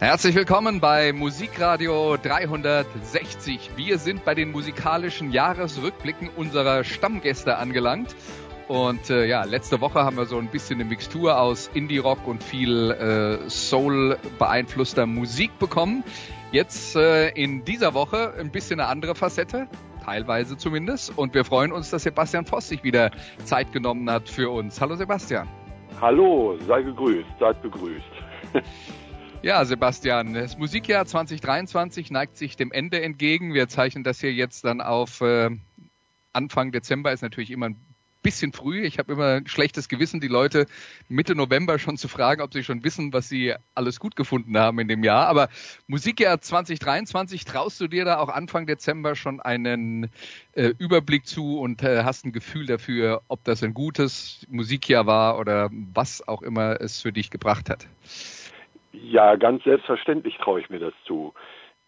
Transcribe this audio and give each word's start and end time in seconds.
Herzlich 0.00 0.34
willkommen 0.34 0.80
bei 0.80 1.12
Musikradio 1.12 2.16
360. 2.16 3.72
Wir 3.76 3.98
sind 3.98 4.24
bei 4.24 4.34
den 4.34 4.50
musikalischen 4.50 5.30
Jahresrückblicken 5.30 6.30
unserer 6.34 6.84
Stammgäste 6.84 7.58
angelangt. 7.58 8.16
Und 8.66 9.10
äh, 9.10 9.26
ja, 9.26 9.44
letzte 9.44 9.82
Woche 9.82 10.02
haben 10.02 10.16
wir 10.16 10.24
so 10.24 10.38
ein 10.38 10.46
bisschen 10.46 10.80
eine 10.80 10.88
Mixtur 10.88 11.38
aus 11.38 11.70
Indie-Rock 11.74 12.26
und 12.26 12.42
viel 12.42 12.92
äh, 12.92 13.50
Soul 13.50 14.16
beeinflusster 14.38 15.04
Musik 15.04 15.58
bekommen. 15.58 16.02
Jetzt 16.50 16.96
äh, 16.96 17.28
in 17.32 17.66
dieser 17.66 17.92
Woche 17.92 18.32
ein 18.40 18.50
bisschen 18.50 18.80
eine 18.80 18.88
andere 18.88 19.14
Facette, 19.14 19.68
teilweise 20.02 20.56
zumindest. 20.56 21.18
Und 21.18 21.34
wir 21.34 21.44
freuen 21.44 21.72
uns, 21.72 21.90
dass 21.90 22.04
Sebastian 22.04 22.46
Voss 22.46 22.70
sich 22.70 22.82
wieder 22.84 23.10
Zeit 23.44 23.70
genommen 23.70 24.10
hat 24.10 24.30
für 24.30 24.48
uns. 24.48 24.80
Hallo 24.80 24.96
Sebastian. 24.96 25.46
Hallo, 26.00 26.56
sei 26.66 26.80
gegrüßt, 26.80 27.28
seid 27.38 27.60
begrüßt. 27.60 28.00
Ja, 29.42 29.64
Sebastian, 29.64 30.34
das 30.34 30.58
Musikjahr 30.58 31.06
2023 31.06 32.10
neigt 32.10 32.36
sich 32.36 32.56
dem 32.56 32.72
Ende 32.72 33.00
entgegen. 33.00 33.54
Wir 33.54 33.68
zeichnen 33.68 34.04
das 34.04 34.20
hier 34.20 34.34
jetzt 34.34 34.64
dann 34.64 34.82
auf 34.82 35.22
äh, 35.22 35.48
Anfang 36.34 36.72
Dezember, 36.72 37.10
ist 37.10 37.22
natürlich 37.22 37.50
immer 37.50 37.70
ein 37.70 37.80
bisschen 38.20 38.52
früh. 38.52 38.82
Ich 38.82 38.98
habe 38.98 39.12
immer 39.14 39.36
ein 39.36 39.46
schlechtes 39.46 39.88
Gewissen, 39.88 40.20
die 40.20 40.28
Leute 40.28 40.66
Mitte 41.08 41.34
November 41.34 41.78
schon 41.78 41.96
zu 41.96 42.06
fragen, 42.06 42.42
ob 42.42 42.52
sie 42.52 42.62
schon 42.62 42.84
wissen, 42.84 43.14
was 43.14 43.30
sie 43.30 43.54
alles 43.74 43.98
gut 43.98 44.14
gefunden 44.14 44.58
haben 44.58 44.78
in 44.78 44.88
dem 44.88 45.02
Jahr. 45.02 45.26
Aber 45.26 45.48
Musikjahr 45.86 46.42
2023, 46.42 47.46
traust 47.46 47.80
du 47.80 47.88
dir 47.88 48.04
da 48.04 48.18
auch 48.18 48.28
Anfang 48.28 48.66
Dezember 48.66 49.16
schon 49.16 49.40
einen 49.40 50.10
äh, 50.52 50.74
Überblick 50.76 51.26
zu 51.26 51.58
und 51.58 51.82
äh, 51.82 52.04
hast 52.04 52.26
ein 52.26 52.32
Gefühl 52.32 52.66
dafür, 52.66 53.22
ob 53.28 53.42
das 53.44 53.62
ein 53.62 53.72
gutes 53.72 54.46
Musikjahr 54.50 55.06
war 55.06 55.38
oder 55.38 55.70
was 55.72 56.28
auch 56.28 56.42
immer 56.42 56.78
es 56.78 57.00
für 57.00 57.10
dich 57.10 57.30
gebracht 57.30 57.70
hat? 57.70 57.86
Ja, 58.92 59.36
ganz 59.36 59.62
selbstverständlich 59.64 60.36
traue 60.38 60.60
ich 60.60 60.70
mir 60.70 60.80
das 60.80 60.94
zu. 61.04 61.32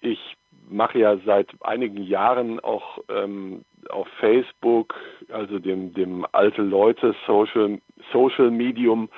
Ich 0.00 0.36
mache 0.68 0.98
ja 0.98 1.16
seit 1.24 1.48
einigen 1.60 2.02
Jahren 2.02 2.60
auch 2.60 2.98
ähm, 3.08 3.64
auf 3.88 4.08
Facebook, 4.20 4.94
also 5.32 5.58
dem, 5.58 5.92
dem 5.94 6.26
alte 6.32 6.62
Leute 6.62 7.14
Social, 7.26 7.80
Social 8.12 8.50
Medium, 8.50 9.08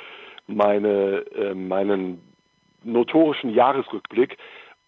meine, 0.46 1.24
äh, 1.34 1.54
meinen 1.54 2.20
notorischen 2.82 3.50
Jahresrückblick. 3.50 4.38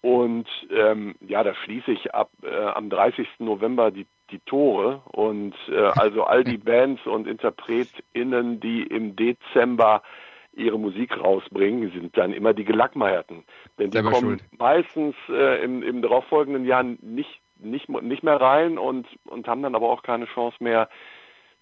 Und 0.03 0.47
ähm, 0.71 1.17
ja, 1.21 1.43
da 1.43 1.55
schließe 1.55 1.91
ich 1.91 2.15
ab 2.15 2.31
äh, 2.43 2.55
am 2.55 2.91
30. 2.91 3.27
November 3.39 3.91
die, 3.91 4.07
die 4.31 4.41
Tore 4.41 5.01
und 5.13 5.55
äh, 5.69 5.91
also 5.97 6.25
all 6.25 6.45
die 6.45 6.59
Bands 6.65 7.05
und 7.07 7.27
InterpretInnen, 7.27 8.61
die 8.61 8.83
im 8.83 9.17
Dezember 9.17 10.03
ihre 10.57 10.79
Musik 10.79 11.17
rausbringen, 11.17 11.93
sind 11.93 12.17
dann 12.17 12.33
immer 12.33 12.55
die 12.55 12.65
Gelackmeierten. 12.65 13.45
Denn 13.79 13.91
die 13.91 14.01
kommen 14.01 14.15
schuld. 14.15 14.45
meistens 14.59 15.15
äh, 15.29 15.63
im, 15.63 15.83
im 15.83 16.03
darauffolgenden 16.03 16.65
Jahr 16.65 16.83
nicht, 16.83 17.41
nicht, 17.59 17.89
nicht 17.89 18.23
mehr 18.23 18.41
rein 18.41 18.79
und, 18.79 19.07
und 19.27 19.47
haben 19.47 19.63
dann 19.63 19.75
aber 19.75 19.89
auch 19.91 20.03
keine 20.03 20.27
Chance 20.27 20.57
mehr, 20.61 20.89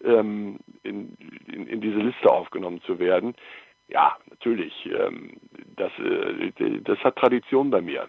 ähm, 0.04 0.58
in, 0.82 1.16
in, 1.46 1.66
in 1.66 1.80
diese 1.80 1.98
Liste 1.98 2.30
aufgenommen 2.30 2.80
zu 2.82 2.98
werden. 2.98 3.34
Ja, 3.88 4.16
natürlich, 4.30 4.72
ähm, 4.86 5.32
das, 5.76 5.92
äh, 5.98 6.80
das 6.82 6.98
hat 7.00 7.16
Tradition 7.16 7.70
bei 7.70 7.80
mir. 7.80 8.08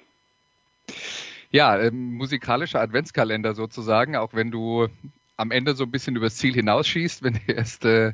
Ja, 1.51 1.79
ähm, 1.79 2.15
musikalischer 2.15 2.81
Adventskalender 2.81 3.53
sozusagen, 3.53 4.15
auch 4.15 4.33
wenn 4.33 4.51
du 4.51 4.87
am 5.37 5.51
Ende 5.51 5.75
so 5.75 5.83
ein 5.83 5.91
bisschen 5.91 6.15
übers 6.15 6.37
Ziel 6.37 6.53
hinausschießt, 6.53 7.23
wenn 7.23 7.33
du 7.33 7.53
erst 7.53 7.85
äh, 7.85 8.09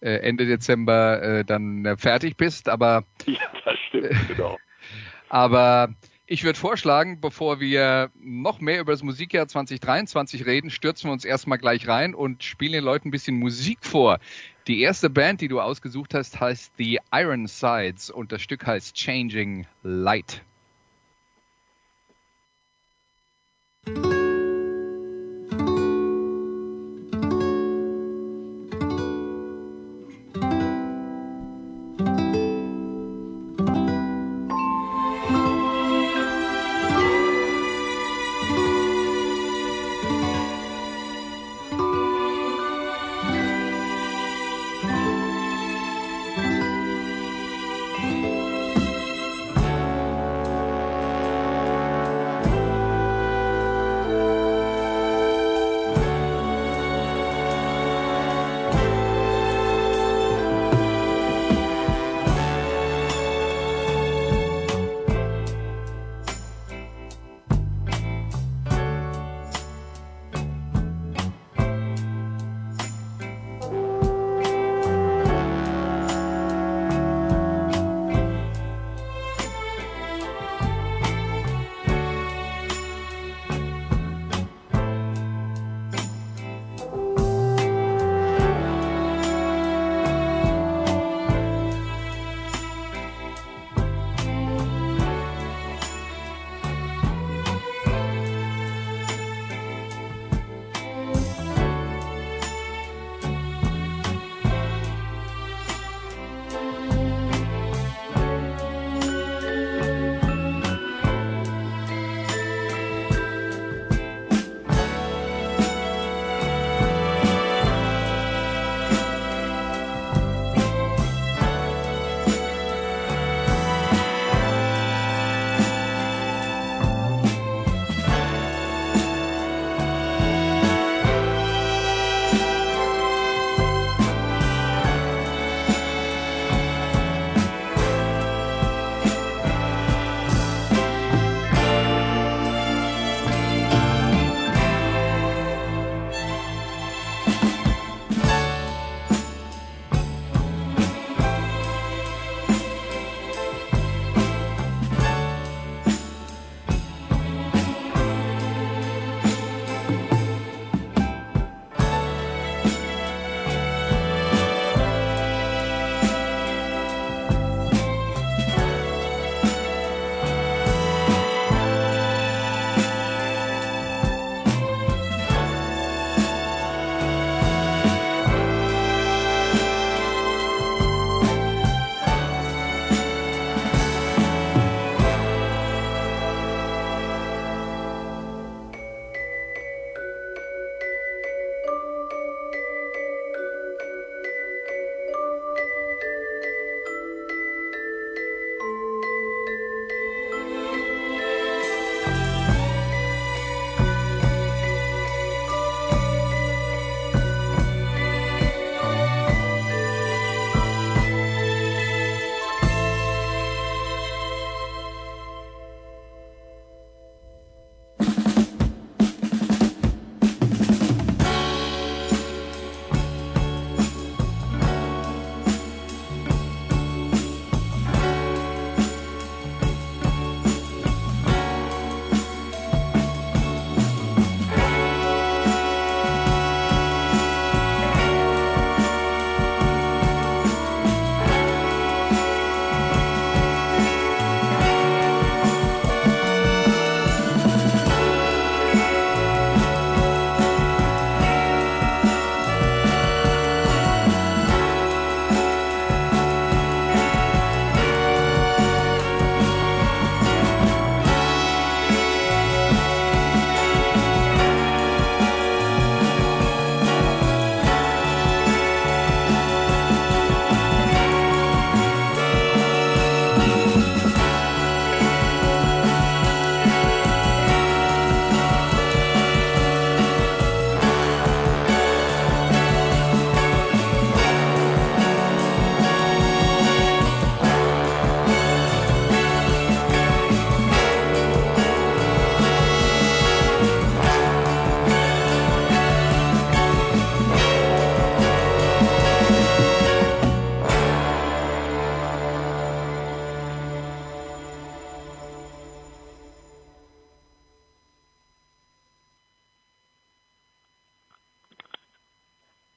äh, 0.00 0.16
Ende 0.20 0.46
Dezember 0.46 1.22
äh, 1.22 1.44
dann 1.44 1.84
äh, 1.84 1.96
fertig 1.96 2.36
bist. 2.36 2.68
Aber 2.68 3.04
ja, 3.26 3.40
das 3.64 3.78
stimmt, 3.88 4.28
genau. 4.28 4.58
aber 5.28 5.94
ich 6.26 6.42
würde 6.42 6.58
vorschlagen, 6.58 7.20
bevor 7.20 7.60
wir 7.60 8.10
noch 8.20 8.60
mehr 8.60 8.80
über 8.80 8.92
das 8.92 9.04
Musikjahr 9.04 9.46
2023 9.46 10.44
reden, 10.44 10.70
stürzen 10.70 11.08
wir 11.08 11.12
uns 11.12 11.24
erstmal 11.24 11.58
gleich 11.58 11.86
rein 11.86 12.14
und 12.14 12.42
spielen 12.42 12.72
den 12.72 12.84
Leuten 12.84 13.08
ein 13.08 13.12
bisschen 13.12 13.38
Musik 13.38 13.78
vor. 13.82 14.18
Die 14.66 14.80
erste 14.80 15.08
Band, 15.08 15.40
die 15.40 15.48
du 15.48 15.60
ausgesucht 15.60 16.14
hast, 16.14 16.40
heißt 16.40 16.72
The 16.78 16.98
Iron 17.12 17.46
Sides 17.46 18.10
und 18.10 18.32
das 18.32 18.42
Stück 18.42 18.66
heißt 18.66 18.96
Changing 18.96 19.68
Light. 19.84 20.42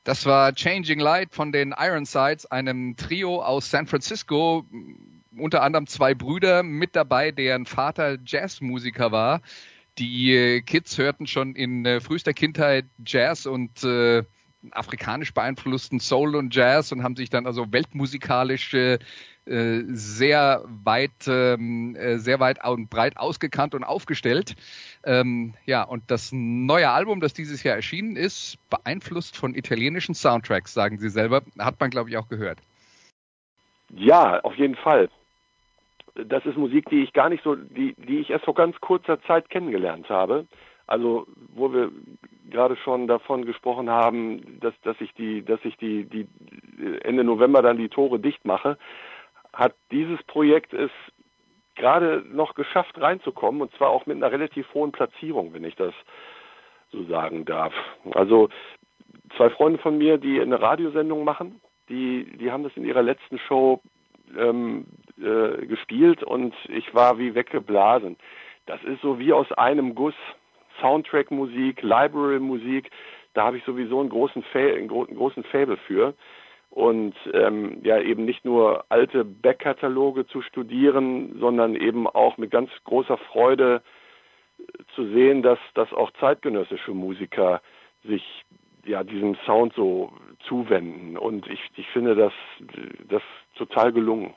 Das 0.09 0.25
war 0.25 0.55
Changing 0.55 0.97
Light 0.97 1.35
von 1.35 1.51
den 1.51 1.71
Ironsides, 1.77 2.47
einem 2.47 2.95
Trio 2.95 3.43
aus 3.43 3.69
San 3.69 3.85
Francisco, 3.85 4.65
unter 5.37 5.61
anderem 5.61 5.85
zwei 5.85 6.15
Brüder 6.15 6.63
mit 6.63 6.95
dabei, 6.95 7.29
deren 7.29 7.67
Vater 7.67 8.17
Jazzmusiker 8.25 9.11
war. 9.11 9.43
Die 9.99 10.33
äh, 10.33 10.61
Kids 10.61 10.97
hörten 10.97 11.27
schon 11.27 11.53
in 11.53 11.85
äh, 11.85 11.99
frühester 11.99 12.33
Kindheit 12.33 12.87
Jazz 13.05 13.45
und 13.45 13.83
äh, 13.83 14.23
afrikanisch 14.71 15.31
beeinflussten 15.35 15.99
Soul 15.99 16.35
und 16.35 16.55
Jazz 16.55 16.91
und 16.91 17.03
haben 17.03 17.15
sich 17.15 17.29
dann 17.29 17.45
also 17.45 17.71
weltmusikalisch 17.71 18.73
äh, 18.73 18.97
sehr 19.93 20.63
weit, 20.83 21.27
ähm, 21.27 21.95
äh, 21.95 22.17
sehr 22.17 22.39
weit 22.39 22.63
und 22.65 22.89
breit 22.89 23.17
ausgekannt 23.17 23.75
und 23.75 23.83
aufgestellt. 23.83 24.55
Ähm, 25.03 25.53
ja, 25.65 25.83
und 25.83 26.03
das 26.11 26.31
neue 26.31 26.89
Album, 26.89 27.19
das 27.19 27.33
dieses 27.33 27.63
Jahr 27.63 27.75
erschienen 27.75 28.15
ist, 28.15 28.57
beeinflusst 28.69 29.37
von 29.37 29.55
italienischen 29.55 30.15
Soundtracks, 30.15 30.73
sagen 30.73 30.99
Sie 30.99 31.09
selber, 31.09 31.41
hat 31.57 31.79
man 31.79 31.89
glaube 31.89 32.09
ich 32.09 32.17
auch 32.17 32.29
gehört. 32.29 32.59
Ja, 33.91 34.39
auf 34.41 34.55
jeden 34.55 34.75
Fall 34.75 35.09
das 36.25 36.45
ist 36.45 36.57
Musik, 36.57 36.89
die 36.89 37.03
ich 37.03 37.13
gar 37.13 37.29
nicht 37.29 37.43
so, 37.43 37.55
die, 37.55 37.95
die 37.97 38.19
ich 38.19 38.29
erst 38.29 38.45
vor 38.45 38.55
ganz 38.55 38.79
kurzer 38.81 39.21
Zeit 39.23 39.49
kennengelernt 39.49 40.09
habe. 40.09 40.47
Also 40.87 41.27
wo 41.53 41.71
wir 41.71 41.91
gerade 42.49 42.75
schon 42.77 43.07
davon 43.07 43.45
gesprochen 43.45 43.89
haben, 43.89 44.59
dass, 44.59 44.73
dass 44.81 44.99
ich 44.99 45.13
die, 45.13 45.43
dass 45.45 45.59
ich 45.63 45.77
die, 45.77 46.05
die 46.05 46.27
Ende 47.03 47.23
November 47.23 47.61
dann 47.61 47.77
die 47.77 47.89
Tore 47.89 48.19
dicht 48.19 48.43
mache, 48.43 48.77
hat 49.53 49.73
dieses 49.91 50.21
Projekt 50.23 50.73
es 50.73 50.91
gerade 51.75 52.23
noch 52.29 52.55
geschafft 52.55 52.99
reinzukommen 52.99 53.61
und 53.61 53.73
zwar 53.75 53.89
auch 53.89 54.05
mit 54.05 54.17
einer 54.17 54.31
relativ 54.31 54.71
hohen 54.73 54.91
Platzierung, 54.91 55.53
wenn 55.53 55.63
ich 55.63 55.75
das 55.75 55.93
so 56.91 57.03
sagen 57.05 57.45
darf. 57.45 57.73
Also 58.11 58.49
zwei 59.37 59.49
Freunde 59.49 59.79
von 59.79 59.97
mir, 59.97 60.17
die 60.17 60.41
eine 60.41 60.61
Radiosendung 60.61 61.23
machen, 61.23 61.61
die, 61.87 62.25
die 62.37 62.51
haben 62.51 62.63
das 62.63 62.75
in 62.75 62.85
ihrer 62.85 63.01
letzten 63.01 63.39
Show 63.39 63.81
ähm, 64.37 64.85
äh, 65.17 65.65
gespielt 65.65 66.23
und 66.23 66.53
ich 66.67 66.93
war 66.93 67.17
wie 67.17 67.33
weggeblasen. 67.33 68.17
Das 68.65 68.83
ist 68.83 69.01
so 69.01 69.17
wie 69.19 69.33
aus 69.33 69.51
einem 69.53 69.95
Guss. 69.95 70.15
Soundtrack-Musik, 70.81 71.81
Library-Musik, 71.81 72.89
da 73.33 73.45
habe 73.45 73.57
ich 73.57 73.63
sowieso 73.65 73.99
einen 73.99 74.09
großen, 74.09 74.43
Fa 74.43 74.59
einen 74.59 74.87
großen 74.87 75.43
Fable 75.43 75.77
für. 75.77 76.13
Und 76.69 77.15
ähm, 77.33 77.79
ja, 77.83 77.99
eben 77.99 78.25
nicht 78.25 78.45
nur 78.45 78.85
alte 78.89 79.25
Backkataloge 79.25 80.27
zu 80.27 80.41
studieren, 80.41 81.37
sondern 81.39 81.75
eben 81.75 82.07
auch 82.07 82.37
mit 82.37 82.51
ganz 82.51 82.69
großer 82.83 83.17
Freude 83.17 83.81
zu 84.95 85.07
sehen, 85.11 85.41
dass, 85.41 85.59
dass 85.73 85.91
auch 85.93 86.11
zeitgenössische 86.19 86.91
Musiker 86.91 87.61
sich 88.03 88.23
ja 88.85 89.03
diesem 89.03 89.35
Sound 89.45 89.73
so 89.75 90.11
zuwenden. 90.47 91.17
Und 91.17 91.47
ich, 91.47 91.59
ich 91.75 91.87
finde 91.87 92.15
das, 92.15 92.33
das 93.07 93.23
total 93.55 93.91
gelungen. 93.91 94.33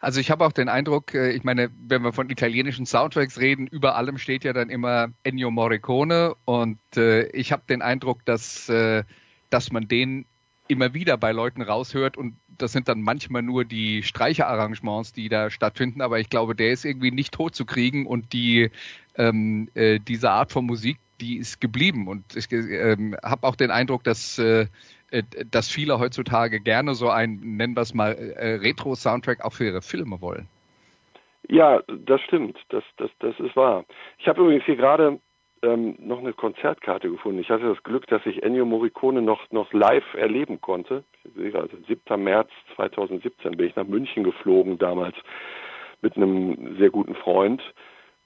Also 0.00 0.20
ich 0.20 0.32
habe 0.32 0.44
auch 0.44 0.52
den 0.52 0.68
Eindruck, 0.68 1.14
äh, 1.14 1.30
ich 1.30 1.44
meine, 1.44 1.70
wenn 1.86 2.02
wir 2.02 2.12
von 2.12 2.28
italienischen 2.28 2.86
Soundtracks 2.86 3.38
reden, 3.38 3.68
über 3.68 3.94
allem 3.94 4.18
steht 4.18 4.42
ja 4.42 4.52
dann 4.52 4.68
immer 4.68 5.08
Ennio 5.22 5.52
Morricone 5.52 6.34
und 6.44 6.80
äh, 6.96 7.28
ich 7.28 7.52
habe 7.52 7.62
den 7.68 7.82
Eindruck, 7.82 8.24
dass, 8.24 8.68
äh, 8.68 9.04
dass 9.50 9.70
man 9.70 9.86
den 9.86 10.26
immer 10.68 10.94
wieder 10.94 11.16
bei 11.16 11.32
Leuten 11.32 11.62
raushört 11.62 12.16
und 12.16 12.36
das 12.58 12.72
sind 12.72 12.88
dann 12.88 13.02
manchmal 13.02 13.42
nur 13.42 13.64
die 13.64 14.02
Streicherarrangements, 14.02 15.12
die 15.12 15.28
da 15.28 15.50
stattfinden, 15.50 16.00
aber 16.00 16.20
ich 16.20 16.30
glaube, 16.30 16.54
der 16.54 16.70
ist 16.70 16.84
irgendwie 16.84 17.10
nicht 17.10 17.34
tot 17.34 17.54
zu 17.54 17.64
kriegen 17.64 18.06
und 18.06 18.32
die 18.32 18.70
ähm, 19.16 19.68
äh, 19.74 19.98
diese 19.98 20.30
Art 20.30 20.52
von 20.52 20.64
Musik, 20.64 20.98
die 21.20 21.36
ist 21.36 21.60
geblieben 21.60 22.08
und 22.08 22.36
ich 22.36 22.50
äh, 22.52 22.96
habe 23.22 23.46
auch 23.46 23.56
den 23.56 23.70
Eindruck, 23.70 24.04
dass 24.04 24.38
äh, 24.38 24.66
äh, 25.12 25.22
dass 25.50 25.70
viele 25.70 25.98
heutzutage 25.98 26.58
gerne 26.60 26.94
so 26.94 27.10
einen, 27.10 27.56
nennen 27.56 27.76
wir 27.76 27.82
es 27.82 27.92
mal, 27.92 28.12
äh, 28.12 28.54
Retro-Soundtrack 28.54 29.44
auch 29.44 29.52
für 29.52 29.66
ihre 29.66 29.82
Filme 29.82 30.20
wollen. 30.22 30.48
Ja, 31.48 31.82
das 31.86 32.20
stimmt. 32.22 32.58
Das, 32.70 32.82
das, 32.96 33.10
das 33.18 33.38
ist 33.38 33.54
wahr. 33.54 33.84
Ich 34.18 34.26
habe 34.26 34.40
übrigens 34.40 34.64
hier 34.64 34.76
gerade 34.76 35.20
ähm, 35.62 35.96
noch 35.98 36.18
eine 36.18 36.32
Konzertkarte 36.32 37.08
gefunden. 37.10 37.40
Ich 37.40 37.50
hatte 37.50 37.68
das 37.68 37.82
Glück, 37.82 38.06
dass 38.08 38.24
ich 38.26 38.42
Ennio 38.42 38.64
Morricone 38.64 39.22
noch, 39.22 39.50
noch 39.50 39.72
live 39.72 40.14
erleben 40.14 40.60
konnte. 40.60 41.04
Also 41.54 41.76
7. 41.86 42.22
März 42.22 42.50
2017 42.76 43.56
bin 43.56 43.66
ich 43.66 43.76
nach 43.76 43.86
München 43.86 44.24
geflogen, 44.24 44.78
damals 44.78 45.14
mit 46.00 46.16
einem 46.16 46.76
sehr 46.78 46.90
guten 46.90 47.14
Freund. 47.14 47.62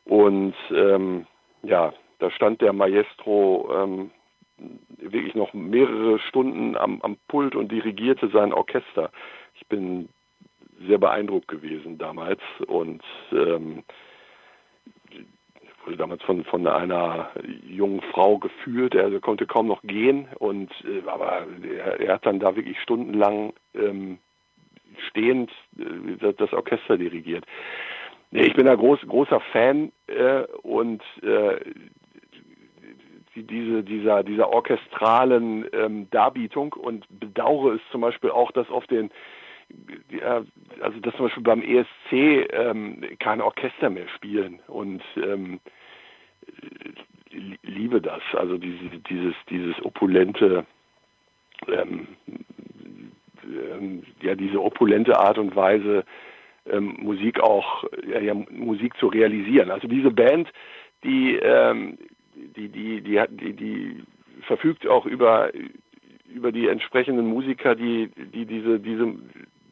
Und 0.05 0.55
ähm, 0.71 1.27
ja, 1.63 1.93
da 2.19 2.31
stand 2.31 2.63
der 2.63 2.73
Maestro 2.73 3.69
ähm, 3.75 4.11
wirklich 4.99 5.35
noch 5.35 5.53
mehrere 5.53 6.19
Stunden 6.19 6.77
am, 6.77 7.03
am 7.03 7.17
Pult 7.29 7.55
und 7.55 7.71
dirigierte 7.71 8.29
sein 8.29 8.53
Orchester. 8.53 9.11
Ich 9.55 9.67
bin 9.67 10.09
sehr 10.87 10.99
beeindruckt 10.99 11.49
gewesen 11.49 11.99
damals 11.99 12.41
und 12.67 13.03
ähm, 13.33 13.83
wurde 15.87 15.97
damals 15.97 16.23
von 16.25 16.45
von 16.45 16.67
einer 16.67 17.31
jungen 17.69 18.03
Frau 18.13 18.39
geführt. 18.39 18.95
Er 18.95 19.21
konnte 19.21 19.47
kaum 19.47 19.69
noch 19.69 19.83
gehen 19.83 20.29
und 20.39 20.71
äh, 20.85 21.09
aber 21.09 21.47
er, 21.63 22.01
er, 22.01 22.15
hat 22.15 22.27
dann 22.27 22.41
da 22.41 22.57
wirklich 22.57 22.81
stundenlang 22.81 23.53
ähm, 23.75 24.19
stehend 25.09 25.51
äh, 25.79 26.33
das, 26.37 26.53
Orchester 26.53 26.99
dirigiert. 26.99 27.45
Nee, 28.31 28.43
ich 28.43 28.55
bin 28.55 28.67
ein 28.67 28.77
groß, 28.77 29.01
großer 29.07 29.41
Fan 29.53 29.93
äh, 30.09 30.43
und 30.63 31.03
äh, 31.23 31.61
diese, 33.35 33.83
dieser, 33.83 34.25
dieser 34.25 34.53
orchestralen 34.53 35.67
ähm, 35.73 36.09
Darbietung 36.11 36.73
und 36.73 37.07
bedauere 37.21 37.75
es 37.75 37.81
zum 37.93 38.01
Beispiel 38.01 38.31
auch, 38.31 38.51
dass 38.53 38.69
auf 38.71 38.87
den 38.87 39.11
also 40.81 41.01
dass 41.01 41.15
zum 41.17 41.27
Beispiel 41.27 41.43
beim 41.43 41.63
ESC 41.63 42.49
ähm, 42.53 43.03
keine 43.19 43.45
Orchester 43.45 43.91
mehr 43.91 44.09
spielen 44.09 44.61
und 44.69 45.03
ähm, 45.17 45.61
liebe 47.63 48.01
das, 48.01 48.23
also 48.35 48.59
diese, 48.59 48.99
dieses, 49.09 49.35
dieses 49.51 49.85
opulente, 49.85 50.65
ähm, 51.69 52.09
ähm, 53.45 54.03
ja, 54.23 54.35
diese 54.35 54.63
opulente 54.63 55.19
Art 55.19 55.39
und 55.39 55.55
Weise, 55.55 56.05
ähm, 56.67 56.97
Musik 57.01 57.41
auch, 57.41 57.85
ja, 58.07 58.21
ja, 58.21 58.35
Musik 58.35 58.97
zu 58.99 59.09
realisieren. 59.09 59.71
Also 59.71 59.89
diese 59.89 60.11
Band, 60.11 60.51
die, 61.05 61.37
ähm, 61.37 61.99
die, 62.35 62.69
die, 62.69 63.01
die, 63.01 63.21
die, 63.31 63.53
die 63.53 64.03
verfügt 64.43 64.87
auch 64.87 65.07
über, 65.07 65.51
über 66.33 66.53
die 66.53 66.69
entsprechenden 66.69 67.27
Musiker, 67.27 67.75
die, 67.75 68.11
die 68.17 68.47
diese, 68.47 68.81
diese 68.81 69.15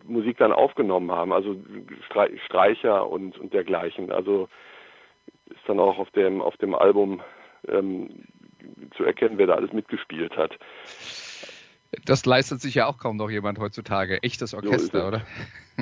Musik 0.06 0.38
dann 0.38 0.52
aufgenommen 0.52 1.10
haben, 1.10 1.32
also 1.32 1.56
Streicher 2.46 3.08
und, 3.08 3.38
und 3.38 3.52
dergleichen. 3.52 4.12
Also 4.12 4.48
ist 5.46 5.66
dann 5.66 5.80
auch 5.80 5.98
auf 5.98 6.10
dem, 6.10 6.40
auf 6.40 6.56
dem 6.58 6.74
Album 6.74 7.20
ähm, 7.68 8.10
zu 8.96 9.04
erkennen, 9.04 9.38
wer 9.38 9.46
da 9.46 9.54
alles 9.54 9.72
mitgespielt 9.72 10.36
hat. 10.36 10.58
Das 12.04 12.26
leistet 12.26 12.60
sich 12.60 12.74
ja 12.74 12.86
auch 12.86 12.98
kaum 12.98 13.16
noch 13.16 13.30
jemand 13.30 13.58
heutzutage. 13.58 14.22
Echtes 14.22 14.54
Orchester, 14.54 15.00
so 15.00 15.08
oder? 15.08 15.22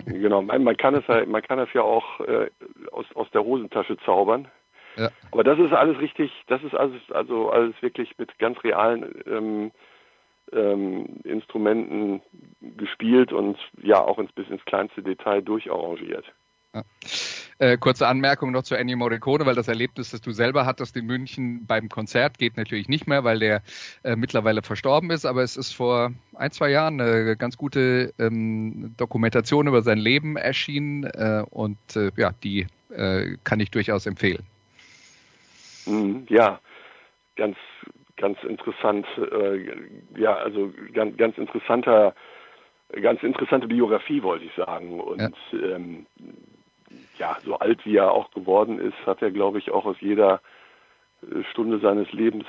Genau, 0.07 0.43
man, 0.43 0.77
kann 0.77 0.95
es 0.95 1.07
ja, 1.07 1.25
man 1.27 1.43
kann 1.43 1.59
es 1.59 1.73
ja 1.73 1.83
auch 1.83 2.21
äh, 2.21 2.51
aus, 2.91 3.07
aus 3.15 3.31
der 3.33 3.45
Hosentasche 3.45 3.97
zaubern. 4.05 4.49
Ja. 4.97 5.09
Aber 5.31 5.43
das 5.43 5.59
ist 5.59 5.73
alles 5.73 5.99
richtig, 6.01 6.31
das 6.49 6.63
ist 6.63 6.75
alles, 6.75 7.01
also 7.11 7.51
alles 7.51 7.75
wirklich 7.81 8.17
mit 8.19 8.39
ganz 8.39 8.63
realen 8.63 9.23
ähm, 9.27 9.71
ähm, 10.53 11.21
Instrumenten 11.25 12.23
gespielt 12.61 13.33
und 13.33 13.59
ja 13.83 14.01
auch 14.01 14.19
ins, 14.19 14.33
bis 14.33 14.49
ins 14.49 14.65
kleinste 14.65 15.03
Detail 15.03 15.43
durcharrangiert. 15.43 16.25
Ja. 16.75 16.83
Äh, 17.59 17.77
kurze 17.77 18.09
Anmerkung 18.09 18.51
noch 18.51 18.65
zu 18.65 18.75
Ennio 18.75 18.97
Morricone, 18.97 19.47
weil 19.47 19.55
das 19.55 19.69
Erlebnis, 19.69 20.11
das 20.11 20.21
du 20.21 20.33
selber 20.33 20.67
hattest 20.67 20.97
in 20.97 21.07
München 21.07 21.65
beim 21.67 21.89
Konzert, 21.89 22.39
geht 22.39 22.57
natürlich 22.57 22.89
nicht 22.89 23.07
mehr, 23.07 23.23
weil 23.23 23.39
der 23.39 23.63
äh, 24.03 24.17
mittlerweile 24.17 24.63
verstorben 24.63 25.11
ist, 25.11 25.25
aber 25.25 25.43
es 25.43 25.57
ist 25.57 25.73
vor 25.73 26.13
ein, 26.35 26.51
zwei 26.51 26.71
Jahren 26.71 27.01
eine 27.01 27.37
ganz 27.37 27.57
gute 27.57 28.13
ähm, 28.19 28.95
Dokumentation 28.97 29.69
über 29.69 29.83
sein 29.83 29.99
Leben 29.99 30.37
erschienen 30.37 31.05
äh, 31.05 31.45
und 31.51 31.79
äh, 31.95 32.11
ja, 32.17 32.33
die 32.43 32.67
äh, 32.91 33.37
kann 33.45 33.61
ich 33.61 33.71
durchaus 33.71 34.07
empfehlen. 34.07 34.43
Mhm, 35.87 36.27
ja, 36.31 36.59
ganz, 37.37 37.57
ganz 38.23 38.43
interessant. 38.45 39.05
Äh, 39.19 39.67
ja, 40.17 40.35
also 40.35 40.73
ganz, 40.93 41.17
ganz 41.17 41.37
interessanter, 41.37 42.15
ganz 43.03 43.23
interessante 43.25 43.67
Biografie, 43.67 44.23
wollte 44.23 44.45
ich 44.45 44.55
sagen. 44.55 45.01
Und 45.01 45.35
ja. 45.51 45.59
Ähm, 45.75 46.07
ja, 47.19 47.37
so 47.45 47.59
alt 47.59 47.85
wie 47.85 47.97
er 47.97 48.13
auch 48.13 48.31
geworden 48.31 48.79
ist, 48.79 49.07
hat 49.07 49.23
er, 49.23 49.33
glaube 49.33 49.59
ich, 49.59 49.73
auch 49.73 49.87
aus 49.87 49.97
jeder 50.01 50.41
äh, 51.23 51.43
Stunde 51.51 51.81
seines 51.81 52.11
Lebens 52.13 52.45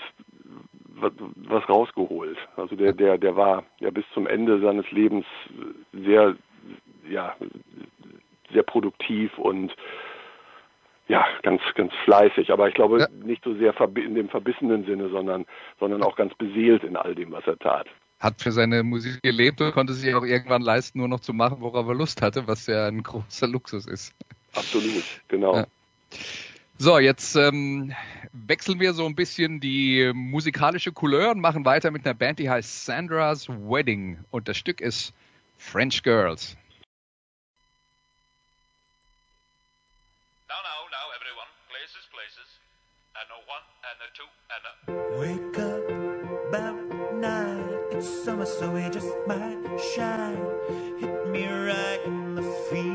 was 1.36 1.68
rausgeholt. 1.68 2.38
Also 2.56 2.76
der, 2.76 2.94
der, 2.94 3.18
der 3.18 3.36
war 3.36 3.64
ja 3.80 3.90
bis 3.90 4.06
zum 4.14 4.26
Ende 4.26 4.62
seines 4.62 4.90
Lebens 4.92 5.26
sehr, 5.92 6.36
ja, 7.10 7.36
sehr 8.54 8.64
produktiv 8.64 9.38
und 9.38 9.76
Ja, 11.08 11.26
ganz, 11.42 11.62
ganz 11.76 11.92
fleißig, 12.06 12.52
aber 12.52 12.70
ich 12.70 12.76
glaube 12.76 13.00
ja. 13.00 13.08
nicht 13.26 13.44
so 13.44 13.54
sehr 13.56 13.76
in 13.96 14.16
dem 14.16 14.30
verbissenen 14.30 14.86
Sinne, 14.86 15.10
sondern, 15.10 15.46
sondern 15.80 16.02
auch 16.02 16.16
ganz 16.16 16.34
beseelt 16.36 16.84
in 16.84 16.96
all 16.96 17.14
dem, 17.14 17.32
was 17.32 17.46
er 17.46 17.60
tat. 17.60 17.88
Hat 18.20 18.42
für 18.42 18.54
seine 18.54 18.84
Musik 18.84 19.22
gelebt 19.22 19.60
und 19.60 19.74
konnte 19.74 19.94
sich 19.94 20.16
auch 20.16 20.24
irgendwann 20.24 20.62
leisten, 20.62 21.00
nur 21.00 21.10
noch 21.10 21.20
zu 21.20 21.34
machen, 21.34 21.58
worauf 21.60 21.88
er 21.88 21.96
Lust 21.96 22.22
hatte, 22.22 22.48
was 22.48 22.68
ja 22.68 22.88
ein 22.88 23.04
großer 23.04 23.48
Luxus 23.48 23.86
ist. 23.86 24.16
Absolut, 24.56 25.04
genau. 25.28 25.58
Ja. 25.58 25.66
So, 26.78 27.00
jetzt 27.00 27.36
ähm, 27.36 27.94
wechseln 28.32 28.80
wir 28.80 28.94
so 28.94 29.06
ein 29.06 29.16
bisschen 29.16 29.60
die 29.60 30.12
musikalische 30.14 30.92
Couleur 30.92 31.32
und 31.32 31.40
machen 31.40 31.66
weiter 31.66 31.92
mit 31.92 32.06
einer 32.06 32.16
Band, 32.16 32.40
die 32.40 32.50
heißt 32.50 32.86
Sandra's 32.86 33.48
Wedding. 33.50 34.20
Und 34.32 34.48
das 34.48 34.58
Stück 34.58 34.82
ist 34.82 35.14
French 35.58 36.02
Girls. 36.02 36.58
Uh, 44.16 44.94
Wake 45.18 45.58
up 45.58 45.90
about 46.50 47.16
nine. 47.16 47.66
It's 47.92 48.08
summer, 48.24 48.46
so 48.46 48.72
we 48.72 48.88
just 48.90 49.08
might 49.26 49.58
shine. 49.96 50.38
Hit 51.00 51.28
me 51.30 51.48
right 51.48 52.00
in 52.06 52.36
the 52.36 52.44
feels. 52.70 52.93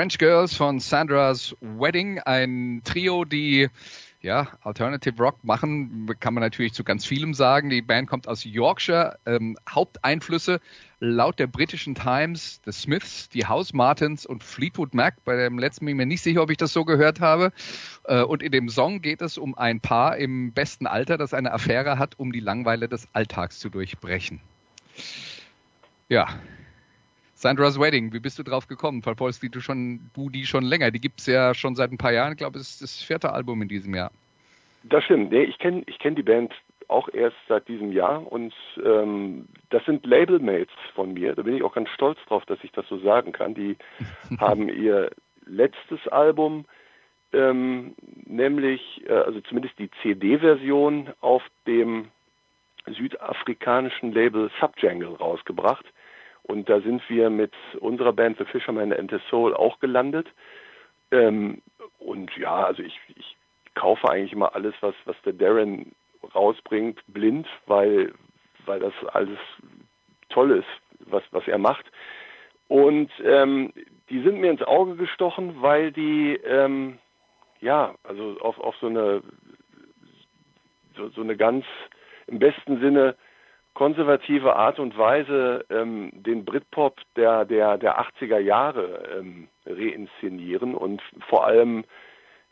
French 0.00 0.16
Girls 0.16 0.56
von 0.56 0.80
Sandra's 0.80 1.54
Wedding, 1.60 2.20
ein 2.20 2.80
Trio, 2.84 3.26
die 3.26 3.68
ja, 4.22 4.48
Alternative 4.62 5.22
Rock 5.22 5.44
machen, 5.44 6.10
kann 6.20 6.32
man 6.32 6.40
natürlich 6.40 6.72
zu 6.72 6.84
ganz 6.84 7.04
vielem 7.04 7.34
sagen. 7.34 7.68
Die 7.68 7.82
Band 7.82 8.08
kommt 8.08 8.26
aus 8.26 8.42
Yorkshire. 8.42 9.18
Ähm, 9.26 9.58
Haupteinflüsse 9.68 10.62
laut 11.00 11.38
der 11.38 11.48
britischen 11.48 11.94
Times, 11.94 12.62
The 12.64 12.72
Smiths, 12.72 13.28
die 13.28 13.44
House 13.44 13.74
Martins 13.74 14.24
und 14.24 14.42
Fleetwood 14.42 14.94
Mac. 14.94 15.22
Bei 15.26 15.36
dem 15.36 15.58
letzten 15.58 15.84
bin 15.84 15.96
ich 15.96 15.98
mir 15.98 16.06
nicht 16.06 16.22
sicher, 16.22 16.40
ob 16.40 16.50
ich 16.50 16.56
das 16.56 16.72
so 16.72 16.86
gehört 16.86 17.20
habe. 17.20 17.52
Äh, 18.04 18.22
und 18.22 18.42
in 18.42 18.52
dem 18.52 18.70
Song 18.70 19.02
geht 19.02 19.20
es 19.20 19.36
um 19.36 19.54
ein 19.54 19.80
Paar 19.80 20.16
im 20.16 20.54
besten 20.54 20.86
Alter, 20.86 21.18
das 21.18 21.34
eine 21.34 21.52
Affäre 21.52 21.98
hat, 21.98 22.18
um 22.18 22.32
die 22.32 22.40
Langweile 22.40 22.88
des 22.88 23.06
Alltags 23.12 23.58
zu 23.58 23.68
durchbrechen. 23.68 24.40
Ja, 26.08 26.26
Sandra's 27.40 27.80
Wedding, 27.80 28.12
wie 28.12 28.20
bist 28.20 28.38
du 28.38 28.42
drauf 28.42 28.66
gekommen? 28.66 29.00
Verfolgst 29.00 29.42
du, 29.42 29.60
schon, 29.60 30.10
du 30.12 30.28
die 30.28 30.44
schon 30.44 30.62
länger? 30.62 30.90
Die 30.90 31.00
gibt 31.00 31.20
es 31.20 31.26
ja 31.26 31.54
schon 31.54 31.74
seit 31.74 31.90
ein 31.90 31.96
paar 31.96 32.12
Jahren. 32.12 32.32
Ich 32.32 32.38
glaube, 32.38 32.58
es 32.58 32.68
ist 32.68 32.82
das 32.82 33.02
vierte 33.02 33.32
Album 33.32 33.62
in 33.62 33.68
diesem 33.68 33.94
Jahr. 33.94 34.10
Das 34.82 35.02
stimmt. 35.04 35.32
Nee, 35.32 35.44
ich 35.44 35.58
kenne 35.58 35.82
ich 35.86 35.98
kenn 35.98 36.14
die 36.14 36.22
Band 36.22 36.52
auch 36.88 37.08
erst 37.08 37.38
seit 37.48 37.66
diesem 37.66 37.92
Jahr 37.92 38.30
und 38.30 38.52
ähm, 38.84 39.46
das 39.70 39.82
sind 39.86 40.04
Labelmates 40.04 40.74
von 40.94 41.14
mir. 41.14 41.34
Da 41.34 41.40
bin 41.40 41.56
ich 41.56 41.62
auch 41.62 41.72
ganz 41.72 41.88
stolz 41.88 42.18
drauf, 42.28 42.44
dass 42.44 42.58
ich 42.62 42.72
das 42.72 42.86
so 42.88 42.98
sagen 42.98 43.32
kann. 43.32 43.54
Die 43.54 43.76
haben 44.38 44.68
ihr 44.68 45.10
letztes 45.46 46.06
Album, 46.08 46.66
ähm, 47.32 47.94
nämlich, 48.26 49.02
äh, 49.08 49.12
also 49.14 49.40
zumindest 49.40 49.78
die 49.78 49.90
CD-Version 50.02 51.08
auf 51.22 51.42
dem 51.66 52.08
südafrikanischen 52.86 54.12
Label 54.12 54.50
Subjangle 54.60 55.16
rausgebracht. 55.16 55.86
Und 56.42 56.68
da 56.68 56.80
sind 56.80 57.02
wir 57.08 57.30
mit 57.30 57.52
unserer 57.80 58.12
Band 58.12 58.38
The 58.38 58.44
Fisherman 58.44 58.92
and 58.92 59.10
the 59.10 59.18
Soul 59.28 59.54
auch 59.54 59.78
gelandet. 59.80 60.26
Ähm, 61.10 61.62
und 61.98 62.36
ja, 62.36 62.64
also 62.64 62.82
ich, 62.82 62.98
ich 63.16 63.36
kaufe 63.74 64.08
eigentlich 64.08 64.32
immer 64.32 64.54
alles, 64.54 64.74
was, 64.80 64.94
was 65.04 65.16
der 65.24 65.32
Darren 65.32 65.92
rausbringt, 66.34 67.00
blind, 67.08 67.46
weil, 67.66 68.12
weil 68.66 68.80
das 68.80 68.92
alles 69.12 69.38
toll 70.28 70.50
ist, 70.50 71.08
was, 71.10 71.22
was 71.30 71.46
er 71.46 71.58
macht. 71.58 71.86
Und 72.68 73.10
ähm, 73.24 73.72
die 74.08 74.22
sind 74.22 74.40
mir 74.40 74.50
ins 74.50 74.62
Auge 74.62 74.96
gestochen, 74.96 75.60
weil 75.60 75.92
die 75.92 76.34
ähm, 76.44 76.98
ja, 77.60 77.94
also 78.04 78.38
auf, 78.40 78.58
auf 78.58 78.74
so 78.80 78.86
eine 78.86 79.22
so, 80.96 81.08
so 81.10 81.20
eine 81.20 81.36
ganz 81.36 81.64
im 82.26 82.38
besten 82.38 82.80
Sinne 82.80 83.16
konservative 83.74 84.56
Art 84.56 84.78
und 84.78 84.96
Weise 84.98 85.64
ähm, 85.70 86.10
den 86.12 86.44
Britpop 86.44 87.00
der, 87.16 87.44
der, 87.44 87.78
der 87.78 88.00
80er 88.00 88.38
Jahre 88.38 89.18
ähm, 89.18 89.48
reinszenieren 89.66 90.74
und 90.74 91.02
vor 91.28 91.46
allem 91.46 91.84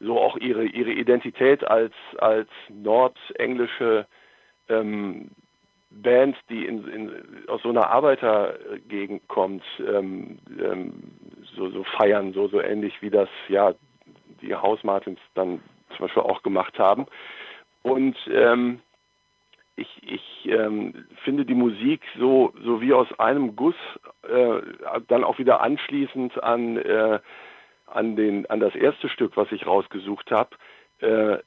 so 0.01 0.19
auch 0.19 0.37
ihre, 0.37 0.65
ihre 0.65 0.93
Identität 0.93 1.65
als, 1.69 1.93
als 2.19 2.49
nordenglische 2.69 4.07
ähm, 4.69 5.31
Band, 5.91 6.37
die 6.51 6.67
in, 6.67 6.87
in, 6.89 7.49
aus 7.49 7.63
so 7.63 7.71
einer 7.71 7.89
Arbeitergegend 7.91 9.27
kommt, 9.29 9.65
ähm, 9.81 10.39
ähm, 10.61 10.93
so, 11.57 11.71
so 11.71 11.83
feiern, 11.85 12.33
so, 12.33 12.47
so 12.49 12.61
ähnlich 12.61 13.01
wie 13.01 13.11
das 13.11 13.29
ja 13.49 13.75
die 14.43 14.55
House 14.55 14.85
Martins 14.85 15.19
dann 15.35 15.61
zum 15.97 16.07
Beispiel 16.07 16.23
auch 16.23 16.43
gemacht 16.43 16.79
haben. 16.79 17.07
Und 17.83 18.17
ähm, 18.31 18.81
ich, 19.79 20.03
ich 20.03 20.49
ähm, 20.51 21.07
finde 21.25 21.45
die 21.45 21.55
Musik 21.55 22.03
so, 22.19 22.53
so 22.65 22.81
wie 22.81 22.93
aus 22.93 23.09
einem 23.19 23.57
Guss, 23.57 23.77
äh, 24.23 24.61
dann 25.09 25.25
auch 25.25 25.39
wieder 25.39 25.61
anschließend 25.61 26.43
an, 26.43 26.77
äh, 26.77 27.21
an, 27.87 28.17
den, 28.17 28.47
an 28.51 28.61
das 28.61 28.75
erste 28.75 29.09
Stück, 29.09 29.37
was 29.37 29.51
ich 29.53 29.67
rausgesucht 29.67 30.31
habe, 30.31 30.51
äh, 31.01 31.39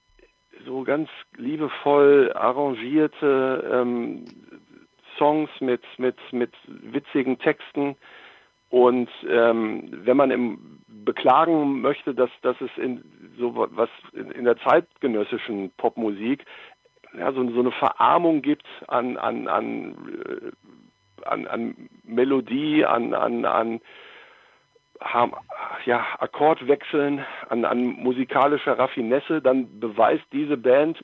so 0.65 0.83
ganz 0.83 1.09
liebevoll 1.37 2.31
arrangierte 2.33 3.69
ähm, 3.71 4.25
Songs 5.17 5.49
mit, 5.59 5.81
mit, 5.97 6.17
mit 6.31 6.51
witzigen 6.67 7.39
Texten. 7.39 7.95
Und 8.69 9.09
ähm, 9.27 9.89
wenn 10.05 10.17
man 10.17 10.31
im 10.31 10.81
beklagen 11.03 11.81
möchte, 11.81 12.13
dass, 12.13 12.29
dass 12.41 12.59
es 12.61 12.69
in 12.77 13.03
so 13.37 13.67
was 13.71 13.89
in, 14.13 14.31
in 14.31 14.45
der 14.45 14.57
zeitgenössischen 14.57 15.71
Popmusik 15.77 16.45
ja, 17.17 17.31
so, 17.33 17.49
so 17.51 17.59
eine 17.59 17.71
Verarmung 17.71 18.41
gibt 18.41 18.65
an, 18.87 19.17
an, 19.17 19.47
an, 19.47 19.95
äh, 20.25 21.25
an, 21.25 21.47
an 21.47 21.89
Melodie, 22.03 22.85
an, 22.85 23.13
an, 23.13 23.45
an 23.45 23.81
ja, 25.85 26.05
Akkordwechseln, 26.19 27.25
an, 27.49 27.65
an 27.65 27.83
musikalischer 27.83 28.77
Raffinesse, 28.77 29.41
dann 29.41 29.79
beweist 29.79 30.25
diese 30.31 30.57
Band, 30.57 31.01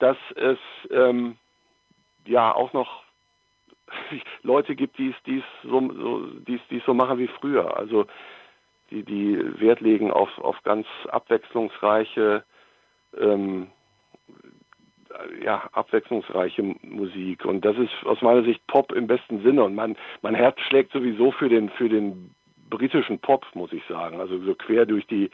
dass 0.00 0.16
es 0.34 0.58
ähm, 0.90 1.36
ja 2.26 2.52
auch 2.52 2.72
noch 2.72 3.04
Leute 4.42 4.74
gibt, 4.74 4.98
die 4.98 5.14
es 5.24 5.44
so, 5.62 5.80
so, 5.92 6.26
die's, 6.40 6.60
die's 6.70 6.84
so 6.84 6.94
machen 6.94 7.18
wie 7.18 7.28
früher. 7.28 7.76
Also 7.76 8.06
die, 8.90 9.04
die 9.04 9.60
Wert 9.60 9.80
legen 9.80 10.10
auf, 10.10 10.36
auf 10.38 10.60
ganz 10.64 10.86
abwechslungsreiche 11.08 12.44
ähm, 13.18 13.68
ja, 15.44 15.68
abwechslungsreiche 15.72 16.62
Musik. 16.82 17.44
Und 17.44 17.64
das 17.64 17.76
ist 17.76 17.92
aus 18.04 18.20
meiner 18.22 18.42
Sicht 18.42 18.66
Pop 18.66 18.92
im 18.92 19.06
besten 19.06 19.42
Sinne. 19.42 19.64
Und 19.64 19.74
mein, 19.74 19.96
mein 20.22 20.34
Herz 20.34 20.60
schlägt 20.60 20.92
sowieso 20.92 21.30
für 21.32 21.48
den, 21.48 21.68
für 21.70 21.88
den 21.88 22.34
britischen 22.70 23.18
Pop, 23.18 23.46
muss 23.54 23.72
ich 23.72 23.82
sagen. 23.86 24.20
Also 24.20 24.38
so 24.38 24.54
quer 24.54 24.86
durch 24.86 25.06
die, 25.06 25.30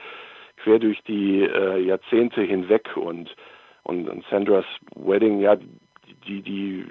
quer 0.56 0.78
durch 0.78 1.02
die 1.04 1.42
äh, 1.42 1.80
Jahrzehnte 1.80 2.42
hinweg. 2.42 2.96
Und, 2.96 3.34
und, 3.82 4.08
und 4.08 4.24
Sandra's 4.30 4.66
Wedding, 4.94 5.40
ja, 5.40 5.56
die, 6.26 6.42
die, 6.42 6.84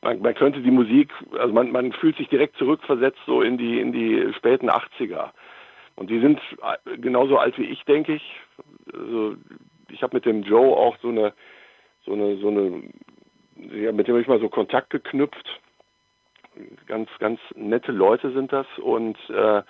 man, 0.00 0.20
man 0.20 0.34
könnte 0.34 0.60
die 0.60 0.70
Musik, 0.70 1.12
also 1.38 1.52
man, 1.52 1.70
man 1.70 1.92
fühlt 1.92 2.16
sich 2.16 2.28
direkt 2.28 2.56
zurückversetzt 2.56 3.20
so 3.26 3.42
in 3.42 3.58
die, 3.58 3.80
in 3.80 3.92
die 3.92 4.32
späten 4.34 4.70
80er. 4.70 5.30
Und 5.96 6.10
die 6.10 6.20
sind 6.20 6.40
äh, 6.62 6.98
genauso 6.98 7.38
alt 7.38 7.58
wie 7.58 7.64
ich, 7.64 7.84
denke 7.84 8.14
ich. 8.14 8.40
Also 8.92 9.36
ich 9.90 10.02
habe 10.02 10.16
mit 10.16 10.24
dem 10.24 10.42
Joe 10.42 10.76
auch 10.76 10.96
so 11.02 11.08
eine 11.08 11.32
so 12.04 12.12
eine, 12.12 12.36
so 12.36 12.48
eine, 12.48 12.82
ja, 13.56 13.92
mit 13.92 14.08
dem 14.08 14.14
habe 14.14 14.22
ich 14.22 14.28
mal 14.28 14.40
so 14.40 14.48
Kontakt 14.48 14.90
geknüpft. 14.90 15.60
Ganz, 16.86 17.08
ganz 17.18 17.40
nette 17.54 17.92
Leute 17.92 18.32
sind 18.32 18.52
das 18.52 18.66
und 18.78 19.16
äh, 19.30 19.62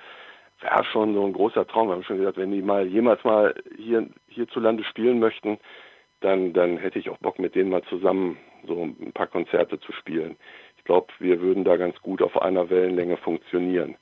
wäre 0.63 0.85
schon 0.91 1.15
so 1.15 1.25
ein 1.25 1.33
großer 1.33 1.67
Traum. 1.67 1.89
Wir 1.89 1.95
haben 1.95 2.05
schon 2.05 2.19
gesagt, 2.19 2.39
wenn 2.39 2.51
die 2.51 2.63
mal 2.63 2.87
jemals 2.87 3.23
mal 3.25 3.55
hier 3.77 4.09
hierzulande 4.29 4.85
spielen 4.85 5.19
möchten, 5.21 5.59
dann, 6.21 6.53
dann 6.53 6.79
hätte 6.79 6.99
ich 6.99 7.11
auch 7.11 7.19
Bock, 7.19 7.39
mit 7.39 7.55
denen 7.55 7.71
mal 7.71 7.83
zusammen 7.85 8.39
so 8.67 8.83
ein 8.83 9.13
paar 9.13 9.27
Konzerte 9.27 9.79
zu 9.81 9.93
spielen. 9.93 10.37
Ich 10.79 10.85
glaube, 10.85 11.09
wir 11.19 11.41
würden 11.41 11.65
da 11.65 11.77
ganz 11.77 12.01
gut 12.01 12.23
auf 12.23 12.41
einer 12.41 12.71
Wellenlänge 12.71 13.17
funktionieren. 13.17 13.97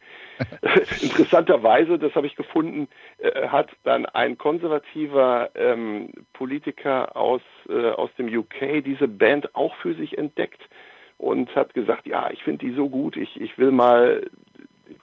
Interessanterweise, 1.02 1.98
das 1.98 2.14
habe 2.14 2.26
ich 2.26 2.36
gefunden, 2.36 2.88
äh, 3.18 3.48
hat 3.48 3.70
dann 3.84 4.06
ein 4.06 4.38
konservativer 4.38 5.50
ähm, 5.54 6.10
Politiker 6.32 7.16
aus, 7.16 7.42
äh, 7.68 7.90
aus 7.90 8.10
dem 8.18 8.26
UK 8.26 8.84
diese 8.84 9.08
Band 9.08 9.54
auch 9.54 9.74
für 9.76 9.94
sich 9.94 10.18
entdeckt 10.18 10.60
und 11.18 11.54
hat 11.54 11.74
gesagt, 11.74 12.06
ja, 12.06 12.30
ich 12.30 12.42
finde 12.42 12.66
die 12.66 12.74
so 12.74 12.88
gut, 12.88 13.16
ich, 13.16 13.40
ich 13.40 13.58
will 13.58 13.70
mal, 13.70 14.28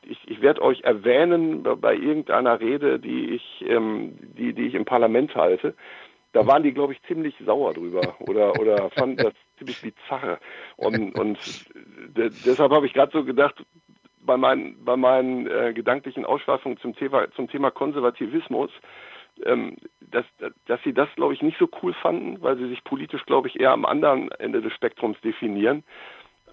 ich, 0.04 0.19
ich 0.28 0.41
werde 0.41 0.62
euch 0.62 0.82
erwähnen 0.82 1.63
bei 1.63 1.95
irgendeiner 1.95 2.60
Rede, 2.60 3.00
die 3.00 3.36
ich, 3.36 3.65
ähm, 3.67 4.17
die, 4.38 4.54
die 4.54 4.67
ich 4.67 4.73
im 4.73 4.86
Parlament 4.86 5.36
halte 5.36 5.76
da 6.38 6.45
waren 6.45 6.62
die, 6.62 6.73
glaube 6.73 6.93
ich, 6.93 7.02
ziemlich 7.04 7.34
sauer 7.43 7.73
drüber 7.73 8.15
oder, 8.19 8.60
oder 8.60 8.89
fanden 8.91 9.17
das 9.17 9.34
ziemlich 9.58 9.82
bizarr. 9.82 10.39
Und, 10.76 11.17
und 11.17 11.39
deshalb 12.15 12.71
habe 12.71 12.86
ich 12.86 12.93
gerade 12.93 13.12
so 13.12 13.23
gedacht, 13.23 13.56
bei 14.28 14.38
meinen, 14.38 14.86
bei 14.86 14.96
meinen 14.96 15.48
äh, 15.48 15.74
gedanklichen 15.74 16.26
Ausschweifungen 16.26 16.78
zum 16.78 16.96
Thema, 16.96 17.32
zum 17.32 17.50
Thema 17.50 17.72
Konservativismus, 17.72 18.70
ähm, 19.44 19.78
dass, 20.02 20.26
dass 20.68 20.80
sie 20.84 20.94
das, 20.94 21.10
glaube 21.16 21.34
ich, 21.34 21.42
nicht 21.42 21.58
so 21.58 21.68
cool 21.82 21.94
fanden, 21.94 22.42
weil 22.42 22.58
sie 22.58 22.68
sich 22.68 22.84
politisch, 22.84 23.26
glaube 23.26 23.48
ich, 23.48 23.60
eher 23.60 23.72
am 23.72 23.86
anderen 23.86 24.30
Ende 24.34 24.62
des 24.62 24.74
Spektrums 24.74 25.20
definieren. 25.22 25.84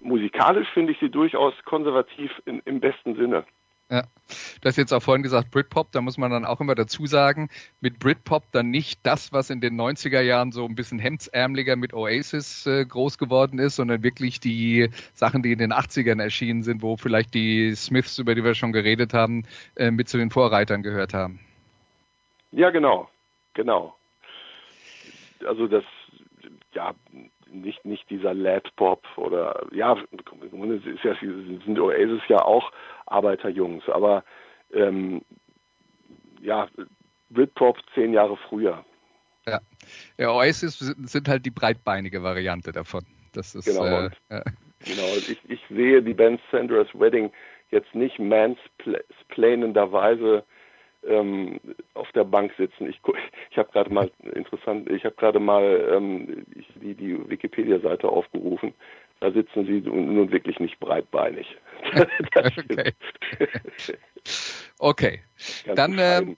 Musikalisch 0.01 0.67
finde 0.69 0.93
ich 0.93 0.99
sie 0.99 1.09
durchaus 1.09 1.53
konservativ 1.65 2.31
in, 2.45 2.61
im 2.65 2.79
besten 2.79 3.15
Sinne. 3.15 3.45
Ja. 3.89 4.03
Du 4.61 4.67
hast 4.67 4.77
jetzt 4.77 4.93
auch 4.93 5.03
vorhin 5.03 5.21
gesagt 5.21 5.51
Britpop, 5.51 5.91
da 5.91 6.01
muss 6.01 6.17
man 6.17 6.31
dann 6.31 6.45
auch 6.45 6.59
immer 6.59 6.73
dazu 6.73 7.05
sagen, 7.05 7.49
mit 7.81 7.99
Britpop 7.99 8.51
dann 8.51 8.71
nicht 8.71 8.99
das, 9.03 9.31
was 9.31 9.51
in 9.51 9.61
den 9.61 9.79
90er 9.79 10.21
Jahren 10.21 10.51
so 10.51 10.65
ein 10.65 10.73
bisschen 10.73 10.97
hemdsärmeliger 10.97 11.75
mit 11.75 11.93
Oasis 11.93 12.65
äh, 12.65 12.85
groß 12.85 13.19
geworden 13.19 13.59
ist, 13.59 13.75
sondern 13.75 14.01
wirklich 14.01 14.39
die 14.39 14.89
Sachen, 15.13 15.43
die 15.43 15.51
in 15.51 15.59
den 15.59 15.71
80ern 15.71 16.19
erschienen 16.19 16.63
sind, 16.63 16.81
wo 16.81 16.97
vielleicht 16.97 17.35
die 17.35 17.75
Smiths, 17.75 18.17
über 18.17 18.33
die 18.33 18.43
wir 18.43 18.55
schon 18.55 18.73
geredet 18.73 19.13
haben, 19.13 19.43
äh, 19.75 19.91
mit 19.91 20.09
zu 20.09 20.17
den 20.17 20.31
Vorreitern 20.31 20.81
gehört 20.81 21.13
haben. 21.13 21.39
Ja, 22.51 22.71
genau, 22.71 23.07
genau. 23.53 23.95
Also 25.45 25.67
das, 25.67 25.83
ja, 26.73 26.95
nicht, 27.61 27.85
nicht 27.85 28.09
dieser 28.09 28.33
Lad-Pop 28.33 29.03
oder, 29.17 29.67
ja, 29.71 29.93
ist 29.93 31.03
ja, 31.03 31.15
sind 31.19 31.79
Oasis 31.79 32.21
ja 32.27 32.43
auch 32.43 32.71
Arbeiterjungs, 33.05 33.87
aber 33.89 34.23
ähm, 34.73 35.21
ja, 36.41 36.67
Britpop 37.29 37.77
zehn 37.93 38.13
Jahre 38.13 38.37
früher. 38.49 38.83
Ja. 39.47 39.61
ja, 40.17 40.31
Oasis 40.31 40.79
sind 40.79 41.27
halt 41.27 41.45
die 41.45 41.51
breitbeinige 41.51 42.23
Variante 42.23 42.71
davon. 42.71 43.05
Das 43.33 43.53
ist, 43.53 43.65
genau, 43.65 43.85
äh, 43.85 44.09
ja. 44.29 44.41
genau. 44.79 45.07
Ich, 45.17 45.37
ich 45.47 45.59
sehe 45.69 46.01
die 46.01 46.13
Band 46.13 46.39
Sandra's 46.51 46.87
Wedding 46.93 47.33
jetzt 47.69 47.93
nicht 47.93 48.17
mansplainenderweise 48.19 50.45
ähm, 51.07 51.59
auf 51.93 52.11
der 52.13 52.23
Bank 52.23 52.51
sitzen. 52.57 52.89
Ich, 52.89 52.99
ich 53.51 53.57
habe 53.57 53.71
gerade 53.71 53.93
mal 53.93 54.11
interessant, 54.33 54.89
ich 54.89 55.03
habe 55.05 55.15
gerade 55.15 55.39
mal 55.39 55.89
ähm, 55.93 56.45
die, 56.81 56.93
die 56.93 57.29
Wikipedia-Seite 57.29 58.07
aufgerufen. 58.07 58.73
Da 59.21 59.31
sitzen 59.31 59.65
sie 59.65 59.81
nun 59.81 60.31
wirklich 60.31 60.59
nicht 60.59 60.79
breitbeinig. 60.79 61.47
okay. 64.79 65.21
okay. 65.63 65.75
Dann 65.75 65.97
ähm, 65.99 66.37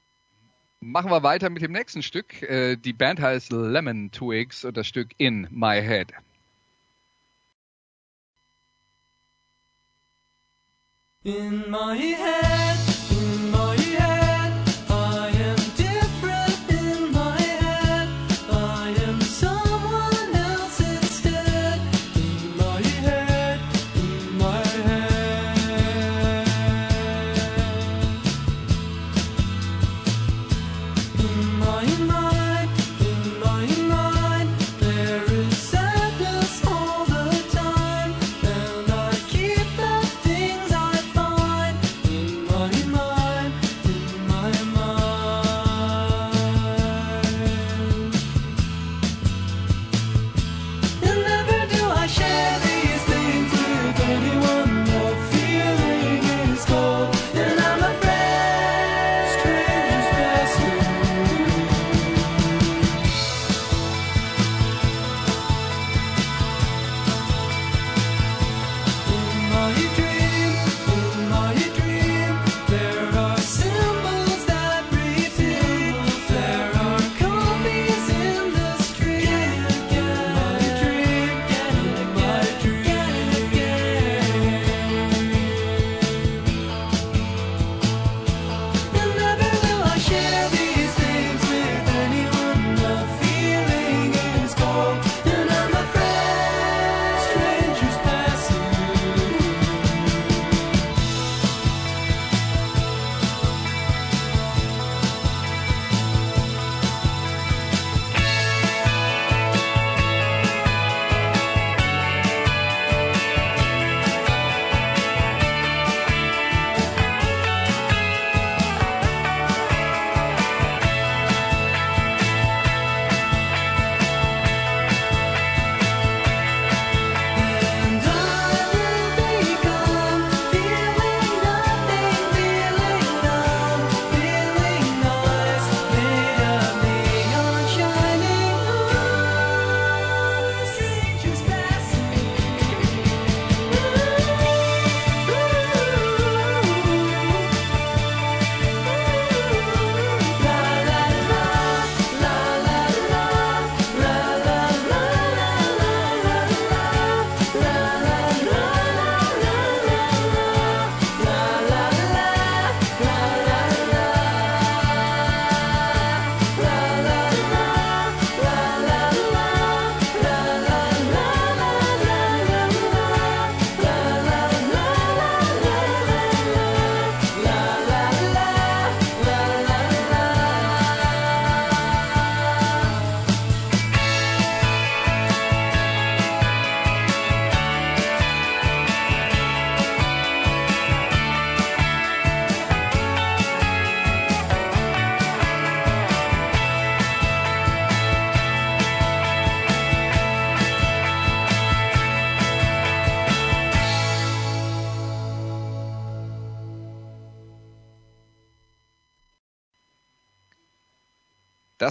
machen 0.80 1.10
wir 1.10 1.24
weiter 1.24 1.50
mit 1.50 1.64
dem 1.64 1.72
nächsten 1.72 2.04
Stück. 2.04 2.42
Äh, 2.44 2.76
die 2.78 2.94
Band 2.94 3.20
heißt 3.20 3.52
Lemon 3.52 4.12
Twigs 4.12 4.64
und 4.64 4.78
das 4.78 4.88
Stück 4.88 5.10
In 5.18 5.48
My 5.52 5.82
Head. 5.82 6.14
In 11.24 11.70
my 11.70 11.98
head 11.98 12.97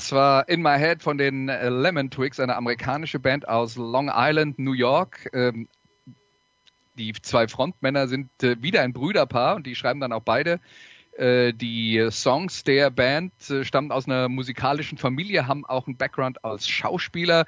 Das 0.07 0.12
war 0.12 0.49
In 0.49 0.62
My 0.62 0.79
Head 0.79 1.03
von 1.03 1.19
den 1.19 1.49
äh, 1.49 1.69
Lemon 1.69 2.12
Twigs, 2.12 2.38
eine 2.38 2.55
amerikanische 2.55 3.19
Band 3.19 3.49
aus 3.49 3.75
Long 3.75 4.09
Island, 4.14 4.57
New 4.57 4.73
York. 4.73 5.29
Ähm, 5.33 5.66
die 6.95 7.12
zwei 7.23 7.49
Frontmänner 7.49 8.07
sind 8.07 8.31
äh, 8.40 8.62
wieder 8.62 8.83
ein 8.83 8.92
Brüderpaar 8.92 9.57
und 9.57 9.66
die 9.66 9.75
schreiben 9.75 9.99
dann 9.99 10.12
auch 10.12 10.23
beide 10.23 10.61
äh, 11.16 11.53
die 11.53 12.07
Songs 12.12 12.62
der 12.62 12.90
Band 12.90 13.33
stammen 13.62 13.90
aus 13.90 14.07
einer 14.07 14.29
musikalischen 14.29 14.97
Familie, 14.97 15.49
haben 15.49 15.66
auch 15.66 15.88
einen 15.88 15.97
Background 15.97 16.45
als 16.45 16.69
Schauspieler, 16.69 17.45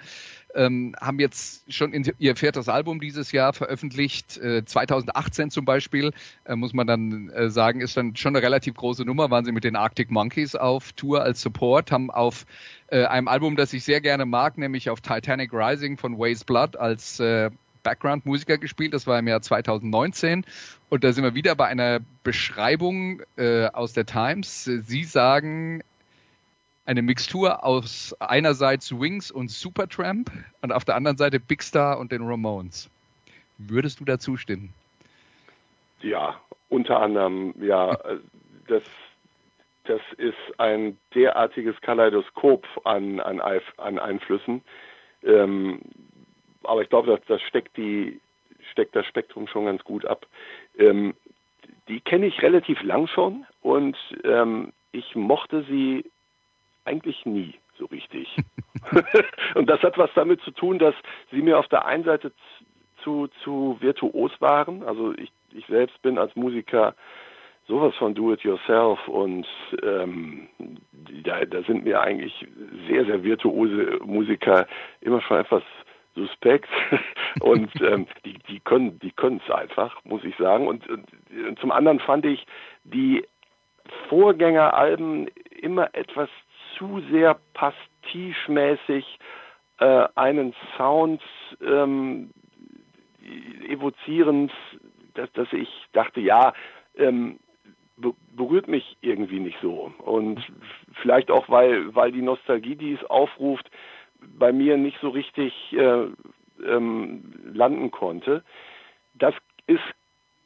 ähm, 0.55 0.95
haben 1.01 1.19
jetzt 1.19 1.73
schon 1.73 1.93
in, 1.93 2.11
ihr 2.19 2.37
viertes 2.37 2.69
Album 2.69 3.01
dieses 3.01 3.33
Jahr 3.33 3.53
veröffentlicht, 3.53 4.39
äh, 4.39 4.65
2018 4.65 5.51
zum 5.51 5.65
Beispiel, 5.65 6.13
äh, 6.45 6.57
muss 6.57 6.73
man 6.73 6.87
dann 6.87 7.31
äh, 7.31 7.51
sagen, 7.51 7.81
ist 7.81 7.97
dann 7.97 8.17
schon 8.17 8.35
eine 8.35 8.45
relativ 8.45 8.75
große 8.75 9.05
Nummer, 9.05 9.31
waren 9.31 9.45
sie 9.45 9.53
mit 9.53 9.65
den 9.65 9.77
Arctic 9.77 10.11
Monkeys 10.11 10.55
auf 10.55 10.93
Tour 10.93 11.23
als 11.23 11.41
Support, 11.41 11.93
haben 11.93 12.11
auf 12.11 12.47
äh, 12.89 13.05
einem 13.05 13.29
Album, 13.29 13.57
das 13.57 13.73
ich 13.73 13.85
sehr 13.85 14.01
gerne 14.01 14.25
mag, 14.25 14.59
nämlich 14.59 14.91
auf 14.91 15.01
Titanic 15.01 15.53
Rising 15.53 15.99
von 15.99 16.19
Waste 16.19 16.47
Blood 16.47 16.77
als 16.77 17.21
äh, 17.21 17.51
Background-Musiker 17.83 18.59
gespielt. 18.59 18.93
Das 18.95 19.07
war 19.07 19.19
im 19.19 19.29
Jahr 19.29 19.41
2019. 19.41 20.45
Und 20.91 21.05
da 21.05 21.13
sind 21.13 21.25
wir 21.25 21.35
wieder 21.35 21.55
bei 21.55 21.67
einer 21.67 22.01
Beschreibung 22.23 23.23
äh, 23.37 23.67
aus 23.67 23.93
der 23.93 24.07
Times. 24.07 24.65
Sie 24.65 25.05
sagen, 25.05 25.83
eine 26.89 27.03
Mixtur 27.03 27.65
aus 27.65 28.17
einerseits 28.19 28.99
Wings 28.99 29.31
und 29.31 29.51
Supertramp 29.51 30.31
und 30.63 30.73
auf 30.73 30.87
der 30.87 30.97
anderen 30.97 31.19
Seite 31.19 31.39
Big 31.39 31.63
Star 31.63 31.99
und 31.99 32.13
den 32.13 32.23
Ramones. 32.23 32.89
Würdest 33.59 34.01
du 34.01 34.07
da 34.07 34.19
zustimmen? 34.19 34.73
Ja, 36.01 36.41
unter 36.71 37.01
anderem, 37.01 37.53
ja. 37.61 37.99
Das, 38.69 38.83
das 39.85 40.01
ist 40.17 40.59
ein 40.59 40.97
derartiges 41.15 41.79
Kaleidoskop 41.83 42.67
an, 42.85 43.21
an, 43.21 43.41
an 43.77 43.99
Einflüssen. 43.99 44.63
Ähm, 45.25 45.81
aber 46.63 46.81
ich 46.83 46.89
glaube, 46.89 47.09
das, 47.09 47.21
das 47.27 47.43
steckt 47.43 47.77
die 47.77 48.19
steckt 48.73 48.97
das 48.97 49.07
Spektrum 49.07 49.47
schon 49.47 49.67
ganz 49.67 49.85
gut 49.85 50.07
ab. 50.07 50.27
Ähm, 50.79 51.15
die 51.89 52.01
kenne 52.01 52.27
ich 52.27 52.43
relativ 52.43 52.83
lang 52.83 53.09
schon 53.09 53.45
und 53.61 53.97
ähm, 54.25 54.73
ich 54.93 55.15
mochte 55.15 55.65
sie 55.65 56.05
eigentlich 56.89 57.25
nie 57.27 57.55
so 57.79 57.87
richtig. 57.87 58.35
und 59.55 59.69
das 59.69 59.81
hat 59.83 59.99
was 59.99 60.11
damit 60.15 60.41
zu 60.43 60.51
tun, 60.51 60.79
dass 60.79 60.95
sie 61.31 61.43
mir 61.43 61.59
auf 61.59 61.69
der 61.69 61.87
einen 61.87 62.05
Seite 62.05 62.33
zu, 63.03 63.29
zu 63.45 63.77
virtuos 63.81 64.33
waren. 64.41 64.83
Also 64.83 65.15
ich, 65.15 65.31
ich 65.53 65.67
selbst 65.67 66.01
bin 66.03 66.19
als 66.19 66.35
Musiker 66.35 66.95
sowas 67.67 67.95
von 67.97 68.15
Do-it-yourself 68.15 69.07
und 69.09 69.47
ähm, 69.83 70.49
da, 71.23 71.45
da 71.45 71.63
sind 71.63 71.85
mir 71.85 72.01
eigentlich 72.01 72.47
sehr, 72.89 73.05
sehr 73.05 73.23
virtuose 73.23 73.99
Musiker 74.05 74.67
immer 75.01 75.21
schon 75.21 75.39
etwas 75.39 75.63
suspekt 76.15 76.69
und 77.41 77.71
ähm, 77.83 78.07
die, 78.25 78.39
die 78.49 78.61
können 78.61 78.99
die 79.01 79.13
es 79.17 79.51
einfach, 79.55 80.03
muss 80.05 80.25
ich 80.25 80.35
sagen. 80.37 80.67
Und, 80.67 80.89
und, 80.89 81.07
und 81.47 81.59
zum 81.61 81.71
anderen 81.71 82.01
fand 82.01 82.25
ich 82.25 82.47
die 82.85 83.25
Vorgängeralben 84.09 85.29
immer 85.61 85.95
etwas 85.95 86.29
zu 86.79 87.03
sehr 87.11 87.39
pastichmäßig 87.55 89.19
äh, 89.79 90.09
einen 90.15 90.55
Sound 90.77 91.23
ähm, 91.61 92.31
evozierend, 93.69 94.53
dass, 95.15 95.31
dass 95.33 95.53
ich 95.53 95.69
dachte, 95.93 96.21
ja, 96.21 96.53
ähm, 96.97 97.39
berührt 98.37 98.69
mich 98.69 98.97
irgendwie 99.01 99.41
nicht 99.41 99.59
so. 99.61 99.93
Und 99.99 100.41
vielleicht 101.03 101.31
auch, 101.31 101.49
weil, 101.49 101.95
weil 101.95 102.13
die 102.13 102.23
Nostalgie, 102.23 102.77
die 102.77 102.93
es 102.93 103.05
aufruft, 103.05 103.69
bei 104.21 104.53
mir 104.53 104.77
nicht 104.77 104.99
so 105.01 105.09
richtig 105.09 105.53
äh, 105.73 106.07
ähm, 106.65 107.33
landen 107.53 107.91
konnte. 107.91 108.45
Das 109.15 109.35
ist 109.67 109.83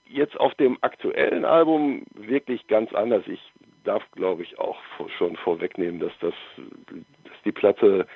jetzt 0.07 0.38
auf 0.38 0.55
dem 0.55 0.79
aktuellen 0.81 1.45
Album 1.45 2.05
wirklich 2.14 2.66
ganz 2.66 2.92
anders. 2.95 3.23
Ich 3.27 3.52
darf, 3.85 4.03
glaube 4.12 4.42
ich, 4.42 4.59
auch 4.59 4.79
schon 5.18 5.37
vorwegnehmen, 5.37 6.01
dass 6.01 6.12
das, 6.21 6.35
dass 6.57 7.42
die 7.45 7.53
Platte, 7.53 8.07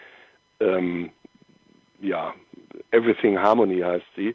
ähm, 0.60 1.10
ja, 2.00 2.34
Everything 2.90 3.38
Harmony 3.38 3.80
heißt 3.80 4.06
sie, 4.16 4.34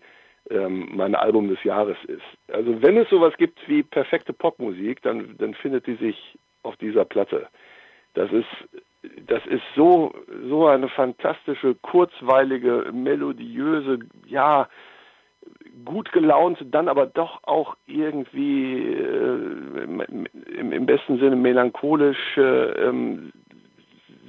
ähm, 0.49 0.89
mein 0.93 1.15
Album 1.15 1.47
des 1.47 1.63
Jahres 1.63 1.97
ist. 2.07 2.21
Also 2.51 2.81
wenn 2.81 2.97
es 2.97 3.09
sowas 3.09 3.33
gibt 3.37 3.67
wie 3.67 3.83
perfekte 3.83 4.33
Popmusik, 4.33 5.01
dann, 5.01 5.35
dann 5.37 5.53
findet 5.53 5.87
die 5.87 5.95
sich 5.95 6.37
auf 6.63 6.75
dieser 6.77 7.05
Platte. 7.05 7.47
Das 8.13 8.31
ist 8.31 8.47
das 9.27 9.45
ist 9.47 9.63
so, 9.75 10.13
so 10.47 10.67
eine 10.67 10.87
fantastische, 10.87 11.75
kurzweilige, 11.75 12.91
melodiöse, 12.93 13.99
ja, 14.27 14.69
gut 15.85 16.11
gelaunt, 16.11 16.59
dann 16.71 16.87
aber 16.87 17.05
doch 17.05 17.43
auch 17.43 17.75
irgendwie 17.87 18.87
äh, 18.87 19.83
im, 19.83 20.71
im, 20.71 20.85
besten 20.85 21.19
Sinne 21.19 21.35
melancholisch, 21.35 22.37
äh, 22.37 22.91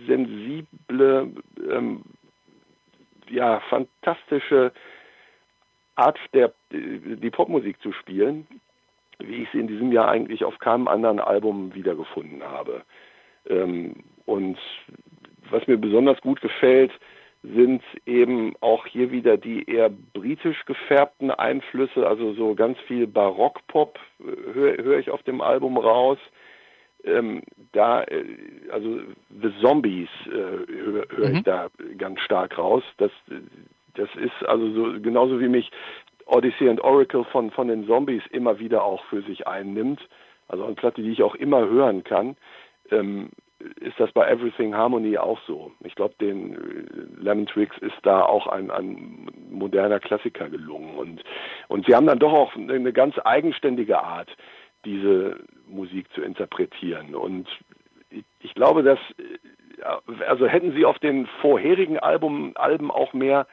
sensible, 0.06 1.32
ähm, 1.70 2.02
ja, 3.28 3.60
fantastische 3.68 4.72
Art 5.94 6.18
der, 6.32 6.52
die 6.70 7.30
Popmusik 7.30 7.80
zu 7.82 7.92
spielen, 7.92 8.46
wie 9.18 9.42
ich 9.42 9.48
sie 9.52 9.60
in 9.60 9.68
diesem 9.68 9.92
Jahr 9.92 10.08
eigentlich 10.08 10.44
auf 10.44 10.58
keinem 10.58 10.88
anderen 10.88 11.20
Album 11.20 11.74
wiedergefunden 11.74 12.42
habe. 12.42 12.82
Ähm, 13.48 14.04
und 14.26 14.58
was 15.50 15.66
mir 15.66 15.76
besonders 15.76 16.20
gut 16.20 16.40
gefällt, 16.40 16.92
sind 17.42 17.82
eben 18.06 18.54
auch 18.60 18.86
hier 18.86 19.10
wieder 19.10 19.36
die 19.36 19.68
eher 19.68 19.90
britisch 19.90 20.64
gefärbten 20.64 21.30
Einflüsse, 21.30 22.06
also 22.06 22.34
so 22.34 22.54
ganz 22.54 22.78
viel 22.86 23.06
Barockpop 23.06 23.98
äh, 24.20 24.54
höre 24.54 24.84
hör 24.84 24.98
ich 24.98 25.10
auf 25.10 25.22
dem 25.24 25.40
Album 25.40 25.76
raus. 25.76 26.18
Ähm, 27.04 27.42
da, 27.72 28.04
äh, 28.04 28.24
also 28.70 29.00
The 29.30 29.52
Zombies 29.60 30.08
äh, 30.26 30.30
höre 30.30 31.06
hör 31.10 31.28
mhm. 31.28 31.34
ich 31.34 31.42
da 31.42 31.68
ganz 31.98 32.20
stark 32.20 32.56
raus. 32.58 32.84
Das, 32.98 33.10
das 33.94 34.08
ist 34.14 34.46
also 34.46 34.70
so 34.70 35.00
genauso 35.00 35.40
wie 35.40 35.48
mich 35.48 35.70
Odyssey 36.26 36.68
and 36.68 36.80
Oracle 36.80 37.24
von, 37.24 37.50
von 37.50 37.66
den 37.66 37.86
Zombies 37.86 38.22
immer 38.30 38.60
wieder 38.60 38.84
auch 38.84 39.04
für 39.06 39.22
sich 39.22 39.48
einnimmt. 39.48 40.00
Also 40.46 40.64
eine 40.64 40.74
Platte, 40.74 41.02
die 41.02 41.10
ich 41.10 41.22
auch 41.22 41.34
immer 41.34 41.66
hören 41.68 42.04
kann. 42.04 42.36
Ähm, 42.90 43.30
ist 43.80 43.98
das 43.98 44.12
bei 44.12 44.28
Everything 44.28 44.74
Harmony 44.74 45.18
auch 45.18 45.38
so. 45.46 45.72
Ich 45.80 45.94
glaube, 45.94 46.14
den 46.20 46.54
äh, 46.54 47.22
Lemon 47.22 47.46
Twigs 47.46 47.76
ist 47.78 47.96
da 48.02 48.22
auch 48.22 48.46
ein, 48.46 48.70
ein 48.70 49.30
moderner 49.50 50.00
Klassiker 50.00 50.48
gelungen. 50.48 50.96
Und, 50.96 51.22
und 51.68 51.86
sie 51.86 51.94
haben 51.94 52.06
dann 52.06 52.18
doch 52.18 52.32
auch 52.32 52.56
eine 52.56 52.92
ganz 52.92 53.16
eigenständige 53.24 54.02
Art, 54.02 54.34
diese 54.84 55.36
Musik 55.66 56.12
zu 56.14 56.22
interpretieren. 56.22 57.14
Und 57.14 57.48
ich, 58.10 58.24
ich 58.40 58.54
glaube, 58.54 58.82
dass, 58.82 58.98
äh, 59.18 60.24
also 60.26 60.46
hätten 60.46 60.72
sie 60.72 60.84
auf 60.84 60.98
den 60.98 61.26
vorherigen 61.40 61.98
Album, 61.98 62.52
Alben 62.56 62.90
auch 62.90 63.12
mehr 63.12 63.46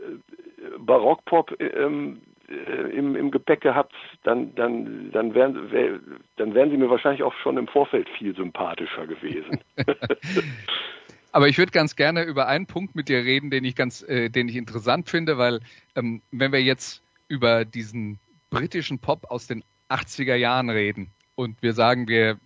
äh, 0.00 0.78
Barockpop 0.78 1.60
ähm, 1.60 2.22
äh, 2.50 2.90
im, 2.96 3.16
im 3.16 3.30
Gepäck 3.30 3.60
gehabt, 3.60 3.94
dann, 4.24 4.54
dann, 4.54 5.10
dann, 5.12 5.34
wären, 5.34 5.70
wär, 5.70 6.00
dann 6.36 6.54
wären 6.54 6.70
sie 6.70 6.76
mir 6.76 6.90
wahrscheinlich 6.90 7.22
auch 7.22 7.34
schon 7.42 7.56
im 7.56 7.68
Vorfeld 7.68 8.08
viel 8.18 8.34
sympathischer 8.34 9.06
gewesen. 9.06 9.60
Aber 11.32 11.48
ich 11.48 11.58
würde 11.58 11.70
ganz 11.70 11.96
gerne 11.96 12.24
über 12.24 12.48
einen 12.48 12.66
Punkt 12.66 12.96
mit 12.96 13.08
dir 13.08 13.18
reden, 13.18 13.50
den 13.50 13.64
ich 13.64 13.76
ganz, 13.76 14.02
äh, 14.02 14.30
den 14.30 14.48
ich 14.48 14.56
interessant 14.56 15.08
finde, 15.08 15.38
weil 15.38 15.60
ähm, 15.94 16.22
wenn 16.32 16.52
wir 16.52 16.62
jetzt 16.62 17.02
über 17.28 17.64
diesen 17.64 18.18
britischen 18.50 18.98
Pop 18.98 19.30
aus 19.30 19.46
den 19.46 19.62
80er 19.88 20.34
Jahren 20.34 20.70
reden 20.70 21.12
und 21.36 21.62
wir 21.62 21.72
sagen, 21.72 22.08
wir 22.08 22.38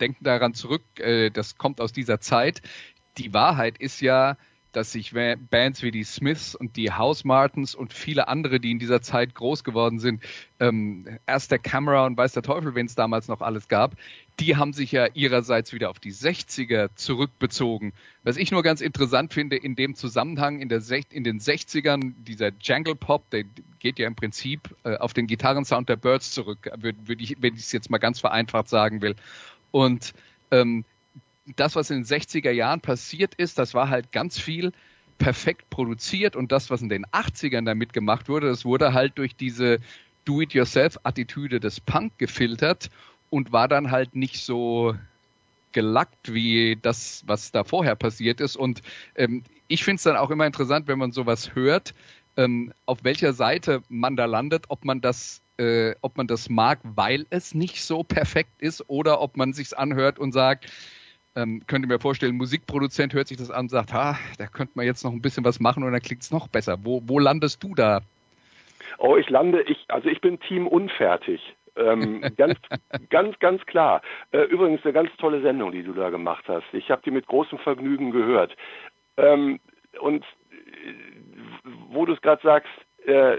denken 0.00 0.22
daran 0.24 0.54
zurück, 0.54 0.82
äh, 0.98 1.30
das 1.30 1.56
kommt 1.56 1.80
aus 1.80 1.92
dieser 1.92 2.20
Zeit. 2.20 2.60
Die 3.16 3.32
Wahrheit 3.32 3.78
ist 3.78 4.00
ja, 4.00 4.36
dass 4.72 4.92
sich 4.92 5.12
Bands 5.12 5.82
wie 5.82 5.90
die 5.90 6.04
Smiths 6.04 6.54
und 6.54 6.76
die 6.76 6.92
House 6.92 7.24
Martins 7.24 7.74
und 7.74 7.92
viele 7.92 8.28
andere, 8.28 8.60
die 8.60 8.70
in 8.70 8.78
dieser 8.78 9.00
Zeit 9.00 9.34
groß 9.34 9.64
geworden 9.64 9.98
sind, 9.98 10.22
ähm, 10.60 11.18
erst 11.26 11.50
der 11.50 11.58
Camera 11.58 12.06
und 12.06 12.16
weiß 12.16 12.32
der 12.32 12.42
Teufel, 12.42 12.74
wen 12.74 12.86
es 12.86 12.94
damals 12.94 13.28
noch 13.28 13.40
alles 13.40 13.68
gab, 13.68 13.96
die 14.40 14.56
haben 14.56 14.72
sich 14.72 14.92
ja 14.92 15.06
ihrerseits 15.14 15.72
wieder 15.72 15.90
auf 15.90 15.98
die 15.98 16.12
60er 16.12 16.90
zurückbezogen. 16.94 17.92
Was 18.22 18.36
ich 18.36 18.50
nur 18.52 18.62
ganz 18.62 18.80
interessant 18.80 19.32
finde 19.32 19.56
in 19.56 19.74
dem 19.74 19.94
Zusammenhang, 19.94 20.60
in, 20.60 20.68
der 20.68 20.82
in 21.10 21.24
den 21.24 21.40
60ern, 21.40 22.12
dieser 22.18 22.50
Jangle 22.60 22.94
Pop, 22.94 23.28
der 23.30 23.44
geht 23.78 23.98
ja 23.98 24.06
im 24.06 24.14
Prinzip 24.14 24.76
äh, 24.84 24.96
auf 24.96 25.12
den 25.12 25.26
Gitarrensound 25.26 25.88
der 25.88 25.96
Birds 25.96 26.32
zurück, 26.32 26.70
würde 26.78 26.98
würd 27.06 27.20
ich, 27.20 27.36
wenn 27.40 27.54
ich 27.54 27.60
es 27.60 27.72
jetzt 27.72 27.90
mal 27.90 27.98
ganz 27.98 28.20
vereinfacht 28.20 28.68
sagen 28.68 29.02
will. 29.02 29.16
Und 29.70 30.14
ähm, 30.50 30.84
das, 31.56 31.76
was 31.76 31.90
in 31.90 31.98
den 31.98 32.04
60er 32.04 32.50
Jahren 32.50 32.80
passiert 32.80 33.34
ist, 33.34 33.58
das 33.58 33.74
war 33.74 33.88
halt 33.88 34.12
ganz 34.12 34.38
viel 34.38 34.72
perfekt 35.18 35.68
produziert 35.70 36.36
und 36.36 36.52
das, 36.52 36.70
was 36.70 36.82
in 36.82 36.88
den 36.88 37.04
80ern 37.06 37.64
damit 37.64 37.92
gemacht 37.92 38.28
wurde, 38.28 38.48
das 38.48 38.64
wurde 38.64 38.92
halt 38.92 39.18
durch 39.18 39.34
diese 39.34 39.78
Do-it-yourself-Attitüde 40.24 41.58
des 41.58 41.80
Punk 41.80 42.18
gefiltert 42.18 42.90
und 43.30 43.52
war 43.52 43.68
dann 43.68 43.90
halt 43.90 44.14
nicht 44.14 44.38
so 44.44 44.94
gelackt 45.72 46.32
wie 46.32 46.78
das, 46.80 47.24
was 47.26 47.52
da 47.52 47.64
vorher 47.64 47.96
passiert 47.96 48.40
ist. 48.40 48.56
Und 48.56 48.82
ähm, 49.16 49.42
ich 49.66 49.84
finde 49.84 49.96
es 49.96 50.02
dann 50.04 50.16
auch 50.16 50.30
immer 50.30 50.46
interessant, 50.46 50.86
wenn 50.86 50.98
man 50.98 51.12
sowas 51.12 51.54
hört, 51.54 51.94
ähm, 52.36 52.72
auf 52.86 52.98
welcher 53.02 53.32
Seite 53.32 53.82
man 53.88 54.16
da 54.16 54.24
landet, 54.24 54.66
ob 54.68 54.84
man 54.84 55.00
das 55.00 55.42
äh, 55.58 55.96
ob 56.02 56.16
man 56.16 56.26
das 56.26 56.48
mag, 56.48 56.78
weil 56.84 57.26
es 57.30 57.54
nicht 57.54 57.82
so 57.82 58.04
perfekt 58.04 58.62
ist, 58.62 58.88
oder 58.88 59.20
ob 59.20 59.36
man 59.36 59.52
sich's 59.52 59.72
anhört 59.72 60.18
und 60.18 60.32
sagt, 60.32 60.70
ähm, 61.38 61.62
könnte 61.66 61.88
mir 61.88 62.00
vorstellen, 62.00 62.36
Musikproduzent 62.36 63.14
hört 63.14 63.28
sich 63.28 63.36
das 63.36 63.50
an 63.50 63.66
und 63.66 63.68
sagt, 63.70 63.92
ha, 63.92 64.18
da 64.38 64.46
könnte 64.46 64.72
man 64.74 64.86
jetzt 64.86 65.04
noch 65.04 65.12
ein 65.12 65.22
bisschen 65.22 65.44
was 65.44 65.60
machen 65.60 65.84
und 65.84 65.92
dann 65.92 66.02
klingt 66.02 66.22
es 66.22 66.30
noch 66.30 66.48
besser. 66.48 66.78
Wo, 66.82 67.02
wo 67.06 67.18
landest 67.18 67.62
du 67.62 67.74
da? 67.74 68.00
Oh, 68.98 69.16
ich 69.16 69.30
lande, 69.30 69.62
ich, 69.62 69.84
also 69.88 70.08
ich 70.08 70.20
bin 70.20 70.40
Team 70.40 70.66
unfertig. 70.66 71.40
ähm, 71.76 72.22
ganz, 72.36 72.58
ganz, 73.10 73.38
ganz 73.38 73.64
klar. 73.66 74.02
Äh, 74.32 74.42
übrigens 74.44 74.84
eine 74.84 74.92
ganz 74.92 75.10
tolle 75.18 75.40
Sendung, 75.40 75.70
die 75.70 75.84
du 75.84 75.92
da 75.92 76.10
gemacht 76.10 76.44
hast. 76.48 76.66
Ich 76.72 76.90
habe 76.90 77.02
die 77.04 77.12
mit 77.12 77.26
großem 77.26 77.58
Vergnügen 77.58 78.10
gehört. 78.10 78.56
Ähm, 79.16 79.60
und 80.00 80.24
äh, 80.24 80.92
wo 81.90 82.04
du 82.04 82.14
es 82.14 82.20
gerade 82.20 82.42
sagst, 82.42 82.72
äh, 83.06 83.38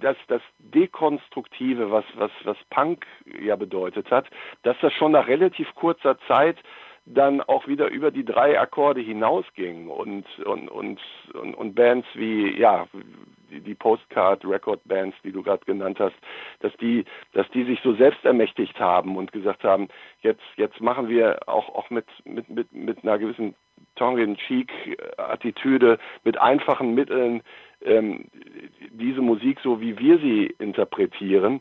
das, 0.00 0.16
das 0.28 0.42
Dekonstruktive, 0.58 1.90
was, 1.90 2.04
was, 2.16 2.30
was 2.44 2.56
Punk 2.70 3.06
ja 3.40 3.56
bedeutet 3.56 4.10
hat, 4.10 4.26
dass 4.62 4.76
das 4.80 4.92
schon 4.92 5.12
nach 5.12 5.28
relativ 5.28 5.74
kurzer 5.74 6.18
Zeit 6.26 6.56
dann 7.06 7.40
auch 7.40 7.66
wieder 7.66 7.88
über 7.88 8.10
die 8.10 8.24
drei 8.24 8.60
Akkorde 8.60 9.00
hinausging 9.00 9.88
und, 9.88 10.26
und, 10.44 10.68
und, 10.68 11.00
und, 11.34 11.54
und 11.54 11.74
Bands 11.74 12.06
wie, 12.14 12.58
ja, 12.58 12.86
die, 13.50 13.60
die 13.60 13.74
Postcard 13.74 14.44
Record 14.44 14.80
Bands, 14.84 15.16
die 15.24 15.32
du 15.32 15.42
gerade 15.42 15.64
genannt 15.64 15.98
hast, 15.98 16.14
dass 16.60 16.72
die, 16.76 17.04
dass 17.32 17.48
die 17.50 17.64
sich 17.64 17.80
so 17.82 17.94
selbst 17.94 18.24
ermächtigt 18.24 18.78
haben 18.78 19.16
und 19.16 19.32
gesagt 19.32 19.64
haben, 19.64 19.88
jetzt, 20.22 20.42
jetzt 20.56 20.80
machen 20.80 21.08
wir 21.08 21.48
auch, 21.48 21.74
auch 21.74 21.90
mit, 21.90 22.06
mit, 22.24 22.48
mit, 22.48 22.72
mit 22.72 23.02
einer 23.02 23.18
gewissen 23.18 23.56
Tongue-in-Cheek-Attitüde, 23.96 25.98
mit 26.24 26.38
einfachen 26.38 26.94
Mitteln 26.94 27.42
ähm, 27.82 28.26
diese 28.90 29.20
Musik 29.20 29.58
so, 29.62 29.80
wie 29.80 29.98
wir 29.98 30.18
sie 30.18 30.54
interpretieren, 30.58 31.60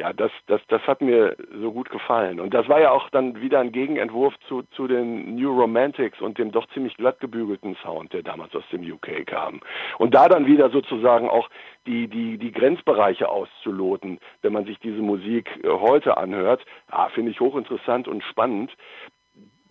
ja, 0.00 0.14
das, 0.14 0.30
das, 0.46 0.62
das 0.68 0.80
hat 0.86 1.02
mir 1.02 1.36
so 1.60 1.72
gut 1.72 1.90
gefallen. 1.90 2.40
Und 2.40 2.54
das 2.54 2.66
war 2.70 2.80
ja 2.80 2.90
auch 2.90 3.10
dann 3.10 3.38
wieder 3.42 3.60
ein 3.60 3.70
Gegenentwurf 3.70 4.32
zu, 4.48 4.62
zu 4.74 4.86
den 4.86 5.34
New 5.34 5.52
Romantics 5.52 6.22
und 6.22 6.38
dem 6.38 6.52
doch 6.52 6.66
ziemlich 6.68 6.96
glatt 6.96 7.20
gebügelten 7.20 7.76
Sound, 7.82 8.14
der 8.14 8.22
damals 8.22 8.54
aus 8.54 8.64
dem 8.72 8.80
UK 8.80 9.26
kam. 9.26 9.60
Und 9.98 10.14
da 10.14 10.26
dann 10.28 10.46
wieder 10.46 10.70
sozusagen 10.70 11.28
auch 11.28 11.50
die, 11.86 12.08
die, 12.08 12.38
die 12.38 12.50
Grenzbereiche 12.50 13.28
auszuloten, 13.28 14.20
wenn 14.40 14.54
man 14.54 14.64
sich 14.64 14.78
diese 14.78 15.02
Musik 15.02 15.50
äh, 15.62 15.68
heute 15.68 16.16
anhört, 16.16 16.64
ah, 16.88 17.10
finde 17.10 17.32
ich 17.32 17.40
hochinteressant 17.40 18.08
und 18.08 18.24
spannend 18.24 18.74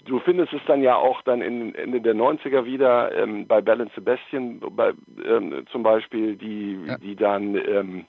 du 0.09 0.19
findest 0.19 0.53
es 0.53 0.61
dann 0.65 0.81
ja 0.81 0.95
auch 0.95 1.21
dann 1.21 1.41
in 1.41 1.73
Ende 1.75 2.01
der 2.01 2.15
90er 2.15 2.65
wieder 2.65 3.15
ähm, 3.15 3.47
bei 3.47 3.61
Bell 3.61 3.87
Sebastian 3.95 4.59
bei, 4.59 4.93
ähm, 5.23 5.65
zum 5.71 5.83
Beispiel, 5.83 6.35
die, 6.35 6.79
ja. 6.85 6.97
die 6.97 7.15
dann 7.15 7.55
ähm, 7.55 8.05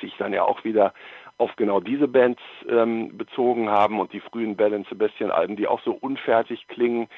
sich 0.00 0.14
dann 0.18 0.32
ja 0.32 0.44
auch 0.44 0.64
wieder 0.64 0.92
auf 1.36 1.56
genau 1.56 1.80
diese 1.80 2.06
Bands 2.06 2.40
ähm, 2.68 3.16
bezogen 3.16 3.68
haben 3.68 3.98
und 3.98 4.12
die 4.12 4.20
frühen 4.20 4.54
Bell 4.54 4.84
Sebastian 4.88 5.30
Alben, 5.30 5.56
die 5.56 5.66
auch 5.66 5.80
so 5.82 5.92
unfertig 5.92 6.68
klingen, 6.68 7.08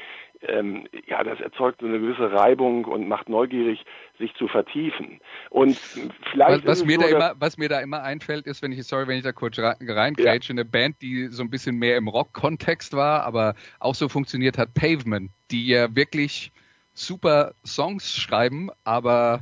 ähm, 0.49 0.87
ja, 1.07 1.23
das 1.23 1.41
erzeugt 1.41 1.81
so 1.81 1.87
eine 1.87 1.99
gewisse 1.99 2.33
Reibung 2.33 2.85
und 2.85 3.09
macht 3.09 3.29
neugierig, 3.29 3.85
sich 4.19 4.35
zu 4.35 4.49
vertiefen. 4.49 5.21
Und 5.51 5.77
vielleicht 5.77 6.67
was, 6.67 6.81
was 6.81 6.85
mir 6.85 6.99
da 6.99 7.07
immer, 7.07 7.35
was 7.39 7.59
mir 7.59 7.69
da 7.69 7.81
immer 7.81 8.03
einfällt, 8.03 8.47
ist, 8.47 8.63
wenn 8.63 8.73
ich 8.73 8.85
sorry, 8.85 9.07
wenn 9.07 9.19
ich 9.19 9.25
da 9.25 9.33
kurz 9.33 9.59
reingrätsche, 9.59 10.53
ja. 10.53 10.55
eine 10.55 10.65
Band, 10.65 11.01
die 11.03 11.29
so 11.29 11.43
ein 11.43 11.51
bisschen 11.51 11.77
mehr 11.77 11.97
im 11.97 12.09
Rock-Kontext 12.09 12.95
war, 12.95 13.25
aber 13.25 13.55
auch 13.79 13.95
so 13.95 14.09
funktioniert 14.09 14.59
hat, 14.59 14.75
Pavement, 14.75 15.31
die 15.51 15.67
ja 15.67 15.95
wirklich 15.95 16.53
super 16.95 17.53
Songs 17.65 18.17
schreiben, 18.17 18.71
aber 18.85 19.41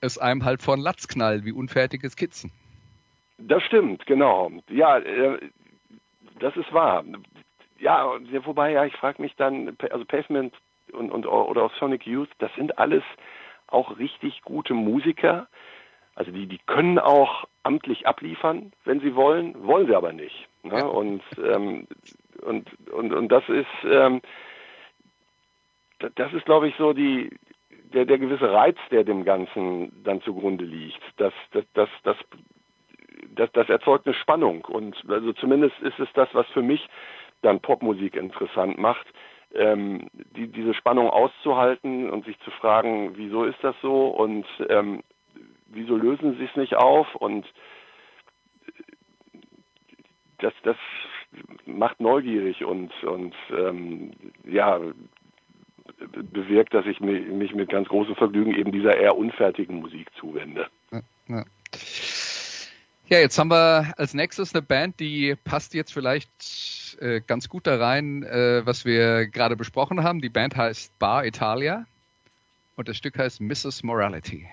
es 0.00 0.18
einem 0.18 0.44
halt 0.44 0.62
von 0.62 0.80
Latz 0.80 1.08
knallt, 1.08 1.44
wie 1.44 1.52
unfertige 1.52 2.08
Skizzen. 2.08 2.50
Das 3.38 3.62
stimmt, 3.62 4.06
genau. 4.06 4.50
Ja, 4.68 4.98
äh, 4.98 5.38
das 6.38 6.56
ist 6.56 6.72
wahr 6.72 7.04
ja, 7.80 8.12
wobei, 8.44 8.72
ja, 8.72 8.84
ich 8.84 8.94
frage 8.96 9.20
mich 9.22 9.34
dann, 9.36 9.76
also 9.90 10.04
Pavement 10.04 10.54
und, 10.92 11.10
und 11.10 11.26
oder 11.26 11.64
auch 11.64 11.74
Sonic 11.74 12.06
Youth, 12.06 12.30
das 12.38 12.54
sind 12.54 12.78
alles 12.78 13.02
auch 13.66 13.98
richtig 13.98 14.42
gute 14.42 14.74
Musiker. 14.74 15.48
Also 16.14 16.32
die, 16.32 16.46
die 16.46 16.58
können 16.66 16.98
auch 16.98 17.46
amtlich 17.62 18.06
abliefern, 18.06 18.72
wenn 18.84 19.00
sie 19.00 19.14
wollen, 19.14 19.66
wollen 19.66 19.86
sie 19.86 19.94
aber 19.94 20.12
nicht. 20.12 20.48
Ne? 20.62 20.86
Und, 20.86 21.22
ähm, 21.38 21.86
und, 22.42 22.68
und, 22.90 23.12
und 23.12 23.28
das 23.28 23.48
ist, 23.48 23.66
ähm, 23.84 24.20
das 25.98 26.32
ist, 26.32 26.44
glaube 26.44 26.68
ich, 26.68 26.74
so 26.76 26.92
die, 26.92 27.30
der, 27.92 28.04
der 28.04 28.18
gewisse 28.18 28.52
Reiz, 28.52 28.76
der 28.90 29.04
dem 29.04 29.24
Ganzen 29.24 30.02
dann 30.04 30.22
zugrunde 30.22 30.64
liegt. 30.64 31.00
Das, 31.16 31.32
das, 31.52 31.64
das, 31.74 31.88
das, 32.02 32.16
das, 33.34 33.52
das 33.52 33.68
erzeugt 33.68 34.06
eine 34.06 34.14
Spannung. 34.14 34.64
Und 34.64 34.96
also 35.08 35.32
zumindest 35.34 35.78
ist 35.80 35.98
es 35.98 36.08
das, 36.14 36.28
was 36.32 36.46
für 36.48 36.62
mich 36.62 36.88
dann 37.42 37.60
Popmusik 37.60 38.16
interessant 38.16 38.78
macht, 38.78 39.06
ähm, 39.54 40.08
die, 40.36 40.48
diese 40.48 40.74
Spannung 40.74 41.10
auszuhalten 41.10 42.10
und 42.10 42.24
sich 42.24 42.38
zu 42.40 42.50
fragen, 42.50 43.16
wieso 43.16 43.44
ist 43.44 43.58
das 43.62 43.74
so 43.82 44.08
und 44.08 44.46
ähm, 44.68 45.02
wieso 45.66 45.96
lösen 45.96 46.36
sie 46.38 46.44
es 46.44 46.56
nicht 46.56 46.76
auf 46.76 47.14
und 47.16 47.46
das, 50.38 50.54
das 50.62 50.76
macht 51.66 52.00
neugierig 52.00 52.64
und, 52.64 52.92
und 53.04 53.34
ähm, 53.56 54.12
ja, 54.44 54.80
bewirkt, 56.32 56.74
dass 56.74 56.86
ich 56.86 57.00
mich, 57.00 57.26
mich 57.28 57.54
mit 57.54 57.68
ganz 57.68 57.88
großem 57.88 58.16
Vergnügen 58.16 58.54
eben 58.54 58.72
dieser 58.72 58.96
eher 58.96 59.16
unfertigen 59.16 59.80
Musik 59.80 60.08
zuwende. 60.18 60.66
Ja, 60.90 61.00
ja. 61.28 61.44
Ja, 63.10 63.18
jetzt 63.18 63.38
haben 63.38 63.50
wir 63.50 63.92
als 63.96 64.14
nächstes 64.14 64.54
eine 64.54 64.62
Band, 64.62 65.00
die 65.00 65.34
passt 65.34 65.74
jetzt 65.74 65.92
vielleicht 65.92 66.96
äh, 67.00 67.20
ganz 67.20 67.48
gut 67.48 67.66
da 67.66 67.76
rein, 67.76 68.22
äh, 68.22 68.64
was 68.64 68.84
wir 68.84 69.26
gerade 69.26 69.56
besprochen 69.56 70.04
haben. 70.04 70.20
Die 70.20 70.28
Band 70.28 70.56
heißt 70.56 70.96
Bar 71.00 71.26
Italia 71.26 71.86
und 72.76 72.88
das 72.88 72.96
Stück 72.96 73.18
heißt 73.18 73.40
Mrs. 73.40 73.82
Morality. 73.82 74.48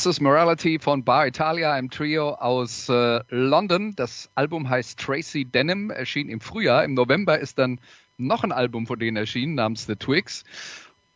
Mrs. 0.00 0.22
Morality 0.22 0.78
von 0.78 1.04
Bar 1.04 1.26
Italia, 1.26 1.74
einem 1.74 1.90
Trio 1.90 2.30
aus 2.30 2.88
äh, 2.88 3.20
London. 3.28 3.92
Das 3.96 4.30
Album 4.34 4.70
heißt 4.70 4.98
Tracy 4.98 5.44
Denim, 5.44 5.90
erschien 5.90 6.30
im 6.30 6.40
Frühjahr. 6.40 6.84
Im 6.84 6.94
November 6.94 7.38
ist 7.38 7.58
dann 7.58 7.78
noch 8.16 8.42
ein 8.42 8.50
Album 8.50 8.86
von 8.86 8.98
denen 8.98 9.18
erschienen, 9.18 9.56
namens 9.56 9.84
The 9.84 9.96
Twigs. 9.96 10.44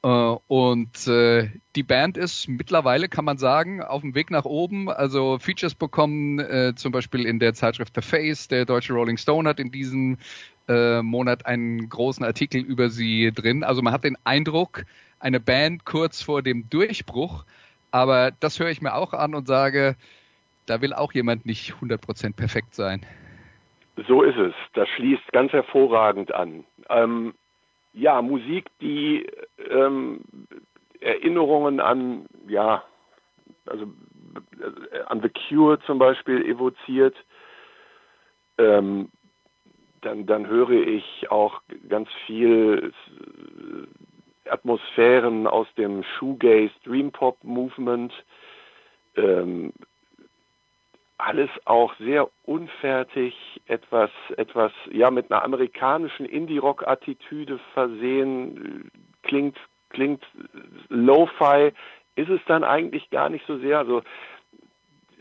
Äh, 0.03 0.09
und 0.09 1.07
äh, 1.07 1.49
die 1.77 1.83
Band 1.83 2.19
ist 2.19 2.47
mittlerweile, 2.47 3.09
kann 3.09 3.25
man 3.25 3.39
sagen, 3.39 3.81
auf 3.81 4.03
dem 4.03 4.15
Weg 4.15 4.31
nach 4.31 4.45
oben. 4.45 4.91
Also 4.91 5.39
Features 5.39 5.75
bekommen, 5.75 6.39
äh, 6.39 6.75
zum 6.77 6.93
Beispiel 6.93 7.25
in 7.25 7.39
der 7.39 7.55
Zeitschrift 7.55 7.95
The 7.95 8.03
Face. 8.03 8.49
Der 8.49 8.67
deutsche 8.67 8.93
Rolling 8.93 9.17
Stone 9.17 9.49
hat 9.49 9.61
in 9.61 9.71
diesem 9.71 10.19
äh, 10.69 11.01
Monat 11.01 11.47
einen 11.47 11.89
großen 11.89 12.23
Artikel 12.23 12.61
über 12.61 12.91
sie 12.91 13.33
drin. 13.35 13.65
Also 13.65 13.81
man 13.81 13.95
hat 13.95 14.05
den 14.05 14.19
Eindruck, 14.25 14.85
eine 15.21 15.41
Band 15.41 15.87
kurz 15.87 16.21
vor 16.21 16.43
dem 16.43 16.69
Durchbruch. 16.69 17.47
Aber 17.95 18.33
das 18.41 18.59
höre 18.59 18.71
ich 18.71 18.83
mir 18.83 18.97
auch 18.97 19.13
an 19.13 19.37
und 19.37 19.47
sage, 19.47 19.95
da 20.67 20.83
will 20.83 20.93
auch 20.93 21.13
jemand 21.13 21.47
nicht 21.47 21.75
100% 21.75 22.35
perfekt 22.35 22.75
sein. 22.75 23.07
So 24.09 24.23
ist 24.25 24.37
es. 24.37 24.53
Das 24.73 24.89
schließt 24.89 25.31
ganz 25.31 25.53
hervorragend 25.53 26.35
an. 26.35 26.65
Ähm, 26.89 27.35
ja, 27.93 28.21
Musik, 28.21 28.67
die 28.81 29.31
ähm, 29.71 30.23
Erinnerungen 30.99 31.79
an, 31.79 32.27
ja, 32.49 32.83
also 33.67 33.85
äh, 33.85 35.01
an 35.07 35.23
The 35.23 35.29
Cure 35.29 35.79
zum 35.87 36.01
Beispiel 36.01 36.45
evoziert. 36.47 37.15
Ähm, 38.59 39.09
dann, 40.01 40.27
dann 40.27 40.49
höre 40.49 40.71
ich 40.71 41.31
auch 41.31 41.63
ganz 41.89 42.09
viel 42.27 42.93
äh, 43.21 44.04
Atmosphären 44.55 45.47
aus 45.47 45.67
dem 45.77 46.03
Shoegaze 46.03 46.73
Dream 46.85 47.11
Pop 47.11 47.43
Movement. 47.43 48.13
Ähm, 49.17 49.73
alles 51.19 51.51
auch 51.65 51.95
sehr 51.99 52.29
unfertig, 52.45 53.35
etwas, 53.67 54.11
etwas, 54.37 54.73
ja, 54.91 55.11
mit 55.11 55.31
einer 55.31 55.45
amerikanischen 55.45 56.27
Indie-Rock-Attitüde 56.27 57.59
versehen, 57.73 58.91
klingt, 59.23 59.57
klingt 59.91 60.25
Lo-Fi, 60.89 61.73
ist 62.17 62.31
es 62.31 62.41
dann 62.47 62.65
eigentlich 62.65 63.11
gar 63.11 63.29
nicht 63.29 63.47
so 63.47 63.59
sehr, 63.59 63.79
also, 63.79 64.03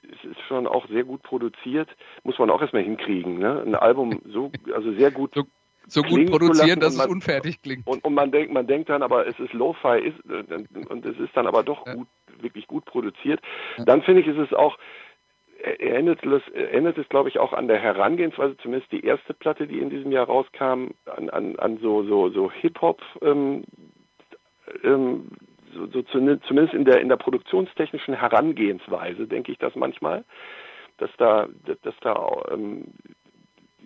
es 0.02 0.32
ist 0.32 0.42
schon 0.48 0.68
auch 0.68 0.88
sehr 0.88 1.04
gut 1.04 1.24
produziert, 1.24 1.90
muss 2.24 2.38
man 2.38 2.50
auch 2.50 2.62
erstmal 2.62 2.84
hinkriegen, 2.84 3.40
ne? 3.40 3.64
Ein 3.66 3.76
Album 3.76 4.22
so, 4.26 4.52
also 4.74 4.92
sehr 4.94 5.12
gut. 5.12 5.34
So 5.34 5.44
so 5.88 6.02
gut 6.02 6.30
produzieren, 6.30 6.80
dass 6.80 6.96
man, 6.96 7.08
es 7.08 7.12
unfertig 7.12 7.62
klingt. 7.62 7.86
Und, 7.88 8.04
und, 8.04 8.14
man 8.14 8.32
denkt, 8.32 8.54
man 8.54 8.68
denkt 8.68 8.90
dann, 8.90 9.04
aber 9.04 9.28
es 9.28 9.40
ist 9.40 9.54
Lo-Fi 9.54 10.14
und 10.90 11.06
es 11.06 11.18
ist 11.20 11.36
dann 11.36 11.48
aber 11.48 11.64
doch 11.64 11.86
ja. 11.86 11.96
gut, 11.96 12.08
wirklich 12.40 12.68
gut 12.68 12.86
produziert. 12.86 13.42
Ja. 13.78 13.86
Dann 13.86 14.02
finde 14.04 14.22
ich, 14.22 14.28
ist 14.28 14.38
es 14.38 14.54
auch 14.54 14.78
erinnert 15.64 16.20
es, 16.26 16.98
es, 16.98 17.10
glaube 17.10 17.30
ich, 17.30 17.40
auch 17.40 17.54
an 17.54 17.70
der 17.70 17.80
Herangehensweise, 17.80 18.58
zumindest 18.58 18.92
die 18.92 19.06
erste 19.06 19.34
Platte, 19.34 19.66
die 19.66 19.80
in 19.80 19.90
diesem 19.90 20.12
Jahr 20.12 20.26
rauskam, 20.26 20.90
an, 21.06 21.30
an, 21.30 21.56
an 21.58 21.78
so, 21.78 22.04
so, 22.04 22.30
so 22.30 22.52
Hip-Hop, 22.52 23.02
ähm, 23.22 23.64
ähm, 24.84 25.30
so, 25.74 25.88
so 25.88 26.02
zumindest 26.04 26.74
in 26.74 26.86
der, 26.86 27.00
in 27.00 27.10
der 27.10 27.16
produktionstechnischen 27.16 28.14
Herangehensweise, 28.14 29.26
denke 29.26 29.54
ich 29.54 29.58
das 29.58 29.74
manchmal, 29.76 30.26
dass 30.98 31.10
da, 31.18 31.48
dass 31.82 31.96
da 32.02 32.44
ähm, 32.52 32.86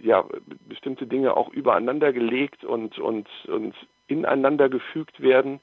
ja, 0.02 0.26
bestimmte 0.68 1.08
Dinge 1.08 1.36
auch 1.36 1.50
übereinander 1.50 2.14
gelegt 2.14 2.64
und, 2.64 3.00
und, 3.00 3.28
und 3.48 3.76
ineinander 4.08 4.70
gefügt 4.70 5.22
werden 5.22 5.60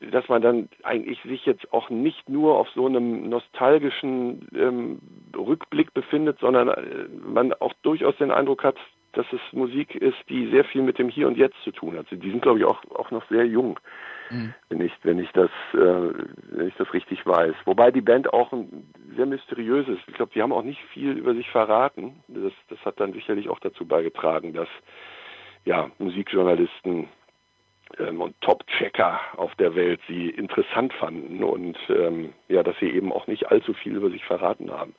dass 0.00 0.28
man 0.28 0.42
dann 0.42 0.68
eigentlich 0.84 1.20
sich 1.22 1.44
jetzt 1.44 1.72
auch 1.72 1.90
nicht 1.90 2.28
nur 2.28 2.56
auf 2.56 2.68
so 2.70 2.86
einem 2.86 3.28
nostalgischen 3.28 4.46
ähm, 4.54 5.00
Rückblick 5.36 5.92
befindet, 5.92 6.38
sondern 6.40 6.68
äh, 6.68 7.08
man 7.26 7.52
auch 7.54 7.72
durchaus 7.82 8.16
den 8.16 8.30
Eindruck 8.30 8.62
hat, 8.62 8.76
dass 9.12 9.26
es 9.32 9.40
Musik 9.52 9.94
ist, 9.96 10.18
die 10.28 10.48
sehr 10.50 10.64
viel 10.64 10.82
mit 10.82 10.98
dem 10.98 11.08
Hier 11.08 11.26
und 11.26 11.36
Jetzt 11.36 11.56
zu 11.64 11.72
tun 11.72 11.96
hat. 11.96 12.06
Die 12.10 12.30
sind, 12.30 12.42
glaube 12.42 12.60
ich, 12.60 12.64
auch, 12.64 12.80
auch 12.94 13.10
noch 13.10 13.28
sehr 13.28 13.46
jung, 13.46 13.80
mhm. 14.30 14.54
wenn 14.68 14.80
ich, 14.80 14.92
wenn 15.02 15.18
ich 15.18 15.30
das, 15.32 15.50
äh, 15.74 15.76
wenn 15.76 16.68
ich 16.68 16.74
das 16.76 16.92
richtig 16.92 17.24
weiß. 17.26 17.54
Wobei 17.64 17.90
die 17.90 18.00
Band 18.00 18.32
auch 18.32 18.52
ein, 18.52 18.90
sehr 19.16 19.26
mysteriös 19.26 19.88
ist. 19.88 20.00
Ich 20.06 20.14
glaube, 20.14 20.32
die 20.34 20.42
haben 20.42 20.52
auch 20.52 20.62
nicht 20.62 20.80
viel 20.92 21.12
über 21.12 21.34
sich 21.34 21.48
verraten. 21.50 22.22
Das, 22.28 22.52
das 22.68 22.78
hat 22.84 23.00
dann 23.00 23.12
sicherlich 23.12 23.48
auch 23.48 23.60
dazu 23.60 23.86
beigetragen, 23.86 24.52
dass 24.52 24.68
ja, 25.64 25.90
Musikjournalisten 25.98 27.08
ähm, 27.98 28.20
und 28.20 28.40
Top-Checker 28.40 29.20
auf 29.36 29.54
der 29.56 29.74
Welt 29.74 30.00
sie 30.08 30.28
interessant 30.30 30.92
fanden 30.94 31.42
und 31.42 31.76
ähm, 31.88 32.32
ja, 32.48 32.62
dass 32.62 32.78
sie 32.78 32.90
eben 32.90 33.12
auch 33.12 33.26
nicht 33.26 33.50
allzu 33.50 33.72
viel 33.74 33.96
über 33.96 34.10
sich 34.10 34.24
verraten 34.24 34.70
haben. 34.70 34.94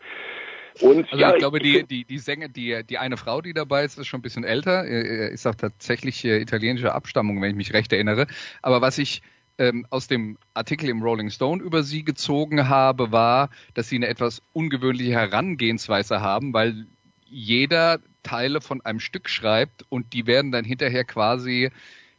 Und, 0.82 1.06
also 1.12 1.18
ja, 1.18 1.32
ich 1.34 1.40
glaube, 1.40 1.60
die, 1.60 1.84
die, 1.84 2.06
die 2.06 2.20
Sänger, 2.20 2.48
die, 2.48 2.84
die 2.88 2.98
eine 2.98 3.18
Frau, 3.18 3.42
die 3.42 3.54
dabei 3.54 3.84
ist, 3.84 3.98
ist 3.98 4.08
schon 4.08 4.20
ein 4.20 4.24
bisschen 4.24 4.44
älter, 4.44 4.86
ist 4.86 5.46
auch 5.48 5.56
tatsächlich 5.56 6.24
italienischer 6.24 6.96
Abstammung, 6.96 7.42
wenn 7.42 7.52
ich 7.52 7.58
mich 7.58 7.74
recht 7.74 7.92
erinnere. 7.92 8.28
Aber 8.62 8.82
was 8.82 8.98
ich 8.98 9.22
ähm, 9.60 9.86
aus 9.90 10.08
dem 10.08 10.38
Artikel 10.54 10.90
im 10.90 11.04
Rolling 11.04 11.30
Stone 11.30 11.62
über 11.62 11.84
sie 11.84 12.04
gezogen 12.04 12.70
habe, 12.70 13.12
war, 13.12 13.50
dass 13.74 13.90
sie 13.90 13.98
eine 13.98 14.08
etwas 14.08 14.42
ungewöhnliche 14.54 15.12
Herangehensweise 15.12 16.22
haben, 16.22 16.54
weil 16.54 16.88
jeder 17.26 18.00
Teile 18.24 18.62
von 18.62 18.82
einem 18.82 19.00
Stück 19.00 19.30
schreibt 19.30 19.86
und 19.90 20.14
die 20.14 20.26
werden 20.26 20.52
dann 20.52 20.66
hinterher 20.66 21.04
quasi 21.04 21.70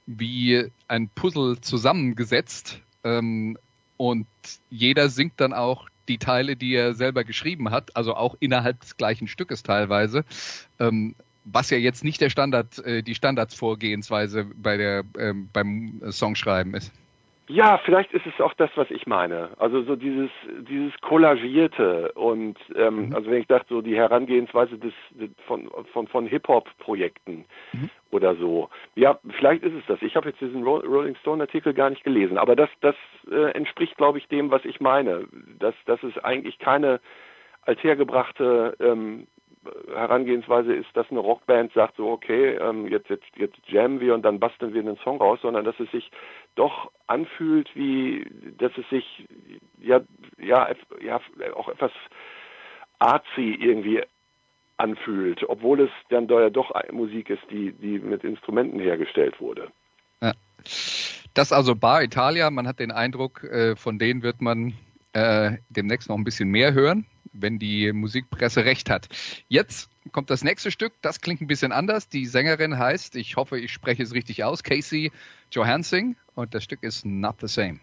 wie 0.06 0.66
ein 0.86 1.08
Puzzle 1.08 1.60
zusammengesetzt 1.60 2.80
ähm, 3.04 3.56
und 3.96 4.26
jeder 4.68 5.08
singt 5.08 5.40
dann 5.40 5.52
auch 5.52 5.88
die 6.10 6.18
Teile, 6.18 6.56
die 6.56 6.74
er 6.74 6.94
selber 6.94 7.24
geschrieben 7.24 7.70
hat, 7.70 7.96
also 7.96 8.14
auch 8.14 8.36
innerhalb 8.40 8.80
des 8.80 8.96
gleichen 8.96 9.28
Stückes 9.28 9.62
teilweise, 9.62 10.24
ähm, 10.78 11.14
was 11.44 11.70
ja 11.70 11.78
jetzt 11.78 12.04
nicht 12.04 12.20
der 12.20 12.30
Standard, 12.30 12.84
äh, 12.84 13.02
die 13.02 13.14
Standardsvorgehensweise 13.14 14.44
bei 14.44 14.76
der 14.76 15.04
ähm, 15.18 15.48
beim 15.52 16.02
Songschreiben 16.10 16.74
ist. 16.74 16.92
Ja, 17.50 17.78
vielleicht 17.78 18.12
ist 18.12 18.26
es 18.26 18.40
auch 18.40 18.54
das, 18.54 18.70
was 18.76 18.88
ich 18.92 19.08
meine. 19.08 19.50
Also 19.58 19.82
so 19.82 19.96
dieses 19.96 20.30
dieses 20.68 20.92
kollagierte 21.00 22.12
und 22.12 22.56
ähm, 22.76 23.08
mhm. 23.08 23.14
also 23.14 23.28
wenn 23.28 23.40
ich 23.40 23.48
dachte 23.48 23.66
so 23.68 23.82
die 23.82 23.96
Herangehensweise 23.96 24.78
des, 24.78 24.92
von 25.48 25.68
von 25.92 26.06
von 26.06 26.26
Hip 26.26 26.46
Hop 26.46 26.68
Projekten 26.78 27.44
mhm. 27.72 27.90
oder 28.12 28.36
so. 28.36 28.70
Ja, 28.94 29.18
vielleicht 29.36 29.64
ist 29.64 29.74
es 29.74 29.84
das. 29.88 30.00
Ich 30.00 30.14
habe 30.14 30.28
jetzt 30.28 30.40
diesen 30.40 30.62
Rolling 30.62 31.16
Stone 31.16 31.42
Artikel 31.42 31.74
gar 31.74 31.90
nicht 31.90 32.04
gelesen, 32.04 32.38
aber 32.38 32.54
das 32.54 32.70
das 32.82 32.94
äh, 33.28 33.50
entspricht, 33.50 33.96
glaube 33.96 34.18
ich, 34.18 34.28
dem, 34.28 34.52
was 34.52 34.64
ich 34.64 34.80
meine. 34.80 35.26
Dass 35.58 35.74
dass 35.86 36.00
es 36.04 36.16
eigentlich 36.18 36.60
keine 36.60 37.00
althergebrachte 37.62 38.76
ähm, 38.78 39.26
Herangehensweise 39.92 40.72
ist, 40.72 40.88
dass 40.94 41.10
eine 41.10 41.20
Rockband 41.20 41.72
sagt 41.74 41.96
so, 41.96 42.08
okay, 42.08 42.54
ähm, 42.54 42.86
jetzt, 42.86 43.10
jetzt, 43.10 43.26
jetzt 43.36 43.58
jammen 43.66 44.00
wir 44.00 44.14
und 44.14 44.22
dann 44.22 44.40
basteln 44.40 44.72
wir 44.72 44.80
einen 44.80 44.96
Song 44.98 45.18
raus, 45.18 45.38
sondern 45.42 45.66
dass 45.66 45.78
es 45.78 45.90
sich 45.90 46.10
doch 46.54 46.90
anfühlt, 47.06 47.68
wie, 47.74 48.26
dass 48.58 48.72
es 48.76 48.88
sich, 48.88 49.26
ja, 49.80 50.00
ja, 50.38 50.68
ja, 51.00 51.20
auch 51.54 51.68
etwas 51.68 51.92
artsy 52.98 53.56
irgendwie 53.60 54.02
anfühlt, 54.76 55.42
obwohl 55.48 55.80
es 55.80 55.90
dann 56.08 56.28
ja 56.28 56.50
doch 56.50 56.72
Musik 56.92 57.30
ist, 57.30 57.42
die, 57.50 57.72
die 57.72 57.98
mit 57.98 58.24
Instrumenten 58.24 58.80
hergestellt 58.80 59.40
wurde. 59.40 59.70
Ja. 60.22 60.32
Das 61.34 61.52
also 61.52 61.74
Bar 61.74 62.02
Italia, 62.02 62.50
man 62.50 62.66
hat 62.66 62.80
den 62.80 62.90
Eindruck, 62.90 63.44
äh, 63.44 63.76
von 63.76 63.98
denen 63.98 64.22
wird 64.22 64.40
man 64.40 64.74
äh, 65.12 65.58
demnächst 65.68 66.08
noch 66.08 66.16
ein 66.16 66.24
bisschen 66.24 66.48
mehr 66.48 66.72
hören 66.72 67.06
wenn 67.32 67.58
die 67.58 67.92
Musikpresse 67.92 68.64
recht 68.64 68.90
hat. 68.90 69.08
Jetzt 69.48 69.90
kommt 70.12 70.30
das 70.30 70.44
nächste 70.44 70.70
Stück, 70.70 70.92
das 71.02 71.20
klingt 71.20 71.40
ein 71.40 71.46
bisschen 71.46 71.72
anders. 71.72 72.08
Die 72.08 72.26
Sängerin 72.26 72.78
heißt, 72.78 73.16
ich 73.16 73.36
hoffe, 73.36 73.58
ich 73.58 73.72
spreche 73.72 74.02
es 74.02 74.14
richtig 74.14 74.44
aus, 74.44 74.62
Casey 74.62 75.12
Johansson 75.50 76.16
und 76.34 76.54
das 76.54 76.64
Stück 76.64 76.82
ist 76.82 77.04
Not 77.04 77.36
the 77.40 77.48
Same. 77.48 77.80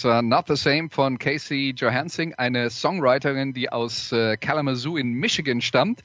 Das 0.00 0.06
war 0.06 0.22
Not 0.22 0.46
the 0.48 0.56
Same 0.56 0.88
von 0.88 1.18
Casey 1.18 1.74
Johansing, 1.76 2.32
eine 2.32 2.70
Songwriterin, 2.70 3.52
die 3.52 3.70
aus 3.70 4.12
äh, 4.12 4.38
Kalamazoo 4.38 4.96
in 4.96 5.12
Michigan 5.12 5.60
stammt. 5.60 6.00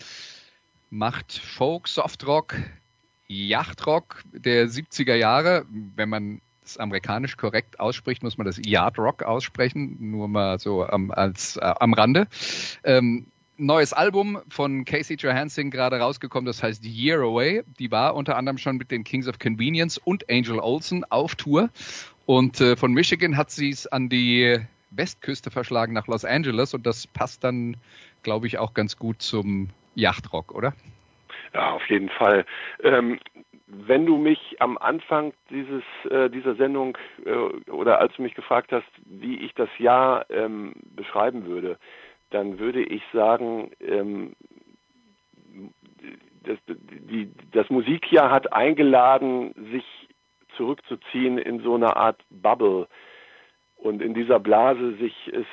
Macht 0.90 1.32
Folk, 1.32 1.88
Softrock, 1.88 2.56
Yachtrock 3.30 4.22
der 4.34 4.68
70er 4.68 5.16
Jahre. 5.16 5.66
Wenn 5.70 6.10
man 6.10 6.42
es 6.62 6.78
amerikanisch 6.78 7.38
korrekt 7.38 7.80
ausspricht, 7.80 8.22
muss 8.22 8.38
man 8.38 8.46
das 8.46 8.60
Yard 8.66 9.00
Rock 9.00 9.24
aussprechen, 9.24 9.96
nur 9.98 10.28
mal 10.28 10.60
so 10.60 10.86
am, 10.86 11.10
als, 11.12 11.56
äh, 11.56 11.62
am 11.62 11.94
Rande. 11.94 12.28
Ähm, 12.84 13.28
neues 13.56 13.94
Album 13.94 14.40
von 14.50 14.84
Casey 14.84 15.16
Johansson 15.16 15.72
gerade 15.72 16.02
rausgekommen, 16.02 16.46
das 16.46 16.62
heißt 16.62 16.84
Year 16.84 17.22
Away. 17.22 17.64
Die 17.80 17.92
war 17.92 18.16
unter 18.16 18.36
anderem 18.36 18.58
schon 18.58 18.76
mit 18.76 18.92
den 18.92 19.06
Kings 19.06 19.30
of 19.30 19.40
Convenience 19.40 19.98
und 19.98 20.30
Angel 20.30 20.60
Olsen 20.60 21.06
auf 21.06 21.36
Tour 21.36 21.70
und 22.26 22.62
äh, 22.62 22.76
von 22.76 22.94
Michigan 22.94 23.38
hat 23.38 23.52
sie 23.52 23.70
es 23.70 23.88
an 23.88 24.10
die 24.10 24.60
Westküste 24.92 25.52
verschlagen 25.52 25.94
nach 25.94 26.08
Los 26.08 26.26
Angeles 26.26 26.74
und 26.74 26.86
das 26.86 27.08
passt 27.08 27.44
dann, 27.44 27.78
glaube 28.24 28.48
ich, 28.48 28.58
auch 28.58 28.74
ganz 28.74 28.98
gut 28.98 29.22
zum 29.22 29.70
Yachtrock, 29.96 30.54
oder? 30.54 30.74
Ja, 31.54 31.72
auf 31.72 31.90
jeden 31.90 32.10
Fall. 32.10 32.46
Ähm, 32.84 33.20
wenn 33.68 34.06
du 34.06 34.18
mich 34.18 34.58
am 34.60 34.78
Anfang 34.78 35.34
dieses 35.50 35.84
äh, 36.10 36.30
dieser 36.30 36.56
Sendung 36.56 36.98
äh, 37.26 37.32
oder 37.72 38.00
als 38.00 38.14
du 38.16 38.22
mich 38.22 38.36
gefragt 38.36 38.72
hast, 38.72 38.88
wie 39.06 39.38
ich 39.38 39.54
das 39.56 39.70
Jahr 39.80 40.30
ähm, 40.30 40.74
beschreiben 40.96 41.46
würde, 41.46 41.78
dann 42.30 42.60
würde 42.60 42.84
ich 42.84 43.02
sagen, 43.14 43.72
ähm, 43.80 44.36
das, 46.44 46.58
die, 46.68 47.32
das 47.52 47.70
Musikjahr 47.70 48.30
hat 48.30 48.54
eingeladen, 48.54 49.54
sich 49.72 49.86
zurückzuziehen 50.58 51.38
in 51.38 51.62
so 51.62 51.76
eine 51.76 51.96
Art 51.96 52.22
Bubble 52.30 52.88
und 53.78 54.02
in 54.02 54.14
dieser 54.14 54.40
Blase 54.40 54.96
sich 54.96 55.14
es 55.34 55.46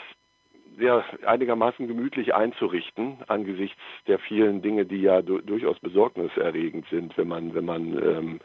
sehr 0.78 1.04
einigermaßen 1.26 1.86
gemütlich 1.86 2.34
einzurichten 2.34 3.18
angesichts 3.28 3.80
der 4.06 4.18
vielen 4.18 4.62
Dinge, 4.62 4.86
die 4.86 5.02
ja 5.02 5.22
du 5.22 5.38
durchaus 5.38 5.78
besorgniserregend 5.80 6.86
sind, 6.90 7.16
wenn 7.18 7.28
man 7.28 7.54
wenn 7.54 7.64
man 7.64 7.92
ähm, 8.02 8.40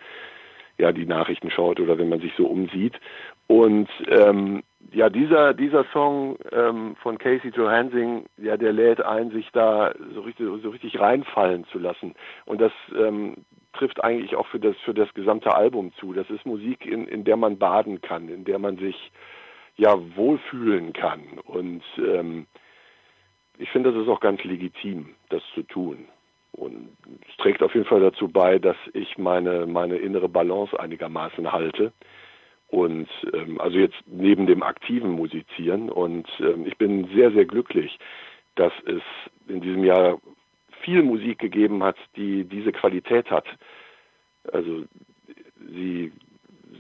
ja 0.78 0.92
die 0.92 1.06
Nachrichten 1.06 1.50
schaut 1.50 1.80
oder 1.80 1.98
wenn 1.98 2.10
man 2.10 2.20
sich 2.20 2.34
so 2.38 2.48
umsieht. 2.48 3.00
Und 3.48 3.90
ähm, 4.10 4.64
ja, 4.92 5.10
dieser 5.10 5.54
dieser 5.54 5.86
Song 5.92 6.38
ähm, 6.52 6.96
von 7.02 7.18
Casey 7.18 7.52
Johansing, 7.52 8.26
ja, 8.38 8.58
der 8.58 8.74
lädt 8.74 9.02
ein, 9.02 9.32
sich 9.32 9.50
da 9.52 9.94
so 10.14 10.22
richtig 10.22 10.48
so 10.62 10.70
richtig 10.70 11.00
reinfallen 11.00 11.66
zu 11.72 11.80
lassen. 11.80 12.16
Und 12.46 12.62
das 12.62 12.72
ähm, 12.96 13.46
trifft 13.74 14.04
eigentlich 14.04 14.36
auch 14.36 14.48
für 14.48 14.60
das, 14.60 14.76
für 14.84 14.94
das 14.94 15.14
gesamte 15.14 15.54
Album 15.54 15.94
zu. 16.00 16.14
Das 16.14 16.30
ist 16.30 16.46
Musik, 16.46 16.86
in, 16.86 17.08
in 17.08 17.24
der 17.24 17.38
man 17.38 17.58
baden 17.58 18.02
kann, 18.02 18.30
in 18.30 18.44
der 18.44 18.60
man 18.60 18.78
sich 18.78 19.12
ja 19.76 19.96
wohlfühlen 20.16 20.94
kann. 20.94 21.22
Und 21.46 21.84
ähm, 21.98 22.48
ich 23.58 23.70
finde, 23.70 23.92
das 23.92 24.02
ist 24.02 24.10
auch 24.10 24.20
ganz 24.20 24.44
legitim, 24.44 25.16
das 25.30 25.44
zu 25.54 25.64
tun. 25.64 26.08
Und 26.52 26.90
es 27.30 27.38
trägt 27.38 27.62
auf 27.62 27.74
jeden 27.76 27.86
Fall 27.86 28.02
dazu 28.02 28.28
bei, 28.28 28.58
dass 28.58 28.78
ich 28.94 29.18
meine, 29.18 29.68
meine 29.68 29.98
innere 29.98 30.28
Balance 30.28 30.80
einigermaßen 30.80 31.52
halte. 31.52 31.94
Und 32.70 33.08
ähm, 33.34 33.60
also 33.62 33.78
jetzt 33.78 33.98
neben 34.06 34.46
dem 34.46 34.62
aktiven 34.62 35.12
Musizieren. 35.12 35.90
Und 35.90 36.28
ähm, 36.40 36.66
ich 36.66 36.78
bin 36.78 37.08
sehr, 37.16 37.32
sehr 37.32 37.46
glücklich, 37.46 37.98
dass 38.56 38.74
es 38.86 39.02
in 39.48 39.62
diesem 39.62 39.84
Jahr 39.84 40.20
viel 40.82 41.02
Musik 41.04 41.40
gegeben 41.40 41.84
hat, 41.84 41.98
die 42.16 42.44
diese 42.44 42.72
Qualität 42.72 43.32
hat. 43.32 43.46
Also 44.52 44.84
sie 45.70 46.12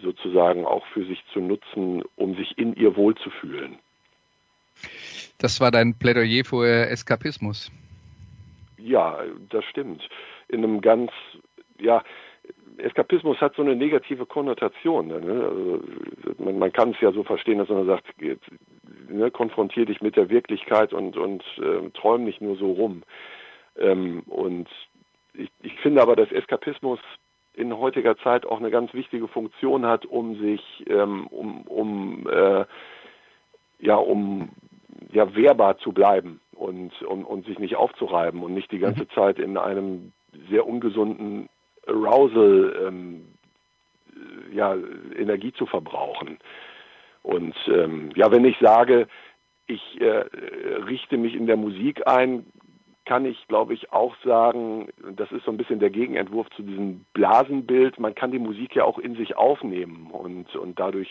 sozusagen 0.01 0.65
auch 0.65 0.85
für 0.88 1.05
sich 1.05 1.23
zu 1.33 1.39
nutzen, 1.39 2.03
um 2.15 2.35
sich 2.35 2.57
in 2.57 2.75
ihr 2.75 2.95
wohlzufühlen. 2.95 3.77
Das 5.39 5.59
war 5.59 5.71
dein 5.71 5.97
Plädoyer 5.97 6.43
für 6.43 6.89
Eskapismus. 6.89 7.71
Ja, 8.77 9.19
das 9.49 9.65
stimmt. 9.65 10.07
In 10.49 10.63
einem 10.63 10.81
ganz, 10.81 11.11
ja, 11.79 12.03
Eskapismus 12.78 13.39
hat 13.41 13.55
so 13.55 13.61
eine 13.61 13.75
negative 13.75 14.25
Konnotation. 14.25 15.07
Ne? 15.07 15.17
Also 15.17 15.82
man, 16.38 16.59
man, 16.59 16.71
kann 16.71 16.91
es 16.91 17.01
ja 17.01 17.11
so 17.11 17.23
verstehen, 17.23 17.57
dass 17.57 17.69
man 17.69 17.86
sagt, 17.86 18.05
ne, 19.09 19.32
konfrontier 19.32 19.86
dich 19.86 20.01
mit 20.01 20.15
der 20.15 20.30
Wirklichkeit 20.30 20.93
und, 20.93 21.17
und 21.17 21.43
äh, 21.57 21.89
träum 21.91 22.23
nicht 22.23 22.41
nur 22.41 22.55
so 22.55 22.71
rum. 22.71 23.03
Ähm, 23.78 24.23
und 24.28 24.67
ich, 25.34 25.49
ich 25.61 25.80
finde 25.80 26.01
aber, 26.01 26.15
dass 26.15 26.32
Eskapismus 26.32 26.99
in 27.53 27.75
heutiger 27.75 28.17
Zeit 28.17 28.45
auch 28.45 28.59
eine 28.59 28.69
ganz 28.69 28.93
wichtige 28.93 29.28
Funktion 29.28 29.86
hat, 29.86 30.05
um 30.05 30.39
sich, 30.39 30.61
ähm, 30.88 31.28
um, 31.28 31.61
um, 31.63 32.30
äh, 32.30 32.65
ja, 33.80 33.95
um 33.95 34.49
ja 35.11 35.36
wehrbar 35.36 35.78
zu 35.80 35.91
bleiben 35.91 36.39
und 36.53 36.91
um, 37.03 37.25
und 37.25 37.45
sich 37.45 37.59
nicht 37.59 37.75
aufzureiben 37.75 38.43
und 38.43 38.53
nicht 38.53 38.71
die 38.71 38.80
ganze 38.80 39.03
mhm. 39.03 39.09
Zeit 39.15 39.39
in 39.39 39.57
einem 39.57 40.11
sehr 40.49 40.67
ungesunden 40.67 41.49
Arousal 41.88 42.88
ähm, 42.88 43.25
ja, 44.53 44.75
Energie 45.15 45.53
zu 45.53 45.65
verbrauchen. 45.65 46.39
Und 47.23 47.55
ähm, 47.67 48.11
ja, 48.15 48.31
wenn 48.31 48.45
ich 48.45 48.57
sage, 48.59 49.07
ich 49.67 49.99
äh, 49.99 50.25
richte 50.85 51.17
mich 51.17 51.35
in 51.35 51.45
der 51.45 51.57
Musik 51.57 52.07
ein, 52.07 52.45
kann 53.05 53.25
ich, 53.25 53.47
glaube 53.47 53.73
ich, 53.73 53.91
auch 53.93 54.15
sagen, 54.23 54.89
das 55.15 55.31
ist 55.31 55.45
so 55.45 55.51
ein 55.51 55.57
bisschen 55.57 55.79
der 55.79 55.89
Gegenentwurf 55.89 56.49
zu 56.51 56.61
diesem 56.61 57.05
Blasenbild. 57.13 57.99
Man 57.99 58.15
kann 58.15 58.31
die 58.31 58.39
Musik 58.39 58.75
ja 58.75 58.83
auch 58.83 58.99
in 58.99 59.15
sich 59.15 59.38
aufnehmen 59.38 60.11
und, 60.11 60.53
und 60.55 60.77
dadurch 60.79 61.09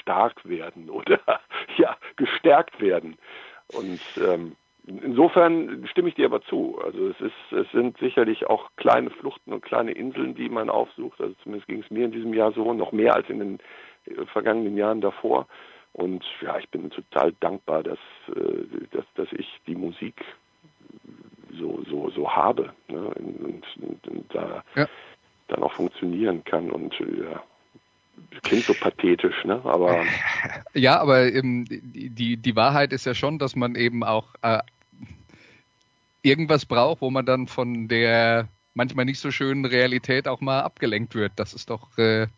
stark 0.00 0.48
werden 0.48 0.88
oder 0.88 1.20
ja, 1.78 1.96
gestärkt 2.16 2.80
werden. 2.80 3.16
Und 3.72 4.00
ähm, 4.24 4.56
insofern 5.02 5.86
stimme 5.90 6.08
ich 6.08 6.14
dir 6.14 6.26
aber 6.26 6.42
zu. 6.42 6.78
Also 6.84 7.08
es 7.08 7.20
ist, 7.20 7.52
es 7.52 7.70
sind 7.72 7.98
sicherlich 7.98 8.46
auch 8.46 8.70
kleine 8.76 9.10
Fluchten 9.10 9.52
und 9.52 9.62
kleine 9.62 9.92
Inseln, 9.92 10.34
die 10.34 10.48
man 10.48 10.70
aufsucht. 10.70 11.20
Also 11.20 11.34
zumindest 11.42 11.68
ging 11.68 11.82
es 11.82 11.90
mir 11.90 12.06
in 12.06 12.12
diesem 12.12 12.34
Jahr 12.34 12.52
so, 12.52 12.72
noch 12.72 12.92
mehr 12.92 13.14
als 13.14 13.28
in 13.28 13.38
den 13.38 13.58
äh, 14.06 14.24
vergangenen 14.26 14.76
Jahren 14.76 15.00
davor. 15.00 15.46
Und 15.92 16.24
ja, 16.40 16.58
ich 16.58 16.68
bin 16.68 16.90
total 16.90 17.32
dankbar, 17.40 17.82
dass, 17.82 17.98
äh, 18.28 18.86
dass, 18.92 19.04
dass 19.14 19.28
ich 19.32 19.48
die 19.66 19.74
Musik 19.74 20.24
so, 21.58 21.82
so, 21.88 22.10
so 22.10 22.30
habe 22.30 22.72
ne? 22.88 22.98
und, 22.98 23.64
und, 23.80 24.08
und 24.08 24.34
da 24.34 24.62
ja. 24.76 24.86
dann 25.48 25.62
auch 25.62 25.72
funktionieren 25.72 26.44
kann 26.44 26.70
und 26.70 26.94
ja, 26.98 27.42
klingt 28.42 28.64
so 28.64 28.74
pathetisch, 28.74 29.44
ne? 29.44 29.60
Aber 29.64 30.04
ja, 30.74 31.00
aber 31.00 31.32
ähm, 31.32 31.64
die 31.68 32.36
die 32.36 32.56
Wahrheit 32.56 32.92
ist 32.92 33.06
ja 33.06 33.14
schon, 33.14 33.38
dass 33.38 33.56
man 33.56 33.74
eben 33.74 34.04
auch 34.04 34.34
äh, 34.42 34.58
irgendwas 36.22 36.66
braucht, 36.66 37.00
wo 37.00 37.10
man 37.10 37.26
dann 37.26 37.46
von 37.46 37.88
der 37.88 38.48
manchmal 38.74 39.04
nicht 39.04 39.20
so 39.20 39.30
schönen 39.30 39.64
Realität 39.64 40.28
auch 40.28 40.40
mal 40.40 40.60
abgelenkt 40.60 41.14
wird. 41.14 41.32
Das 41.36 41.54
ist 41.54 41.70
doch 41.70 41.96
äh, 41.98 42.28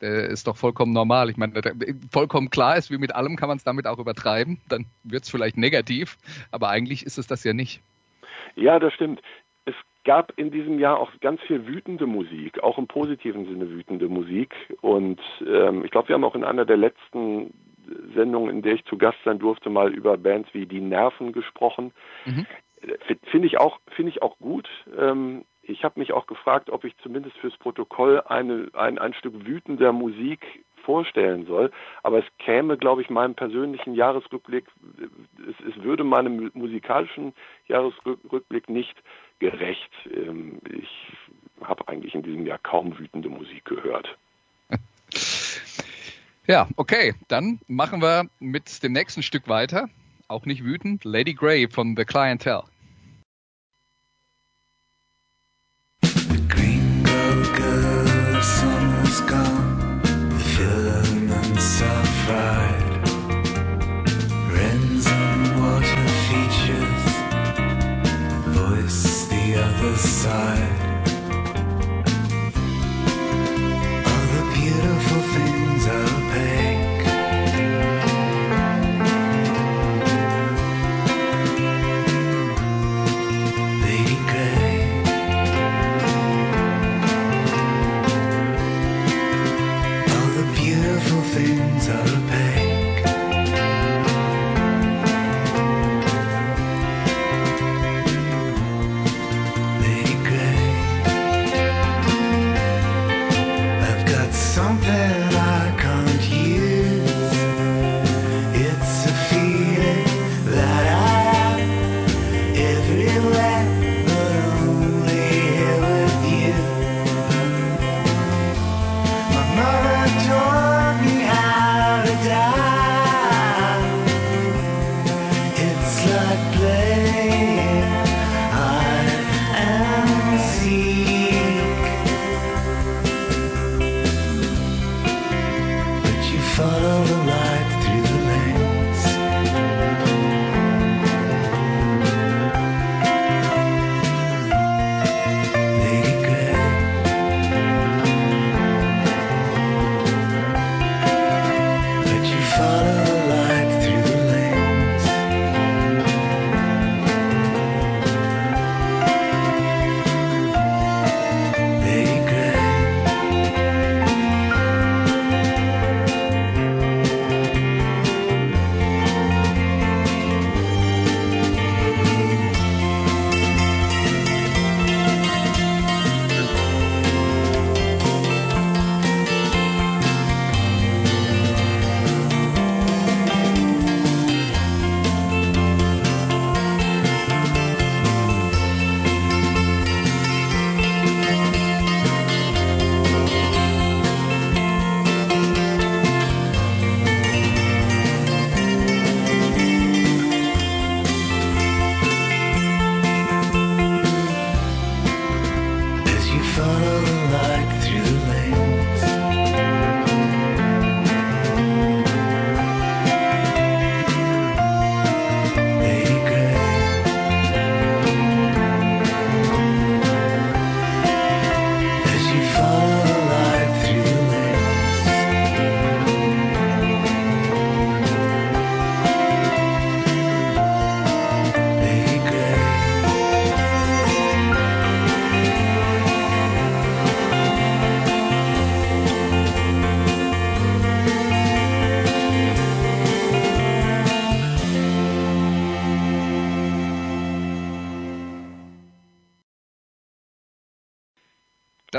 ist 0.00 0.46
doch 0.46 0.56
vollkommen 0.56 0.92
normal. 0.92 1.28
Ich 1.30 1.36
meine, 1.36 1.60
vollkommen 2.10 2.50
klar 2.50 2.76
ist, 2.76 2.90
wie 2.90 2.98
mit 2.98 3.14
allem 3.14 3.36
kann 3.36 3.48
man 3.48 3.56
es 3.56 3.64
damit 3.64 3.86
auch 3.86 3.98
übertreiben. 3.98 4.60
Dann 4.68 4.86
wird 5.02 5.24
es 5.24 5.30
vielleicht 5.30 5.56
negativ, 5.56 6.16
aber 6.52 6.68
eigentlich 6.68 7.04
ist 7.04 7.18
es 7.18 7.26
das 7.26 7.44
ja 7.44 7.52
nicht. 7.52 7.82
Ja, 8.54 8.78
das 8.78 8.92
stimmt. 8.94 9.20
Es 9.64 9.74
gab 10.04 10.32
in 10.38 10.50
diesem 10.50 10.78
Jahr 10.78 10.98
auch 10.98 11.10
ganz 11.20 11.40
viel 11.42 11.66
wütende 11.66 12.06
Musik, 12.06 12.62
auch 12.62 12.78
im 12.78 12.86
positiven 12.86 13.46
Sinne 13.46 13.70
wütende 13.70 14.08
Musik. 14.08 14.54
Und 14.80 15.20
ähm, 15.46 15.84
ich 15.84 15.90
glaube, 15.90 16.08
wir 16.08 16.14
haben 16.14 16.24
auch 16.24 16.36
in 16.36 16.44
einer 16.44 16.64
der 16.64 16.76
letzten 16.76 17.52
Sendungen, 18.14 18.50
in 18.50 18.62
der 18.62 18.74
ich 18.74 18.84
zu 18.84 18.98
Gast 18.98 19.18
sein 19.24 19.38
durfte, 19.38 19.70
mal 19.70 19.92
über 19.92 20.16
Bands 20.16 20.48
wie 20.52 20.66
Die 20.66 20.80
Nerven 20.80 21.32
gesprochen. 21.32 21.92
Mhm. 22.24 22.46
Finde 23.30 23.46
ich 23.46 23.58
auch, 23.58 23.78
finde 23.94 24.10
ich 24.10 24.22
auch 24.22 24.38
gut. 24.38 24.68
Ähm, 24.96 25.44
ich 25.62 25.84
habe 25.84 26.00
mich 26.00 26.12
auch 26.12 26.26
gefragt, 26.26 26.70
ob 26.70 26.84
ich 26.84 26.96
zumindest 27.02 27.36
fürs 27.38 27.56
Protokoll 27.58 28.22
eine, 28.22 28.68
ein, 28.72 28.98
ein 28.98 29.14
Stück 29.14 29.46
wütender 29.46 29.92
Musik 29.92 30.40
vorstellen 30.82 31.44
soll. 31.46 31.70
Aber 32.02 32.18
es 32.18 32.24
käme, 32.38 32.78
glaube 32.78 33.02
ich, 33.02 33.10
meinem 33.10 33.34
persönlichen 33.34 33.94
Jahresrückblick, 33.94 34.64
es, 35.46 35.66
es 35.66 35.82
würde 35.82 36.04
meinem 36.04 36.50
musikalischen 36.54 37.34
Jahresrückblick 37.66 38.70
nicht 38.70 38.96
gerecht. 39.38 39.90
Ähm, 40.10 40.60
ich 40.70 40.88
habe 41.62 41.86
eigentlich 41.88 42.14
in 42.14 42.22
diesem 42.22 42.46
Jahr 42.46 42.58
kaum 42.58 42.98
wütende 42.98 43.28
Musik 43.28 43.64
gehört. 43.64 44.16
Ja, 46.50 46.66
okay, 46.76 47.12
dann 47.28 47.60
machen 47.68 48.00
wir 48.00 48.26
mit 48.40 48.82
dem 48.82 48.92
nächsten 48.92 49.22
Stück 49.22 49.48
weiter. 49.48 49.90
Auch 50.30 50.44
nicht 50.44 50.62
wütend. 50.62 51.04
Lady 51.04 51.32
Grey 51.32 51.66
von 51.68 51.96
The 51.96 52.04
Clientele. 52.04 52.64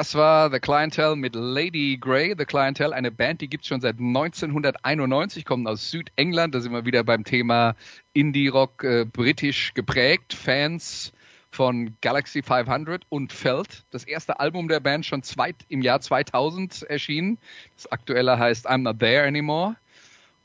Das 0.09 0.15
war 0.15 0.49
The 0.51 0.59
Clientele 0.59 1.15
mit 1.15 1.35
Lady 1.35 1.95
Grey. 2.01 2.33
The 2.35 2.45
Clientele, 2.45 2.95
eine 2.95 3.11
Band, 3.11 3.41
die 3.41 3.47
gibt's 3.47 3.67
schon 3.67 3.79
seit 3.79 3.99
1991, 3.99 5.45
kommen 5.45 5.67
aus 5.67 5.91
Südengland. 5.91 6.55
Da 6.55 6.61
sind 6.61 6.71
wir 6.71 6.83
wieder 6.83 7.03
beim 7.03 7.23
Thema 7.23 7.75
Indie-Rock, 8.13 8.83
äh, 8.83 9.05
britisch 9.05 9.75
geprägt. 9.75 10.33
Fans 10.33 11.13
von 11.51 11.95
Galaxy 12.01 12.41
500 12.41 13.03
und 13.09 13.31
Felt. 13.31 13.85
Das 13.91 14.03
erste 14.03 14.39
Album 14.39 14.67
der 14.67 14.79
Band 14.79 15.05
schon 15.05 15.21
zweit, 15.21 15.57
im 15.67 15.83
Jahr 15.83 16.01
2000 16.01 16.81
erschienen. 16.89 17.37
Das 17.75 17.91
aktuelle 17.91 18.39
heißt 18.39 18.67
I'm 18.67 18.79
Not 18.79 18.97
There 18.97 19.27
Anymore 19.27 19.75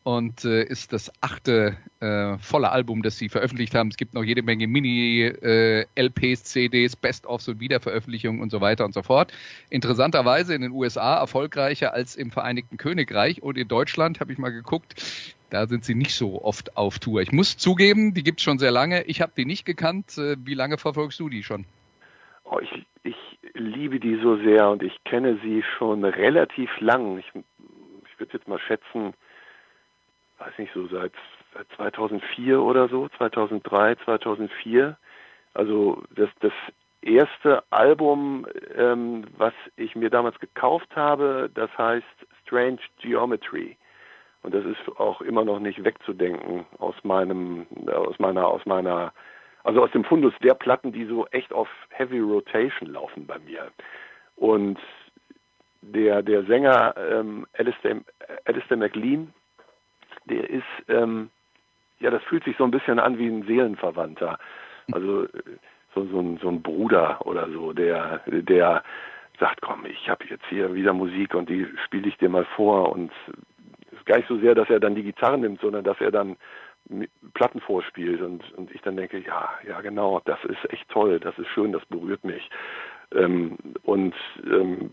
und 0.04 0.44
äh, 0.44 0.62
ist 0.62 0.92
das 0.92 1.10
achte 1.22 1.78
äh, 2.00 2.36
volle 2.38 2.70
Album, 2.70 3.02
das 3.02 3.16
sie 3.16 3.30
veröffentlicht 3.30 3.74
haben. 3.74 3.88
Es 3.88 3.96
gibt 3.96 4.12
noch 4.12 4.22
jede 4.22 4.42
Menge 4.42 4.66
Mini-LPs, 4.66 6.44
CDs, 6.44 6.94
Best-ofs 6.94 7.48
und 7.48 7.58
Wiederveröffentlichungen 7.58 8.42
und 8.42 8.50
so 8.50 8.60
weiter 8.60 8.84
und 8.84 8.92
so 8.92 9.02
fort. 9.02 9.32
Interessanterweise 9.70 10.54
in 10.54 10.60
den 10.60 10.72
USA 10.72 11.16
erfolgreicher 11.16 11.94
als 11.94 12.16
im 12.16 12.30
Vereinigten 12.30 12.76
Königreich 12.76 13.42
und 13.42 13.56
in 13.56 13.66
Deutschland 13.66 14.20
habe 14.20 14.30
ich 14.30 14.38
mal 14.38 14.50
geguckt. 14.50 14.94
Da 15.48 15.66
sind 15.66 15.84
sie 15.84 15.94
nicht 15.94 16.14
so 16.14 16.42
oft 16.42 16.76
auf 16.76 16.98
Tour. 16.98 17.22
Ich 17.22 17.32
muss 17.32 17.56
zugeben, 17.56 18.12
die 18.12 18.24
gibt's 18.24 18.42
schon 18.42 18.58
sehr 18.58 18.72
lange. 18.72 19.04
Ich 19.04 19.22
habe 19.22 19.32
die 19.34 19.46
nicht 19.46 19.64
gekannt. 19.64 20.18
Äh, 20.18 20.36
Wie 20.44 20.54
lange 20.54 20.76
verfolgst 20.76 21.18
du 21.18 21.30
die 21.30 21.42
schon? 21.42 21.64
Oh, 22.44 22.58
ich, 22.58 22.86
ich 23.04 23.16
liebe 23.54 24.00
die 24.00 24.18
so 24.22 24.36
sehr 24.36 24.68
und 24.68 24.82
ich 24.82 25.02
kenne 25.04 25.38
sie 25.42 25.62
schon 25.78 26.04
relativ 26.04 26.68
lang. 26.80 27.18
Ich, 27.18 27.32
ich 27.34 28.20
würde 28.20 28.34
jetzt 28.34 28.48
mal 28.48 28.58
schätzen, 28.58 29.14
weiß 30.44 30.58
nicht, 30.58 30.72
so 30.74 30.86
seit, 30.88 31.12
seit 31.54 31.66
2004 31.76 32.60
oder 32.60 32.88
so, 32.88 33.08
2003, 33.16 33.96
2004. 34.04 34.96
Also 35.54 36.02
das, 36.14 36.28
das 36.40 36.52
erste 37.02 37.62
Album, 37.70 38.46
ähm, 38.76 39.24
was 39.36 39.54
ich 39.76 39.94
mir 39.94 40.10
damals 40.10 40.38
gekauft 40.38 40.94
habe, 40.96 41.50
das 41.54 41.70
heißt 41.78 42.06
Strange 42.42 42.78
Geometry. 43.00 43.76
Und 44.42 44.54
das 44.54 44.64
ist 44.64 44.98
auch 44.98 45.22
immer 45.22 45.44
noch 45.44 45.58
nicht 45.58 45.84
wegzudenken 45.84 46.66
aus 46.78 46.94
meinem, 47.02 47.66
aus 47.86 48.18
meiner, 48.18 48.46
aus 48.46 48.66
meiner, 48.66 49.12
also 49.62 49.82
aus 49.82 49.90
dem 49.92 50.04
Fundus 50.04 50.34
der 50.42 50.54
Platten, 50.54 50.92
die 50.92 51.06
so 51.06 51.26
echt 51.28 51.52
auf 51.52 51.68
Heavy 51.90 52.20
Rotation 52.20 52.90
laufen 52.90 53.26
bei 53.26 53.38
mir. 53.38 53.70
Und 54.36 54.78
der, 55.80 56.22
der 56.22 56.44
Sänger 56.44 56.94
ähm, 56.96 57.46
Alistair, 57.56 58.00
Alistair 58.44 58.76
McLean, 58.76 59.32
der 60.26 60.48
ist, 60.48 60.64
ähm, 60.88 61.30
ja, 62.00 62.10
das 62.10 62.22
fühlt 62.24 62.44
sich 62.44 62.56
so 62.56 62.64
ein 62.64 62.70
bisschen 62.70 62.98
an 62.98 63.18
wie 63.18 63.26
ein 63.26 63.44
Seelenverwandter. 63.44 64.38
Also 64.92 65.26
so, 65.94 66.04
so, 66.06 66.20
ein, 66.20 66.38
so 66.38 66.48
ein 66.48 66.62
Bruder 66.62 67.24
oder 67.26 67.48
so, 67.50 67.72
der, 67.72 68.20
der 68.26 68.82
sagt, 69.38 69.60
komm, 69.62 69.86
ich 69.86 70.08
habe 70.08 70.24
jetzt 70.28 70.44
hier 70.48 70.74
wieder 70.74 70.92
Musik 70.92 71.34
und 71.34 71.48
die 71.48 71.66
spiele 71.84 72.08
ich 72.08 72.16
dir 72.18 72.28
mal 72.28 72.44
vor 72.56 72.92
und 72.92 73.10
es 73.90 73.98
ist 73.98 74.06
gar 74.06 74.16
nicht 74.16 74.28
so 74.28 74.38
sehr, 74.38 74.54
dass 74.54 74.70
er 74.70 74.80
dann 74.80 74.94
die 74.94 75.02
Gitarre 75.02 75.38
nimmt, 75.38 75.60
sondern 75.60 75.84
dass 75.84 76.00
er 76.00 76.10
dann 76.10 76.36
Platten 77.32 77.60
vorspielt 77.60 78.20
und, 78.20 78.52
und 78.52 78.74
ich 78.74 78.82
dann 78.82 78.96
denke, 78.96 79.18
ja, 79.18 79.50
ja 79.66 79.80
genau, 79.80 80.20
das 80.24 80.38
ist 80.44 80.70
echt 80.72 80.88
toll, 80.90 81.18
das 81.18 81.38
ist 81.38 81.48
schön, 81.48 81.72
das 81.72 81.84
berührt 81.86 82.24
mich. 82.24 82.50
Ähm, 83.12 83.56
und 83.82 84.14
ähm, 84.44 84.90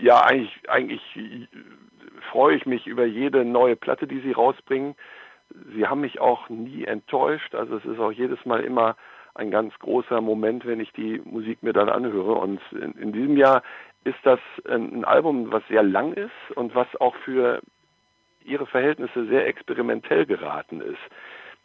ja, 0.00 0.22
eigentlich, 0.24 0.60
eigentlich 0.68 1.48
freue 2.30 2.56
ich 2.56 2.66
mich 2.66 2.86
über 2.86 3.04
jede 3.04 3.44
neue 3.44 3.76
Platte, 3.76 4.06
die 4.06 4.20
sie 4.20 4.32
rausbringen. 4.32 4.94
Sie 5.74 5.86
haben 5.86 6.02
mich 6.02 6.20
auch 6.20 6.48
nie 6.48 6.84
enttäuscht, 6.84 7.54
also 7.54 7.76
es 7.76 7.84
ist 7.84 7.98
auch 7.98 8.12
jedes 8.12 8.44
Mal 8.44 8.60
immer 8.60 8.96
ein 9.34 9.50
ganz 9.50 9.72
großer 9.78 10.20
Moment, 10.20 10.66
wenn 10.66 10.80
ich 10.80 10.92
die 10.92 11.20
Musik 11.24 11.62
mir 11.62 11.72
dann 11.72 11.88
anhöre. 11.88 12.34
Und 12.34 12.60
in, 12.72 12.92
in 12.92 13.12
diesem 13.12 13.36
Jahr 13.36 13.62
ist 14.04 14.18
das 14.24 14.40
ein, 14.68 15.00
ein 15.00 15.04
Album, 15.04 15.52
was 15.52 15.62
sehr 15.68 15.82
lang 15.82 16.12
ist 16.12 16.56
und 16.56 16.74
was 16.74 16.88
auch 17.00 17.14
für 17.24 17.60
ihre 18.44 18.66
Verhältnisse 18.66 19.26
sehr 19.26 19.46
experimentell 19.46 20.26
geraten 20.26 20.80
ist. 20.80 20.98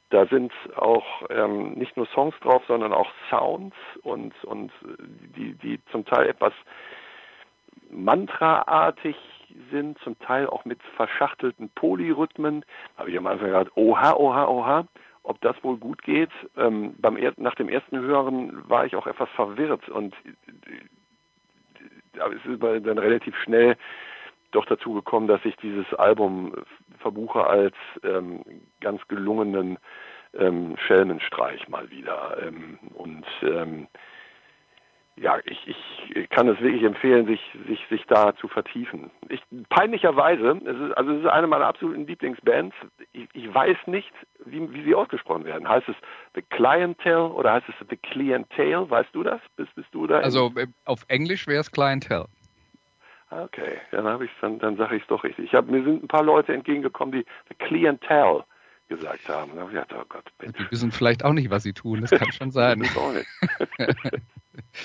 Da 0.09 0.27
sind 0.27 0.53
auch 0.75 1.23
ähm, 1.29 1.73
nicht 1.73 1.97
nur 1.97 2.05
Songs 2.07 2.35
drauf, 2.41 2.61
sondern 2.67 2.93
auch 2.93 3.11
Sounds 3.29 3.75
und, 4.03 4.33
und 4.43 4.71
die, 5.35 5.53
die 5.55 5.79
zum 5.91 6.05
Teil 6.05 6.27
etwas 6.27 6.53
mantraartig 7.89 9.15
sind, 9.71 9.97
zum 9.99 10.17
Teil 10.19 10.47
auch 10.47 10.65
mit 10.65 10.81
verschachtelten 10.95 11.69
Polyrhythmen. 11.69 12.65
Habe 12.97 13.11
ich 13.11 13.17
am 13.17 13.27
Anfang 13.27 13.47
gedacht, 13.47 13.71
oha, 13.75 14.13
oha, 14.13 14.47
oha, 14.47 14.87
ob 15.23 15.39
das 15.41 15.55
wohl 15.63 15.77
gut 15.77 16.01
geht. 16.03 16.31
Ähm, 16.57 16.95
beim 16.97 17.17
er 17.17 17.33
nach 17.37 17.55
dem 17.55 17.69
ersten 17.69 17.99
Hören 17.99 18.67
war 18.69 18.85
ich 18.85 18.95
auch 18.95 19.07
etwas 19.07 19.29
verwirrt 19.29 19.89
und 19.89 20.15
aber 22.19 22.35
es 22.35 22.45
ist 22.45 22.61
dann 22.61 22.97
relativ 22.99 23.35
schnell 23.37 23.75
doch 24.51 24.65
dazu 24.65 24.93
gekommen, 24.93 25.27
dass 25.27 25.43
ich 25.45 25.55
dieses 25.57 25.91
Album 25.95 26.53
verbuche 26.99 27.45
als 27.47 27.75
ähm, 28.03 28.43
ganz 28.81 29.01
gelungenen 29.07 29.79
ähm, 30.37 30.75
Schelmenstreich 30.77 31.67
mal 31.69 31.89
wieder. 31.89 32.37
Ähm, 32.41 32.77
und 32.93 33.25
ähm, 33.41 33.87
ja, 35.15 35.37
ich, 35.45 35.67
ich 35.67 36.29
kann 36.29 36.47
es 36.47 36.59
wirklich 36.59 36.83
empfehlen, 36.83 37.27
sich, 37.27 37.39
sich, 37.67 37.85
sich 37.89 38.05
da 38.07 38.35
zu 38.35 38.47
vertiefen. 38.47 39.11
Ich, 39.29 39.41
peinlicherweise, 39.69 40.59
es 40.65 40.77
ist, 40.77 40.97
also 40.97 41.11
es 41.11 41.19
ist 41.21 41.27
eine 41.27 41.47
meiner 41.47 41.67
absoluten 41.67 42.07
Lieblingsbands. 42.07 42.75
Ich, 43.11 43.27
ich 43.33 43.53
weiß 43.53 43.77
nicht, 43.85 44.11
wie, 44.45 44.73
wie 44.73 44.83
sie 44.83 44.95
ausgesprochen 44.95 45.45
werden. 45.45 45.67
Heißt 45.67 45.87
es 45.87 45.95
The 46.35 46.41
Clientele 46.41 47.27
oder 47.27 47.53
heißt 47.53 47.67
es 47.69 47.75
The 47.89 47.97
Clientele? 47.97 48.89
Weißt 48.89 49.09
du 49.13 49.23
das? 49.23 49.39
Bist, 49.55 49.73
bist 49.75 49.89
du 49.91 50.07
da? 50.07 50.19
Also 50.19 50.51
äh, 50.55 50.67
auf 50.85 51.05
Englisch 51.07 51.47
wäre 51.47 51.61
es 51.61 51.71
Clientele. 51.71 52.25
Okay, 53.29 53.79
dann 53.91 54.05
habe 54.05 54.25
ich 54.25 54.31
dann, 54.41 54.59
dann 54.59 54.77
sage 54.77 54.95
ich 54.95 55.03
es 55.03 55.07
doch 55.07 55.23
richtig. 55.23 55.45
Ich 55.45 55.53
hab, 55.53 55.67
mir 55.67 55.83
sind 55.83 56.03
ein 56.03 56.07
paar 56.07 56.23
Leute 56.23 56.53
entgegengekommen, 56.53 57.11
die 57.11 57.25
The 57.49 57.55
Clientele 57.55 58.45
gesagt 58.95 59.29
haben. 59.29 59.51
Ich 59.51 59.69
gedacht, 59.69 59.93
oh 59.93 60.03
Gott, 60.07 60.25
bitte. 60.37 60.53
Die 60.53 60.71
wissen 60.71 60.91
vielleicht 60.91 61.25
auch 61.25 61.33
nicht, 61.33 61.49
was 61.49 61.63
sie 61.63 61.73
tun. 61.73 62.01
Das 62.01 62.11
kann 62.11 62.31
schon 62.31 62.51
sein. 62.51 62.81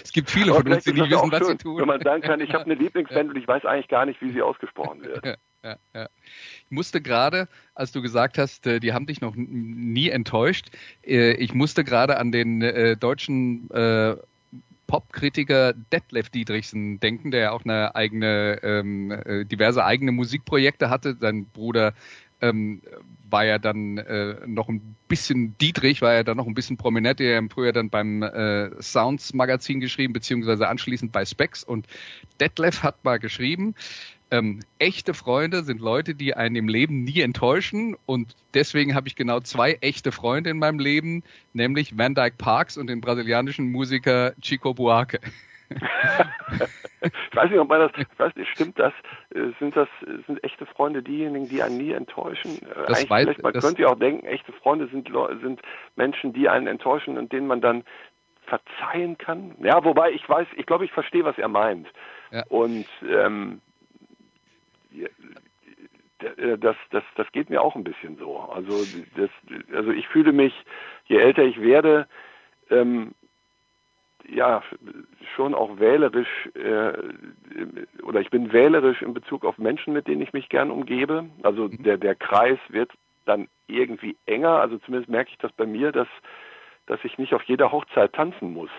es 0.03 0.13
gibt 0.13 0.31
viele 0.31 0.53
Aber 0.53 0.63
von 0.63 0.73
uns, 0.73 0.85
die 0.85 0.93
nicht 0.93 1.11
wissen, 1.11 1.33
was 1.33 1.39
schön, 1.39 1.49
sie 1.49 1.57
tun. 1.57 1.81
Wenn 1.81 1.87
man 1.87 2.03
sagen 2.03 2.23
kann, 2.23 2.41
ich 2.41 2.53
habe 2.53 2.65
eine 2.65 2.75
Lieblingsband 2.83 3.31
und 3.31 3.37
ich 3.37 3.47
weiß 3.47 3.65
eigentlich 3.65 3.89
gar 3.89 4.07
nicht, 4.07 4.21
wie 4.21 4.33
sie 4.33 4.43
ausgesprochen 4.43 5.03
wird. 5.03 5.39
Ja, 5.65 5.77
ja. 5.95 6.09
Ich 6.65 6.71
musste 6.71 7.01
gerade, 7.01 7.49
als 7.75 7.93
du 7.93 8.01
gesagt 8.01 8.39
hast, 8.39 8.67
äh, 8.67 8.81
die 8.81 8.93
haben 8.93 9.07
dich 9.07 9.21
noch 9.21 9.35
nie 9.37 10.09
enttäuscht, 10.09 10.71
äh, 11.05 11.33
ich 11.33 11.53
musste 11.53 11.85
gerade 11.85 12.19
an 12.19 12.33
den 12.33 12.63
äh, 12.63 12.97
deutschen 12.97 13.69
Popkritiker 14.87 15.75
Detlef 15.75 16.31
Dietrichsen 16.31 16.99
denken, 16.99 17.31
der 17.31 17.41
ja 17.41 17.51
auch 17.51 17.63
eine 17.63 17.95
eigene, 17.95 18.59
ähm, 18.63 19.47
diverse 19.47 19.85
eigene 19.85 20.13
Musikprojekte 20.13 20.89
hatte. 20.89 21.15
Sein 21.21 21.45
Bruder 21.45 21.93
ähm, 22.41 22.83
war 23.31 23.45
ja 23.45 23.59
dann 23.59 23.99
äh, 23.99 24.37
noch 24.47 24.69
ein 24.69 24.97
bisschen, 25.09 25.57
Dietrich 25.59 26.01
war 26.03 26.15
ja 26.15 26.23
dann 26.23 26.37
noch 26.37 26.47
ein 26.47 26.55
bisschen 26.55 26.77
prominent, 26.77 27.21
der 27.21 27.31
ja 27.31 27.49
früher 27.51 27.73
dann 27.73 27.91
beim 27.91 28.23
äh, 28.23 28.71
Sounds 28.81 29.35
Magazin 29.35 29.81
geschrieben, 29.81 30.13
beziehungsweise 30.13 30.69
anschließend 30.69 31.13
bei 31.13 31.25
Specs. 31.25 31.65
Und 31.65 31.87
Detlef 32.41 32.83
hat 32.83 33.05
mal 33.05 33.19
geschrieben, 33.19 33.75
ähm, 34.31 34.61
echte 34.79 35.15
Freunde 35.15 35.65
sind 35.65 35.81
Leute, 35.81 36.15
die 36.15 36.35
einen 36.35 36.57
im 36.57 36.69
Leben 36.69 37.05
nie 37.05 37.21
enttäuschen. 37.21 37.97
Und 38.07 38.37
deswegen 38.55 38.95
habe 38.95 39.09
ich 39.09 39.17
genau 39.17 39.41
zwei 39.41 39.79
echte 39.81 40.13
Freunde 40.13 40.51
in 40.51 40.59
meinem 40.59 40.79
Leben, 40.79 41.23
nämlich 41.53 41.97
Van 41.97 42.15
Dyke 42.15 42.37
Parks 42.37 42.77
und 42.77 42.89
den 42.89 43.01
brasilianischen 43.01 43.71
Musiker 43.71 44.35
Chico 44.41 44.75
Buarque 44.75 45.21
ich 45.71 47.37
weiß 47.37 47.51
nicht, 47.51 47.61
ob 47.61 47.69
man 47.69 47.81
das, 47.81 47.93
ich 47.97 48.19
weiß 48.19 48.35
nicht, 48.37 48.51
stimmt 48.51 48.79
das? 48.79 48.93
Äh, 49.35 49.51
sind 49.59 49.77
das, 49.77 49.89
sind 50.27 50.43
echte 50.43 50.67
Freunde 50.67 51.03
diejenigen, 51.03 51.49
die 51.49 51.63
einen 51.63 51.79
nie 51.79 51.93
enttäuschen? 51.93 52.59
Äh, 52.63 52.87
das 52.89 53.11
weiß, 53.11 53.39
man 53.43 53.53
könnte 53.53 53.83
ja 53.83 53.89
auch 53.89 53.99
denken, 53.99 54.27
echte 54.27 54.53
Freunde 54.53 54.89
sind, 54.89 55.11
sind 55.43 55.61
Menschen, 55.97 56.33
die 56.33 56.49
einen 56.49 56.67
enttäuschen 56.67 57.19
und 57.19 57.33
denen 57.33 57.47
man 57.47 57.61
dann 57.61 57.85
verzeihen 58.47 59.19
kann. 59.19 59.55
Ja, 59.61 59.85
wobei 59.85 60.11
ich 60.13 60.27
weiß, 60.29 60.49
ich 60.57 60.67
glaube, 60.67 60.85
ich 60.85 60.93
verstehe, 60.93 61.25
was 61.25 61.39
er 61.39 61.49
meint. 61.49 61.87
Ja. 62.31 62.45
Und 62.49 62.87
ähm, 63.07 63.61
äh, 66.21 66.59
das, 66.59 66.77
das, 66.91 67.05
das 67.17 67.31
geht 67.33 67.51
mir 67.51 67.63
auch 67.63 67.77
ein 67.77 67.85
bisschen 67.85 68.17
so. 68.17 68.39
Also, 68.39 68.85
das, 69.17 69.31
also 69.73 69.91
ich 69.91 70.09
fühle 70.09 70.33
mich, 70.33 70.55
je 71.07 71.19
älter 71.19 71.43
ich 71.43 71.61
werde, 71.61 72.09
ähm, 72.71 73.13
ja 74.29 74.63
schon 75.35 75.55
auch 75.55 75.79
wählerisch 75.79 76.49
äh, 76.55 76.93
oder 78.03 78.21
ich 78.21 78.31
bin 78.31 78.53
wählerisch 78.53 79.03
in 79.03 79.15
Bezug 79.15 79.45
auf 79.45 79.59
Menschen, 79.59 79.93
mit 79.93 80.07
denen 80.07 80.23
ich 80.23 80.33
mich 80.33 80.49
gern 80.49 80.71
umgebe. 80.71 81.27
Also 81.43 81.65
mhm. 81.65 81.83
der 81.83 81.97
der 81.97 82.15
Kreis 82.15 82.59
wird 82.69 82.91
dann 83.25 83.49
irgendwie 83.67 84.17
enger. 84.27 84.61
Also 84.61 84.79
zumindest 84.79 85.11
merke 85.11 85.31
ich 85.31 85.39
das 85.39 85.53
bei 85.53 85.67
mir, 85.67 85.93
dass 85.93 86.09
dass 86.87 87.01
ich 87.05 87.19
nicht 87.19 87.35
auf 87.35 87.43
jeder 87.45 87.71
Hochzeit 87.71 88.13
tanzen 88.15 88.53
muss. 88.53 88.71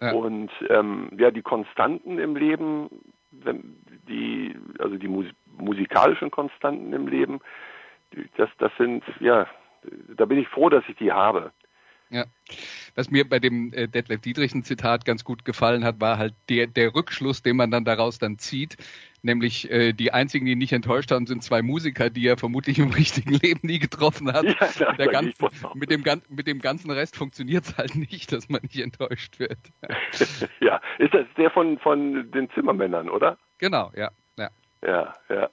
Ja. 0.00 0.12
Und 0.12 0.50
ähm, 0.68 1.10
ja, 1.18 1.30
die 1.30 1.42
Konstanten 1.42 2.18
im 2.18 2.36
Leben, 2.36 2.88
wenn 3.30 3.76
die 4.08 4.54
also 4.78 4.96
die 4.96 5.08
Mus 5.08 5.26
musikalischen 5.56 6.30
Konstanten 6.30 6.92
im 6.92 7.08
Leben, 7.08 7.40
das 8.36 8.48
das 8.58 8.72
sind 8.78 9.04
ja, 9.20 9.46
da 10.16 10.24
bin 10.24 10.38
ich 10.38 10.48
froh, 10.48 10.68
dass 10.68 10.84
ich 10.88 10.96
die 10.96 11.12
habe. 11.12 11.52
Ja. 12.10 12.24
Was 12.94 13.10
mir 13.10 13.28
bei 13.28 13.38
dem 13.38 13.72
äh, 13.72 13.86
Detlef 13.86 14.20
Dietrichen 14.22 14.64
Zitat 14.64 15.04
ganz 15.04 15.24
gut 15.24 15.44
gefallen 15.44 15.84
hat, 15.84 16.00
war 16.00 16.18
halt 16.18 16.34
der, 16.48 16.66
der 16.66 16.94
Rückschluss, 16.94 17.42
den 17.42 17.56
man 17.56 17.70
dann 17.70 17.84
daraus 17.84 18.18
dann 18.18 18.38
zieht. 18.38 18.76
Nämlich 19.22 19.70
äh, 19.70 19.92
die 19.92 20.12
einzigen, 20.12 20.46
die 20.46 20.56
nicht 20.56 20.72
enttäuscht 20.72 21.10
haben, 21.10 21.26
sind 21.26 21.42
zwei 21.42 21.60
Musiker, 21.60 22.08
die 22.08 22.26
er 22.26 22.38
vermutlich 22.38 22.78
im 22.78 22.90
richtigen 22.94 23.34
Leben 23.34 23.60
nie 23.62 23.78
getroffen 23.78 24.32
hat. 24.32 24.44
Ja, 24.44 24.92
der 24.92 25.08
ganz, 25.08 25.34
mit, 25.74 25.90
dem, 25.90 26.02
mit 26.28 26.46
dem 26.46 26.60
ganzen 26.60 26.90
Rest 26.90 27.16
funktioniert 27.16 27.64
es 27.64 27.76
halt 27.76 27.94
nicht, 27.94 28.32
dass 28.32 28.48
man 28.48 28.62
nicht 28.62 28.80
enttäuscht 28.80 29.38
wird. 29.38 29.58
ja, 30.60 30.80
ist 30.98 31.12
das 31.12 31.26
der 31.36 31.50
von, 31.50 31.78
von 31.78 32.30
den 32.30 32.48
Zimmermännern, 32.50 33.10
oder? 33.10 33.36
Genau, 33.58 33.90
ja. 33.94 34.10
Ja, 34.38 34.50
ja. 34.82 35.14
ja. 35.28 35.50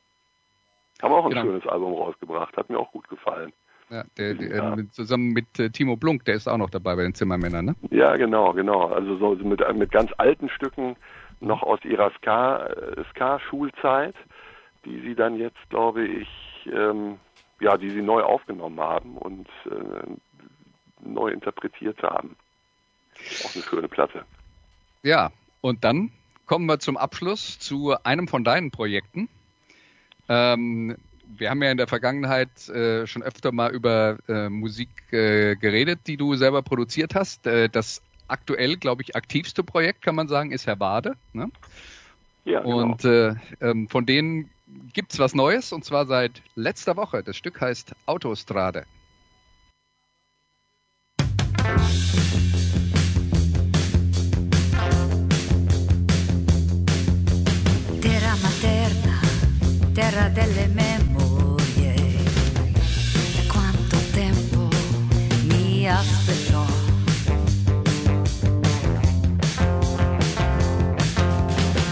Haben 1.01 1.13
auch 1.13 1.25
ein 1.25 1.31
genau. 1.31 1.43
schönes 1.43 1.67
Album 1.67 1.93
rausgebracht, 1.93 2.55
hat 2.55 2.69
mir 2.69 2.79
auch 2.79 2.91
gut 2.91 3.07
gefallen. 3.09 3.51
Ja, 3.89 4.03
der, 4.17 4.33
der 4.33 4.55
ja. 4.55 4.75
Mit, 4.75 4.93
zusammen 4.93 5.33
mit 5.33 5.59
äh, 5.59 5.69
Timo 5.69 5.95
Blunk, 5.95 6.25
der 6.25 6.35
ist 6.35 6.47
auch 6.47 6.57
noch 6.57 6.69
dabei 6.69 6.95
bei 6.95 7.03
den 7.03 7.13
Zimmermännern, 7.13 7.65
ne? 7.65 7.75
Ja, 7.91 8.15
genau, 8.17 8.53
genau. 8.53 8.87
Also 8.87 9.17
so 9.17 9.35
mit, 9.35 9.61
mit 9.75 9.91
ganz 9.91 10.11
alten 10.17 10.49
Stücken 10.49 10.95
noch 11.39 11.61
aus 11.61 11.79
ihrer 11.83 12.11
Ska-Schulzeit, 12.11 14.15
die 14.85 15.01
sie 15.01 15.15
dann 15.15 15.37
jetzt, 15.37 15.69
glaube 15.69 16.05
ich, 16.05 16.27
ähm, 16.71 17.19
ja, 17.59 17.77
die 17.77 17.91
sie 17.91 18.01
neu 18.01 18.23
aufgenommen 18.23 18.79
haben 18.79 19.17
und 19.17 19.47
äh, 19.65 21.07
neu 21.07 21.29
interpretiert 21.29 22.01
haben. 22.01 22.35
Auch 23.43 23.55
eine 23.55 23.63
schöne 23.63 23.87
Platte. 23.87 24.25
Ja, 25.03 25.31
und 25.61 25.83
dann 25.83 26.11
kommen 26.45 26.65
wir 26.65 26.79
zum 26.79 26.97
Abschluss 26.97 27.59
zu 27.59 27.95
einem 28.03 28.27
von 28.27 28.43
deinen 28.43 28.71
Projekten. 28.71 29.29
Ähm, 30.27 30.97
wir 31.37 31.49
haben 31.49 31.61
ja 31.61 31.71
in 31.71 31.77
der 31.77 31.87
Vergangenheit 31.87 32.69
äh, 32.69 33.07
schon 33.07 33.23
öfter 33.23 33.51
mal 33.51 33.71
über 33.71 34.17
äh, 34.27 34.49
Musik 34.49 34.89
äh, 35.11 35.55
geredet, 35.55 36.01
die 36.07 36.17
du 36.17 36.35
selber 36.35 36.61
produziert 36.61 37.15
hast. 37.15 37.45
Äh, 37.47 37.69
das 37.69 38.01
aktuell, 38.27 38.77
glaube 38.77 39.03
ich, 39.03 39.15
aktivste 39.15 39.63
Projekt, 39.63 40.01
kann 40.01 40.15
man 40.15 40.27
sagen, 40.27 40.51
ist 40.51 40.67
Herr 40.67 40.75
Bade. 40.75 41.15
Ne? 41.33 41.49
Ja, 42.45 42.61
genau. 42.61 42.77
Und 42.77 43.05
äh, 43.05 43.35
ähm, 43.61 43.87
von 43.87 44.05
denen 44.05 44.49
gibt's 44.93 45.19
was 45.19 45.33
Neues, 45.35 45.71
und 45.71 45.83
zwar 45.83 46.05
seit 46.05 46.41
letzter 46.55 46.95
Woche. 46.97 47.23
Das 47.23 47.37
Stück 47.37 47.61
heißt 47.61 47.93
Autostrade. 48.05 48.85
Terra 58.01 58.35
materna, 58.41 59.21
terra 59.93 60.29
delle 60.29 60.67
aspettò. 65.87 66.65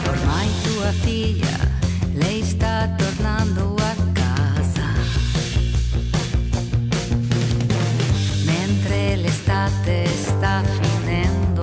Ormai 0.08 0.50
tua 0.64 0.92
figlia, 1.02 1.58
lei 2.14 2.44
sta 2.44 2.90
tornando 2.98 3.76
a 3.76 3.96
casa. 4.14 4.88
Mentre 8.46 9.16
l'estate 9.18 10.08
sta 10.08 10.64
finendo. 10.64 11.62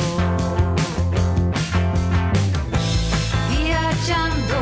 Viaggiando 3.48 4.59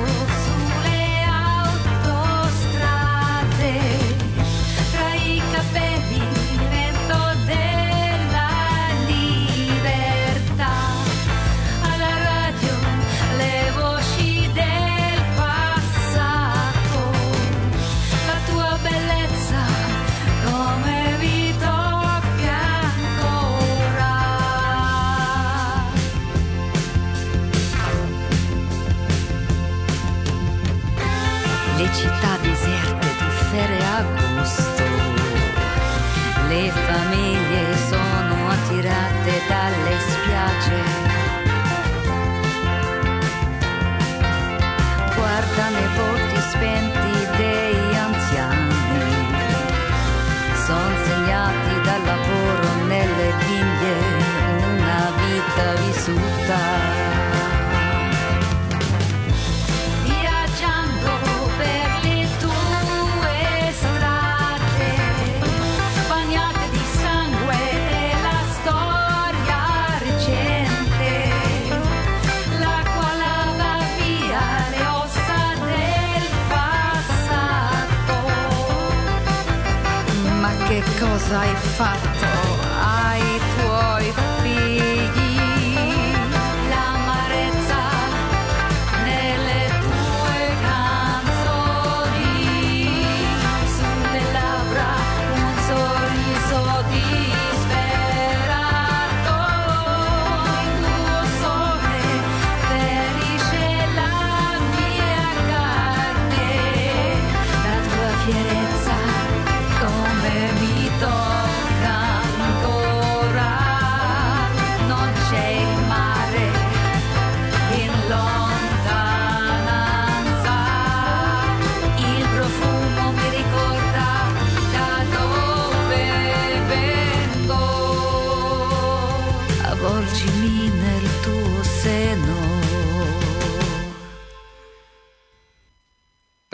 thy 81.29 81.55
Father. 81.77 82.18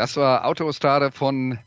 Das 0.04 0.18
war 0.18 0.44
Autostrade 0.44 1.10
von 1.10 1.58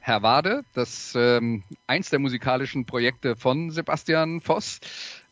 Herr 0.00 0.22
Wade, 0.22 0.64
das 0.74 1.14
ähm, 1.18 1.62
eins 1.86 2.10
der 2.10 2.18
musikalischen 2.18 2.84
Projekte 2.84 3.36
von 3.36 3.70
Sebastian 3.70 4.42
Voss, 4.42 4.82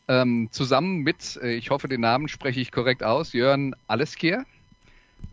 ähm, 0.07 0.47
zusammen 0.49 1.03
mit, 1.03 1.37
äh, 1.43 1.53
ich 1.53 1.69
hoffe, 1.69 1.87
den 1.87 2.01
Namen 2.01 2.27
spreche 2.27 2.59
ich 2.59 2.71
korrekt 2.71 3.03
aus, 3.03 3.33
Jörn 3.33 3.75
Alleskier, 3.85 4.45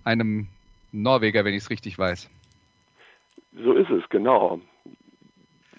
einem 0.05 0.49
Norweger, 0.93 1.47
wenn 1.47 1.55
ich 1.55 1.63
es 1.63 1.71
richtig 1.71 1.99
weiß. 1.99 2.29
So 3.65 3.73
ist 3.73 3.89
es, 3.89 4.07
genau. 4.11 4.61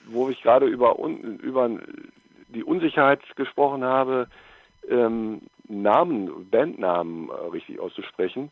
Wo 0.07 0.29
ich 0.29 0.41
gerade 0.41 0.65
über, 0.65 0.97
un, 0.97 1.37
über 1.37 1.69
die 2.47 2.63
Unsicherheit 2.63 3.21
gesprochen 3.35 3.83
habe, 3.83 4.27
ähm, 4.89 5.43
Namen, 5.67 6.49
Bandnamen 6.49 7.29
äh, 7.29 7.33
richtig 7.51 7.79
auszusprechen. 7.79 8.49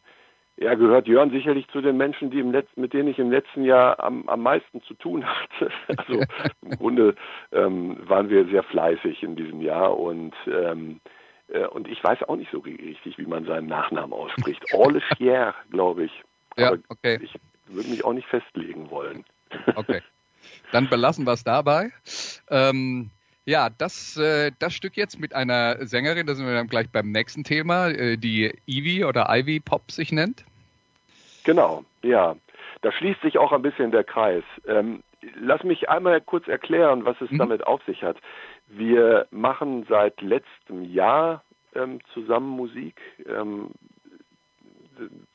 Ja, 0.57 0.75
gehört 0.75 1.07
Jörn 1.07 1.31
sicherlich 1.31 1.67
zu 1.69 1.81
den 1.81 1.97
Menschen, 1.97 2.29
die 2.29 2.39
im 2.39 2.51
letzten, 2.51 2.81
mit 2.81 2.93
denen 2.93 3.09
ich 3.09 3.17
im 3.17 3.31
letzten 3.31 3.63
Jahr 3.63 3.99
am, 3.99 4.27
am 4.29 4.41
meisten 4.41 4.81
zu 4.83 4.93
tun 4.95 5.25
hatte. 5.25 5.71
Also 5.97 6.21
im 6.61 6.77
Grunde 6.77 7.15
ähm, 7.51 7.97
waren 8.07 8.29
wir 8.29 8.45
sehr 8.45 8.63
fleißig 8.63 9.23
in 9.23 9.35
diesem 9.35 9.61
Jahr 9.61 9.97
und 9.97 10.33
ähm, 10.47 10.99
äh, 11.51 11.65
und 11.67 11.87
ich 11.87 12.03
weiß 12.03 12.23
auch 12.23 12.35
nicht 12.35 12.51
so 12.51 12.59
richtig, 12.59 13.17
wie 13.17 13.25
man 13.25 13.45
seinen 13.45 13.67
Nachnamen 13.67 14.13
ausspricht. 14.13 14.61
Orlechier, 14.73 15.53
glaube 15.69 16.05
ich. 16.05 16.23
Ja, 16.57 16.69
Aber 16.69 16.77
okay. 16.89 17.19
Ich 17.21 17.33
würde 17.67 17.89
mich 17.89 18.03
auch 18.03 18.13
nicht 18.13 18.27
festlegen 18.27 18.89
wollen. 18.89 19.25
Okay. 19.75 20.01
Dann 20.71 20.89
belassen 20.89 21.25
wir 21.25 21.33
es 21.33 21.43
dabei. 21.43 21.91
Ähm, 22.49 23.09
ja, 23.45 23.69
das, 23.69 24.17
äh, 24.17 24.51
das 24.59 24.73
Stück 24.73 24.95
jetzt 24.97 25.19
mit 25.19 25.33
einer 25.33 25.85
Sängerin, 25.85 26.27
da 26.27 26.35
sind 26.35 26.45
wir 26.45 26.53
dann 26.53 26.67
gleich 26.67 26.89
beim 26.89 27.11
nächsten 27.11 27.43
Thema, 27.43 27.89
äh, 27.89 28.17
die 28.17 28.53
Ivy 28.67 29.05
oder 29.05 29.27
Ivy 29.29 29.59
Pop 29.59 29.91
sich 29.91 30.11
nennt. 30.11 30.45
Genau, 31.43 31.83
ja. 32.03 32.35
Da 32.81 32.91
schließt 32.91 33.21
sich 33.21 33.37
auch 33.37 33.51
ein 33.51 33.61
bisschen 33.61 33.91
der 33.91 34.03
Kreis. 34.03 34.43
Ähm, 34.67 35.03
lass 35.39 35.63
mich 35.63 35.89
einmal 35.89 36.21
kurz 36.21 36.47
erklären, 36.47 37.05
was 37.05 37.19
es 37.21 37.31
Mhm. 37.31 37.37
damit 37.37 37.67
auf 37.67 37.81
sich 37.85 38.03
hat. 38.03 38.17
Wir 38.67 39.27
machen 39.31 39.85
seit 39.89 40.21
letztem 40.21 40.83
Jahr 40.83 41.43
ähm, 41.75 41.99
zusammen 42.13 42.49
Musik. 42.49 42.99
Ähm, 43.27 43.71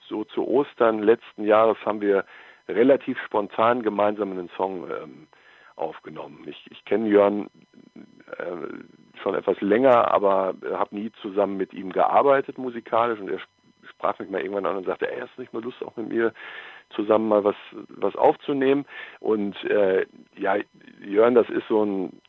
so 0.09 0.25
zu 0.25 0.47
Ostern 0.47 1.03
letzten 1.03 1.45
Jahres 1.45 1.77
haben 1.85 2.01
wir 2.01 2.25
relativ 2.69 3.19
spontan 3.25 3.83
gemeinsam 3.83 4.33
einen 4.33 4.51
Song 4.57 4.89
ähm, 4.91 5.27
aufgenommen. 5.77 6.45
Ich, 6.47 6.67
ich 6.71 6.85
kenne 6.85 7.09
Jörn 7.09 7.49
äh, 8.39 9.19
schon 9.23 9.35
etwas 9.35 9.61
länger, 9.61 10.11
aber 10.13 10.55
habe 10.73 10.97
nie 10.97 11.13
zusammen 11.23 11.57
mit 11.57 11.73
ihm 11.73 11.93
gearbeitet 11.93 12.59
musikalisch 12.59 13.21
und 13.21 13.29
er 13.29 13.39
sp- 13.39 13.55
sprach 13.91 14.19
mich 14.19 14.31
mal 14.31 14.41
irgendwann 14.41 14.67
an 14.67 14.77
und 14.77 14.87
sagte, 14.87 15.11
ey, 15.11 15.21
hast 15.21 15.39
nicht 15.39 15.53
mal 15.53 15.63
Lust 15.63 15.83
auch 15.85 15.97
mit 15.97 16.09
mir 16.09 16.33
zusammen 16.91 17.29
mal 17.29 17.45
was 17.45 17.57
was 17.89 18.15
aufzunehmen 18.17 18.85
und 19.21 19.57
äh, 19.65 20.07
ja 20.37 20.57
Jörn 21.05 21.35
das 21.35 21.49
ist 21.51 21.67
so 21.69 21.85
ein 21.85 22.21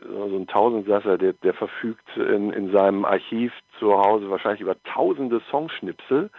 so 0.00 0.36
ein 0.36 0.46
Tausendsasser, 0.46 1.18
der, 1.18 1.32
der 1.32 1.54
verfügt 1.54 2.06
in, 2.16 2.52
in 2.52 2.70
seinem 2.70 3.04
Archiv 3.04 3.52
zu 3.78 3.98
Hause 3.98 4.30
wahrscheinlich 4.30 4.60
über 4.60 4.80
tausende 4.84 5.42
Songschnipsel 5.50 6.30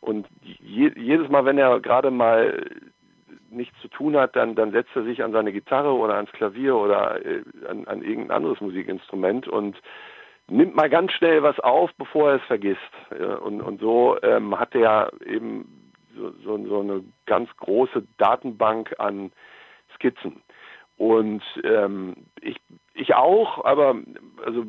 und 0.00 0.26
je, 0.40 0.92
jedes 0.96 1.28
Mal, 1.28 1.44
wenn 1.44 1.58
er 1.58 1.80
gerade 1.80 2.10
mal 2.10 2.64
nichts 3.52 3.78
zu 3.80 3.88
tun 3.88 4.16
hat, 4.16 4.36
dann, 4.36 4.54
dann 4.54 4.72
setzt 4.72 4.94
er 4.94 5.04
sich 5.04 5.22
an 5.22 5.32
seine 5.32 5.52
Gitarre 5.52 5.92
oder 5.92 6.14
ans 6.14 6.32
Klavier 6.32 6.76
oder 6.76 7.24
äh, 7.24 7.42
an, 7.68 7.86
an 7.86 8.02
irgendein 8.02 8.36
anderes 8.36 8.60
Musikinstrument 8.60 9.48
und 9.48 9.80
nimmt 10.48 10.74
mal 10.74 10.90
ganz 10.90 11.12
schnell 11.12 11.42
was 11.42 11.58
auf, 11.60 11.90
bevor 11.98 12.30
er 12.30 12.36
es 12.36 12.42
vergisst. 12.42 12.80
Und, 13.44 13.60
und 13.62 13.80
so 13.80 14.16
ähm, 14.22 14.58
hat 14.58 14.74
er 14.74 15.12
eben 15.24 15.92
so, 16.16 16.32
so, 16.44 16.66
so 16.66 16.80
eine 16.80 17.04
ganz 17.26 17.48
große 17.56 18.02
Datenbank 18.18 18.94
an 18.98 19.32
Skizzen. 19.94 20.42
Und 20.96 21.42
ähm, 21.64 22.14
ich, 22.40 22.60
ich 22.94 23.14
auch, 23.14 23.64
aber 23.64 23.96
also 24.44 24.66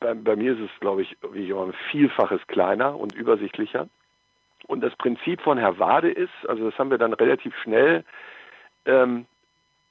bei, 0.00 0.14
bei 0.14 0.36
mir 0.36 0.52
ist 0.52 0.60
es, 0.60 0.80
glaube 0.80 1.02
ich, 1.02 1.16
wie 1.32 1.48
immer 1.48 1.66
ein 1.66 1.74
Vielfaches 1.90 2.40
kleiner 2.46 2.98
und 2.98 3.14
übersichtlicher. 3.14 3.88
Und 4.66 4.82
das 4.82 4.94
Prinzip 4.96 5.40
von 5.40 5.58
Herr 5.58 5.78
Wade 5.78 6.10
ist, 6.10 6.32
also 6.48 6.68
das 6.68 6.78
haben 6.78 6.90
wir 6.90 6.98
dann 6.98 7.12
relativ 7.12 7.56
schnell 7.58 8.04
ähm, 8.86 9.26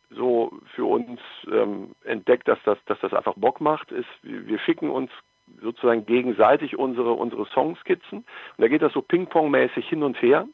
so 0.10 0.52
für 0.76 0.86
uns 0.86 1.20
ähm, 1.52 1.96
entdeckt, 2.04 2.48
dass 2.48 2.60
das, 2.64 2.78
dass 2.86 3.00
das 3.00 3.14
einfach 3.14 3.36
Bock 3.36 3.62
macht, 3.62 3.92
ist, 3.92 4.10
wir 4.22 4.60
schicken 4.60 4.90
uns 4.90 5.12
sozusagen 5.62 6.06
gegenseitig 6.06 6.78
unsere, 6.78 7.14
unsere 7.14 7.46
Songskizzen. 7.48 8.20
Und 8.20 8.26
da 8.58 8.68
geht 8.68 8.82
das 8.82 8.94
so 8.94 9.02
Ping-Pong-mäßig 9.02 9.88
hin 9.88 10.04
und 10.04 10.22
her. 10.22 10.48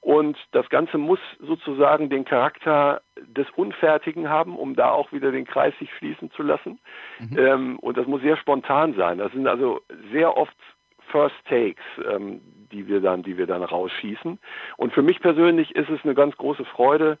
Und 0.00 0.36
das 0.50 0.68
Ganze 0.68 0.98
muss 0.98 1.20
sozusagen 1.38 2.10
den 2.10 2.24
Charakter 2.24 3.02
des 3.16 3.46
Unfertigen 3.54 4.28
haben, 4.28 4.56
um 4.56 4.74
da 4.74 4.90
auch 4.90 5.12
wieder 5.12 5.30
den 5.30 5.46
Kreis 5.46 5.74
sich 5.78 5.92
schließen 5.94 6.30
zu 6.32 6.42
lassen. 6.42 6.80
Ähm, 7.38 7.78
und 7.78 7.96
das 7.96 8.06
muss 8.06 8.20
sehr 8.20 8.36
spontan 8.36 8.94
sein. 8.94 9.18
Das 9.18 9.32
sind 9.32 9.46
also 9.46 9.80
sehr 10.10 10.36
oft 10.36 10.56
First 11.12 11.36
Takes, 11.48 11.82
ähm, 12.10 12.40
die 12.72 12.88
wir 12.88 13.00
dann, 13.00 13.22
die 13.22 13.38
wir 13.38 13.46
dann 13.46 13.62
rausschießen. 13.62 14.38
Und 14.76 14.92
für 14.92 15.02
mich 15.02 15.20
persönlich 15.20 15.76
ist 15.76 15.90
es 15.90 16.00
eine 16.04 16.14
ganz 16.14 16.36
große 16.36 16.64
Freude, 16.64 17.18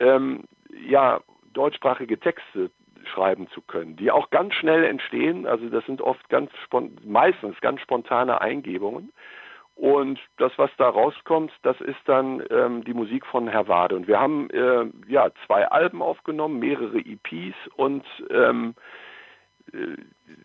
ähm, 0.00 0.44
ja, 0.88 1.20
deutschsprachige 1.52 2.18
Texte 2.18 2.70
schreiben 3.04 3.48
zu 3.50 3.60
können, 3.60 3.96
die 3.96 4.10
auch 4.10 4.30
ganz 4.30 4.54
schnell 4.54 4.84
entstehen. 4.84 5.46
Also 5.46 5.68
das 5.68 5.84
sind 5.86 6.00
oft 6.00 6.28
ganz 6.30 6.50
meistens 7.04 7.60
ganz 7.60 7.80
spontane 7.80 8.40
Eingebungen. 8.40 9.12
Und 9.76 10.20
das, 10.38 10.52
was 10.56 10.70
da 10.78 10.88
rauskommt, 10.88 11.52
das 11.62 11.80
ist 11.80 11.98
dann 12.06 12.42
ähm, 12.50 12.84
die 12.84 12.94
Musik 12.94 13.26
von 13.26 13.48
Herr 13.48 13.68
Wade. 13.68 13.96
Und 13.96 14.06
wir 14.06 14.20
haben 14.20 14.48
äh, 14.50 14.86
ja 15.08 15.30
zwei 15.46 15.66
Alben 15.66 16.00
aufgenommen, 16.00 16.60
mehrere 16.60 16.98
EPs 16.98 17.56
und 17.76 18.04
ähm, 18.30 18.74
äh, 18.76 19.03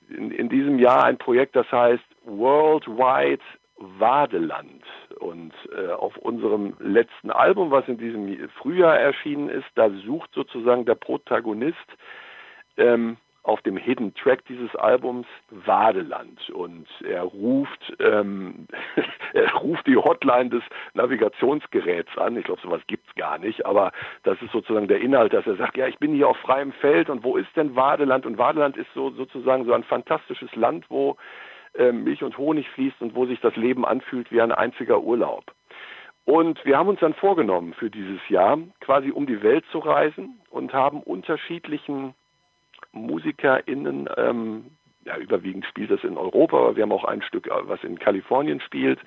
in, 0.09 0.31
in 0.31 0.49
diesem 0.49 0.79
Jahr 0.79 1.03
ein 1.03 1.17
Projekt, 1.17 1.55
das 1.55 1.71
heißt 1.71 2.03
Worldwide 2.25 3.43
Wadeland. 3.79 4.83
Und 5.19 5.53
äh, 5.75 5.91
auf 5.91 6.17
unserem 6.17 6.75
letzten 6.79 7.31
Album, 7.31 7.71
was 7.71 7.87
in 7.87 7.97
diesem 7.97 8.49
Frühjahr 8.49 8.97
erschienen 8.99 9.49
ist, 9.49 9.67
da 9.75 9.89
sucht 9.89 10.31
sozusagen 10.33 10.85
der 10.85 10.95
Protagonist 10.95 11.77
ähm, 12.77 13.17
auf 13.43 13.61
dem 13.61 13.77
Hidden 13.77 14.13
Track 14.15 14.45
dieses 14.45 14.75
Albums 14.75 15.27
Wadeland 15.49 16.49
und 16.49 16.87
er 17.07 17.23
ruft 17.23 17.95
ähm, 17.99 18.67
er 19.33 19.53
ruft 19.55 19.87
die 19.87 19.95
Hotline 19.95 20.49
des 20.49 20.63
Navigationsgeräts 20.93 22.17
an. 22.17 22.37
Ich 22.37 22.45
glaube, 22.45 22.61
sowas 22.61 22.81
gibt's 22.87 23.13
gar 23.15 23.37
nicht, 23.37 23.65
aber 23.65 23.91
das 24.23 24.41
ist 24.41 24.51
sozusagen 24.51 24.87
der 24.87 25.01
Inhalt, 25.01 25.33
dass 25.33 25.47
er 25.47 25.55
sagt, 25.55 25.77
ja, 25.77 25.87
ich 25.87 25.97
bin 25.99 26.13
hier 26.13 26.27
auf 26.27 26.37
freiem 26.37 26.71
Feld 26.73 27.09
und 27.09 27.23
wo 27.23 27.37
ist 27.37 27.55
denn 27.55 27.75
Wadeland? 27.75 28.25
Und 28.25 28.37
Wadeland 28.37 28.77
ist 28.77 28.93
so 28.93 29.11
sozusagen 29.11 29.65
so 29.65 29.73
ein 29.73 29.83
fantastisches 29.83 30.53
Land, 30.55 30.85
wo 30.89 31.15
äh, 31.75 31.91
Milch 31.91 32.23
und 32.23 32.37
Honig 32.37 32.69
fließt 32.69 33.01
und 33.01 33.15
wo 33.15 33.25
sich 33.25 33.39
das 33.39 33.55
Leben 33.55 33.85
anfühlt 33.85 34.31
wie 34.31 34.41
ein 34.41 34.51
einziger 34.51 35.01
Urlaub. 35.01 35.45
Und 36.25 36.63
wir 36.63 36.77
haben 36.77 36.89
uns 36.89 36.99
dann 36.99 37.15
vorgenommen 37.15 37.73
für 37.73 37.89
dieses 37.89 38.19
Jahr, 38.29 38.59
quasi 38.81 39.09
um 39.09 39.25
die 39.25 39.41
Welt 39.41 39.65
zu 39.71 39.79
reisen 39.79 40.39
und 40.51 40.73
haben 40.73 41.01
unterschiedlichen 41.01 42.13
MusikerInnen, 42.91 44.09
ähm, 44.17 44.65
ja, 45.05 45.17
überwiegend 45.17 45.65
spielt 45.65 45.91
das 45.91 46.03
in 46.03 46.17
Europa, 46.17 46.57
aber 46.57 46.75
wir 46.75 46.83
haben 46.83 46.91
auch 46.91 47.05
ein 47.05 47.21
Stück, 47.21 47.47
äh, 47.47 47.51
was 47.63 47.83
in 47.83 47.99
Kalifornien 47.99 48.59
spielt. 48.61 48.99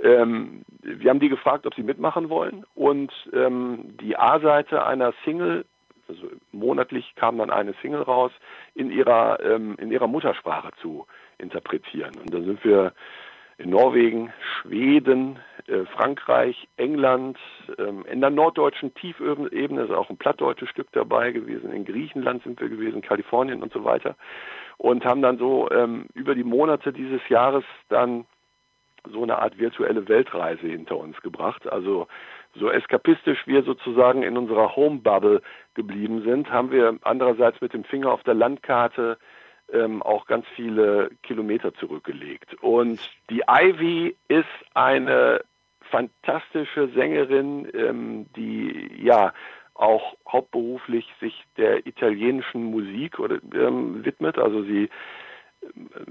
Ähm, 0.00 0.62
wir 0.82 1.10
haben 1.10 1.20
die 1.20 1.28
gefragt, 1.28 1.66
ob 1.66 1.74
sie 1.74 1.82
mitmachen 1.82 2.28
wollen 2.28 2.64
und 2.74 3.12
ähm, 3.32 3.96
die 4.00 4.16
A-Seite 4.16 4.84
einer 4.84 5.14
Single 5.24 5.64
also 6.08 6.28
monatlich 6.52 7.14
kam 7.16 7.38
dann 7.38 7.50
eine 7.50 7.74
Single 7.80 8.02
raus, 8.02 8.32
in 8.74 8.90
ihrer, 8.90 9.40
ähm, 9.40 9.76
in 9.78 9.90
ihrer 9.90 10.06
Muttersprache 10.06 10.70
zu 10.80 11.06
interpretieren. 11.38 12.12
Und 12.16 12.32
dann 12.32 12.44
sind 12.44 12.64
wir 12.64 12.92
in 13.58 13.70
Norwegen, 13.70 14.32
Schweden, 14.40 15.38
äh, 15.66 15.84
Frankreich, 15.86 16.68
England, 16.76 17.38
ähm, 17.78 18.04
in 18.10 18.20
der 18.20 18.30
norddeutschen 18.30 18.94
Tiefebene 18.94 19.82
ist 19.82 19.90
auch 19.90 20.10
ein 20.10 20.16
plattdeutsches 20.16 20.68
Stück 20.68 20.88
dabei 20.92 21.32
gewesen, 21.32 21.72
in 21.72 21.84
Griechenland 21.84 22.42
sind 22.42 22.60
wir 22.60 22.68
gewesen, 22.68 23.02
Kalifornien 23.02 23.62
und 23.62 23.72
so 23.72 23.84
weiter 23.84 24.16
und 24.78 25.04
haben 25.04 25.22
dann 25.22 25.38
so 25.38 25.70
ähm, 25.70 26.06
über 26.14 26.34
die 26.34 26.44
Monate 26.44 26.92
dieses 26.92 27.26
Jahres 27.28 27.64
dann 27.88 28.26
so 29.10 29.22
eine 29.22 29.38
Art 29.38 29.58
virtuelle 29.58 30.08
Weltreise 30.08 30.66
hinter 30.66 30.96
uns 30.96 31.20
gebracht. 31.20 31.66
Also 31.70 32.06
so 32.54 32.70
eskapistisch 32.70 33.46
wir 33.46 33.62
sozusagen 33.62 34.22
in 34.22 34.38
unserer 34.38 34.76
Home-Bubble 34.76 35.42
geblieben 35.74 36.22
sind, 36.22 36.50
haben 36.50 36.70
wir 36.70 36.98
andererseits 37.02 37.60
mit 37.60 37.74
dem 37.74 37.84
Finger 37.84 38.12
auf 38.12 38.22
der 38.22 38.34
Landkarte 38.34 39.18
ähm, 39.72 40.02
auch 40.02 40.26
ganz 40.26 40.46
viele 40.54 41.10
Kilometer 41.22 41.74
zurückgelegt. 41.74 42.54
Und 42.62 43.00
die 43.30 43.42
Ivy 43.48 44.16
ist 44.28 44.44
eine 44.74 45.40
fantastische 45.90 46.88
Sängerin, 46.88 47.68
ähm, 47.74 48.26
die 48.36 48.90
ja 49.02 49.32
auch 49.74 50.16
hauptberuflich 50.28 51.06
sich 51.20 51.44
der 51.56 51.86
italienischen 51.86 52.64
Musik 52.64 53.18
oder 53.18 53.38
ähm, 53.54 54.04
widmet. 54.04 54.38
Also 54.38 54.62
sie 54.62 54.88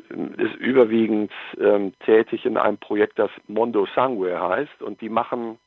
ähm, 0.09 0.33
ist 0.37 0.55
überwiegend 0.55 1.31
ähm, 1.59 1.93
tätig 2.05 2.45
in 2.45 2.57
einem 2.57 2.77
Projekt, 2.77 3.19
das 3.19 3.31
Mondo 3.47 3.87
Sangue 3.95 4.39
heißt, 4.39 4.81
und 4.81 5.01
die 5.01 5.09
machen 5.09 5.57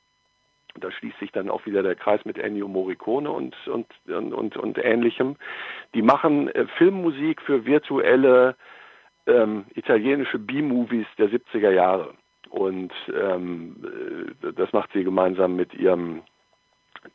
da 0.80 0.90
schließt 0.90 1.18
sich 1.18 1.32
dann 1.32 1.50
auch 1.50 1.66
wieder 1.66 1.82
der 1.82 1.94
Kreis 1.94 2.24
mit 2.24 2.38
Ennio 2.38 2.68
Morricone 2.68 3.30
und, 3.30 3.54
und, 3.66 3.86
und, 4.06 4.32
und, 4.32 4.56
und 4.56 4.78
ähnlichem. 4.78 5.36
Die 5.94 6.02
machen 6.02 6.48
äh, 6.48 6.66
Filmmusik 6.78 7.40
für 7.42 7.64
virtuelle 7.66 8.56
ähm, 9.26 9.64
italienische 9.74 10.38
B-Movies 10.38 11.06
der 11.18 11.30
70er 11.30 11.70
Jahre. 11.70 12.14
Und 12.50 12.92
ähm, 13.12 13.76
äh, 14.42 14.52
das 14.52 14.72
macht 14.72 14.90
sie 14.92 15.04
gemeinsam 15.04 15.56
mit 15.56 15.74
ihrem 15.74 16.22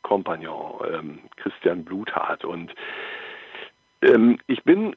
Kompagnon 0.02 0.80
ähm, 0.92 1.18
Christian 1.36 1.84
Bluthart. 1.84 2.44
Und 2.44 2.74
ähm, 4.02 4.38
ich 4.46 4.62
bin 4.64 4.96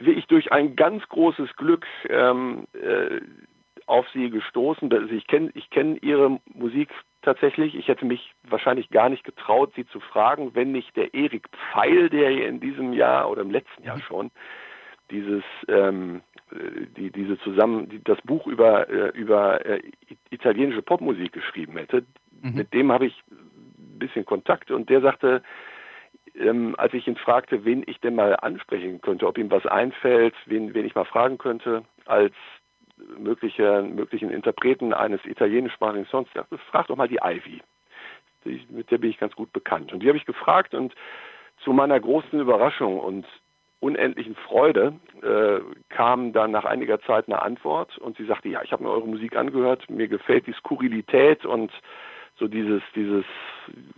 wirklich 0.00 0.26
durch 0.26 0.52
ein 0.52 0.76
ganz 0.76 1.08
großes 1.08 1.54
Glück 1.56 1.86
ähm, 2.08 2.66
äh, 2.74 3.20
auf 3.86 4.06
sie 4.12 4.30
gestoßen. 4.30 4.90
Ich 5.12 5.26
kenne 5.26 5.50
ich 5.54 5.70
kenn 5.70 5.96
ihre 5.96 6.40
Musik 6.54 6.90
tatsächlich. 7.26 7.74
Ich 7.74 7.88
hätte 7.88 8.06
mich 8.06 8.32
wahrscheinlich 8.48 8.88
gar 8.88 9.10
nicht 9.10 9.24
getraut, 9.24 9.72
sie 9.76 9.86
zu 9.86 10.00
fragen, 10.00 10.54
wenn 10.54 10.72
nicht 10.72 10.96
der 10.96 11.12
Erik 11.12 11.48
Pfeil, 11.50 12.08
der 12.08 12.30
in 12.30 12.60
diesem 12.60 12.94
Jahr 12.94 13.30
oder 13.30 13.42
im 13.42 13.50
letzten 13.50 13.82
Jahr 13.84 14.00
schon 14.00 14.30
dieses 15.10 15.44
ähm, 15.68 16.22
die 16.96 17.10
diese 17.10 17.38
zusammen 17.40 17.88
die, 17.88 18.02
das 18.02 18.20
Buch 18.22 18.46
über 18.46 18.88
äh, 18.88 19.08
über 19.10 19.64
äh, 19.66 19.82
italienische 20.30 20.82
Popmusik 20.82 21.32
geschrieben 21.32 21.76
hätte. 21.76 22.04
Mhm. 22.42 22.54
Mit 22.54 22.72
dem 22.72 22.90
habe 22.90 23.06
ich 23.06 23.22
ein 23.30 23.98
bisschen 23.98 24.24
Kontakt 24.24 24.70
und 24.70 24.88
der 24.88 25.00
sagte, 25.00 25.42
ähm, 26.34 26.74
als 26.78 26.94
ich 26.94 27.06
ihn 27.06 27.16
fragte, 27.16 27.64
wen 27.64 27.82
ich 27.86 28.00
denn 28.00 28.14
mal 28.14 28.36
ansprechen 28.36 29.00
könnte, 29.00 29.26
ob 29.26 29.38
ihm 29.38 29.50
was 29.50 29.66
einfällt, 29.66 30.34
wen, 30.46 30.74
wen 30.74 30.86
ich 30.86 30.94
mal 30.94 31.04
fragen 31.04 31.38
könnte, 31.38 31.84
als 32.04 32.34
mögliche, 33.18 33.82
möglichen 33.82 34.30
Interpreten 34.30 34.92
eines 34.92 35.24
italienischsprachigen 35.24 36.06
Songs, 36.06 36.28
dachte, 36.34 36.58
frag 36.58 36.86
doch 36.88 36.96
mal 36.96 37.08
die 37.08 37.20
Ivy. 37.22 37.62
Die, 38.44 38.66
mit 38.70 38.90
der 38.90 38.98
bin 38.98 39.10
ich 39.10 39.18
ganz 39.18 39.34
gut 39.34 39.52
bekannt. 39.52 39.92
Und 39.92 40.02
die 40.02 40.08
habe 40.08 40.18
ich 40.18 40.24
gefragt 40.24 40.74
und 40.74 40.94
zu 41.58 41.72
meiner 41.72 41.98
großen 41.98 42.38
Überraschung 42.38 43.00
und 43.00 43.26
unendlichen 43.80 44.36
Freude 44.36 44.94
äh, 45.22 45.60
kam 45.88 46.32
dann 46.32 46.50
nach 46.50 46.64
einiger 46.64 47.00
Zeit 47.02 47.26
eine 47.28 47.42
Antwort 47.42 47.98
und 47.98 48.16
sie 48.16 48.24
sagte, 48.24 48.48
ja, 48.48 48.62
ich 48.62 48.72
habe 48.72 48.82
mir 48.82 48.90
eure 48.90 49.06
Musik 49.06 49.36
angehört, 49.36 49.88
mir 49.90 50.08
gefällt 50.08 50.46
die 50.46 50.54
Skurrilität 50.54 51.44
und 51.44 51.70
so 52.38 52.48
dieses, 52.48 52.82
dieses 52.94 53.24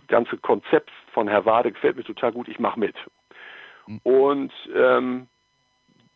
ganze 0.07 0.37
Konzept 0.37 0.91
von 1.13 1.27
Herr 1.27 1.45
Wade 1.45 1.71
gefällt 1.71 1.97
mir 1.97 2.03
total 2.03 2.31
gut, 2.31 2.47
ich 2.47 2.59
mache 2.59 2.79
mit. 2.79 2.95
Mhm. 3.87 3.99
Und 4.03 4.53
ähm, 4.75 5.27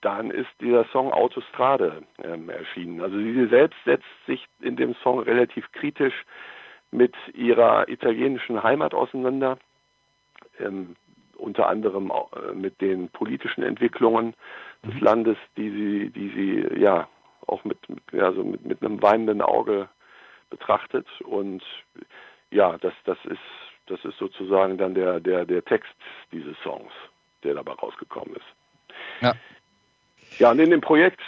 dann 0.04 0.32
ist 0.32 0.50
dieser 0.60 0.86
Song 0.86 1.12
Autostrade 1.12 2.04
ähm, 2.24 2.50
erschienen. 2.50 3.02
Also 3.02 3.18
sie 3.18 3.48
selbst 3.48 3.78
setzt 3.86 4.06
sich 4.28 4.46
in 4.60 4.76
dem 4.76 4.96
Song 4.96 5.20
relativ 5.20 5.72
kritisch 5.72 6.26
mit 6.92 7.16
ihrer 7.34 7.88
italienischen 7.88 8.62
Heimat 8.62 8.94
auseinander, 8.94 9.58
ähm, 10.60 10.96
unter 11.38 11.68
anderem 11.68 12.12
äh, 12.12 12.54
mit 12.54 12.82
den 12.82 13.10
politischen 13.10 13.64
Entwicklungen 13.64 14.34
des 14.84 14.96
mhm. 14.96 15.00
Landes, 15.00 15.38
die 15.58 15.70
sie, 15.70 16.10
die 16.10 16.30
sie 16.30 16.80
ja 16.82 17.08
auch 17.48 17.64
mit, 17.64 17.78
also 18.14 18.44
mit, 18.44 18.66
mit 18.66 18.84
einem 18.84 19.02
weinenden 19.02 19.42
Auge 19.42 19.90
betrachtet. 20.50 21.08
Und 21.22 21.64
ja, 22.52 22.78
das, 22.78 22.94
das 23.06 23.18
ist, 23.26 23.40
das 23.88 24.04
ist 24.04 24.18
sozusagen 24.18 24.78
dann 24.78 24.96
der, 24.96 25.20
der, 25.20 25.46
der 25.46 25.64
Text 25.64 25.94
dieses 26.32 26.58
Songs, 26.62 26.92
der 27.44 27.56
dabei 27.56 27.74
rausgekommen 27.74 28.36
ist. 28.36 28.46
Ja. 29.22 29.34
Ja, 30.40 30.52
und 30.52 30.60
in 30.60 30.72
dem 30.72 30.82
Projekt, 30.82 31.22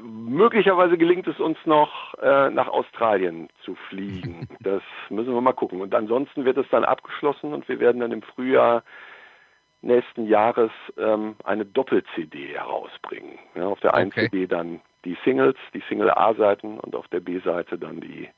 möglicherweise 0.00 0.96
gelingt 0.96 1.26
es 1.26 1.38
uns 1.40 1.58
noch, 1.64 2.14
äh, 2.22 2.50
nach 2.50 2.68
Australien 2.68 3.48
zu 3.64 3.74
fliegen. 3.88 4.48
Das 4.60 4.82
müssen 5.10 5.34
wir 5.34 5.40
mal 5.40 5.52
gucken. 5.52 5.80
Und 5.80 5.92
ansonsten 5.92 6.44
wird 6.44 6.56
es 6.56 6.66
dann 6.70 6.84
abgeschlossen 6.84 7.52
und 7.52 7.68
wir 7.68 7.80
werden 7.80 8.00
dann 8.00 8.12
im 8.12 8.22
Frühjahr 8.22 8.84
nächsten 9.80 10.26
Jahres 10.26 10.70
ähm, 10.96 11.34
eine 11.42 11.64
Doppel-CD 11.64 12.54
herausbringen. 12.54 13.38
Ja, 13.56 13.66
auf 13.66 13.80
der 13.80 13.94
einen 13.94 14.12
okay. 14.12 14.28
CD 14.30 14.46
dann 14.46 14.80
die 15.04 15.16
Singles, 15.24 15.56
die 15.74 15.82
Single 15.88 16.10
A-Seiten 16.10 16.78
und 16.78 16.94
auf 16.94 17.08
der 17.08 17.20
B-Seite 17.20 17.76
dann 17.76 18.00
die, 18.00 18.28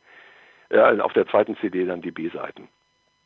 äh, 0.70 0.98
auf 1.00 1.12
der 1.12 1.26
zweiten 1.26 1.56
CD 1.58 1.84
dann 1.84 2.00
die 2.00 2.10
B-Seiten. 2.10 2.68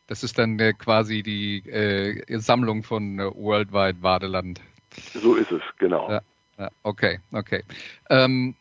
Das 0.08 0.24
ist 0.24 0.38
dann 0.38 0.58
äh, 0.58 0.72
quasi 0.72 1.22
die 1.22 1.58
äh, 1.68 2.38
Sammlung 2.38 2.82
von 2.82 3.20
äh, 3.20 3.24
Worldwide 3.34 4.02
Wadeland. 4.02 4.60
So 4.90 5.36
ist 5.36 5.52
es, 5.52 5.62
genau. 5.78 6.10
Ja. 6.10 6.20
Okay, 6.82 7.20
okay. 7.32 7.62
Ähm, 8.10 8.54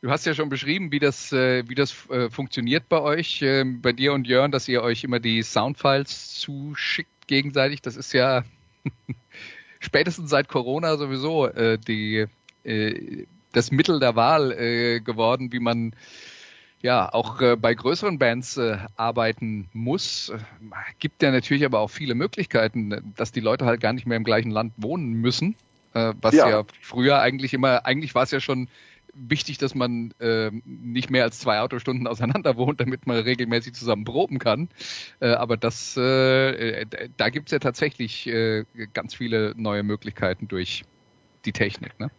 du 0.00 0.10
hast 0.10 0.24
ja 0.24 0.34
schon 0.34 0.48
beschrieben, 0.48 0.90
wie 0.92 0.98
das, 0.98 1.32
äh, 1.32 1.68
wie 1.68 1.74
das 1.74 2.08
äh, 2.10 2.30
funktioniert 2.30 2.88
bei 2.88 3.00
euch, 3.00 3.42
äh, 3.42 3.64
bei 3.64 3.92
dir 3.92 4.12
und 4.12 4.26
Jörn, 4.26 4.50
dass 4.50 4.68
ihr 4.68 4.82
euch 4.82 5.04
immer 5.04 5.20
die 5.20 5.42
Soundfiles 5.42 6.34
zuschickt 6.34 7.26
gegenseitig. 7.26 7.82
Das 7.82 7.96
ist 7.96 8.12
ja 8.12 8.44
spätestens 9.80 10.30
seit 10.30 10.48
Corona 10.48 10.96
sowieso 10.96 11.46
äh, 11.46 11.78
die, 11.78 12.26
äh, 12.64 13.26
das 13.52 13.70
Mittel 13.70 14.00
der 14.00 14.16
Wahl 14.16 14.52
äh, 14.52 15.00
geworden, 15.00 15.52
wie 15.52 15.60
man 15.60 15.94
ja 16.80 17.12
auch 17.12 17.42
äh, 17.42 17.56
bei 17.56 17.74
größeren 17.74 18.18
Bands 18.18 18.56
äh, 18.56 18.78
arbeiten 18.96 19.68
muss. 19.74 20.32
Gibt 20.98 21.22
ja 21.22 21.30
natürlich 21.30 21.66
aber 21.66 21.80
auch 21.80 21.90
viele 21.90 22.14
Möglichkeiten, 22.14 23.12
dass 23.16 23.32
die 23.32 23.40
Leute 23.40 23.66
halt 23.66 23.82
gar 23.82 23.92
nicht 23.92 24.06
mehr 24.06 24.16
im 24.16 24.24
gleichen 24.24 24.50
Land 24.50 24.72
wohnen 24.78 25.12
müssen 25.12 25.56
äh, 25.94 26.12
was 26.20 26.34
ja. 26.34 26.48
ja. 26.48 26.64
früher 26.80 27.20
eigentlich 27.20 27.54
immer, 27.54 27.86
eigentlich 27.86 28.14
war 28.14 28.22
es 28.22 28.30
ja 28.30 28.40
schon 28.40 28.68
wichtig, 29.14 29.58
dass 29.58 29.74
man 29.74 30.12
äh, 30.20 30.50
nicht 30.64 31.10
mehr 31.10 31.24
als 31.24 31.40
zwei 31.40 31.60
Autostunden 31.60 32.06
auseinander 32.06 32.56
wohnt, 32.56 32.80
damit 32.80 33.06
man 33.06 33.18
regelmäßig 33.18 33.74
zusammen 33.74 34.04
proben 34.04 34.38
kann. 34.38 34.68
Äh, 35.20 35.32
aber 35.32 35.56
das, 35.56 35.96
äh, 35.96 36.86
da 37.16 37.28
gibt's 37.28 37.52
ja 37.52 37.58
tatsächlich 37.58 38.26
äh, 38.26 38.64
ganz 38.94 39.14
viele 39.14 39.54
neue 39.56 39.82
Möglichkeiten 39.82 40.48
durch 40.48 40.84
die 41.44 41.52
Technik. 41.52 41.98
Ne? 41.98 42.10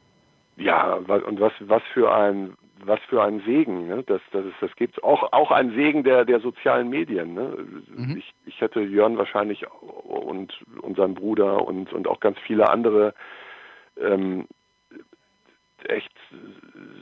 Ja, 0.58 0.94
und 0.94 1.40
was, 1.40 1.54
was 1.60 1.84
für 1.94 2.14
ein 2.14 2.54
was 2.84 3.00
für 3.10 3.22
ein 3.22 3.44
Segen, 3.46 3.88
ne? 3.88 4.04
das, 4.08 4.22
das, 4.32 4.44
ist, 4.44 4.56
das 4.60 4.76
gibt 4.76 5.04
auch 5.04 5.32
auch 5.34 5.52
ein 5.52 5.76
Segen 5.76 6.04
der 6.04 6.26
der 6.26 6.40
sozialen 6.40 6.90
Medien. 6.90 7.36
Ne? 7.36 7.56
Mhm. 7.96 8.18
Ich, 8.18 8.34
ich 8.48 8.60
hätte 8.60 8.82
Jörn 8.82 9.20
wahrscheinlich 9.20 9.66
und 9.82 10.52
unseren 10.82 11.14
Bruder 11.14 11.64
und 11.68 11.94
und 11.94 12.08
auch 12.08 12.20
ganz 12.20 12.40
viele 12.40 12.70
andere 12.70 13.14
ähm, 14.02 14.48
echt 15.86 16.12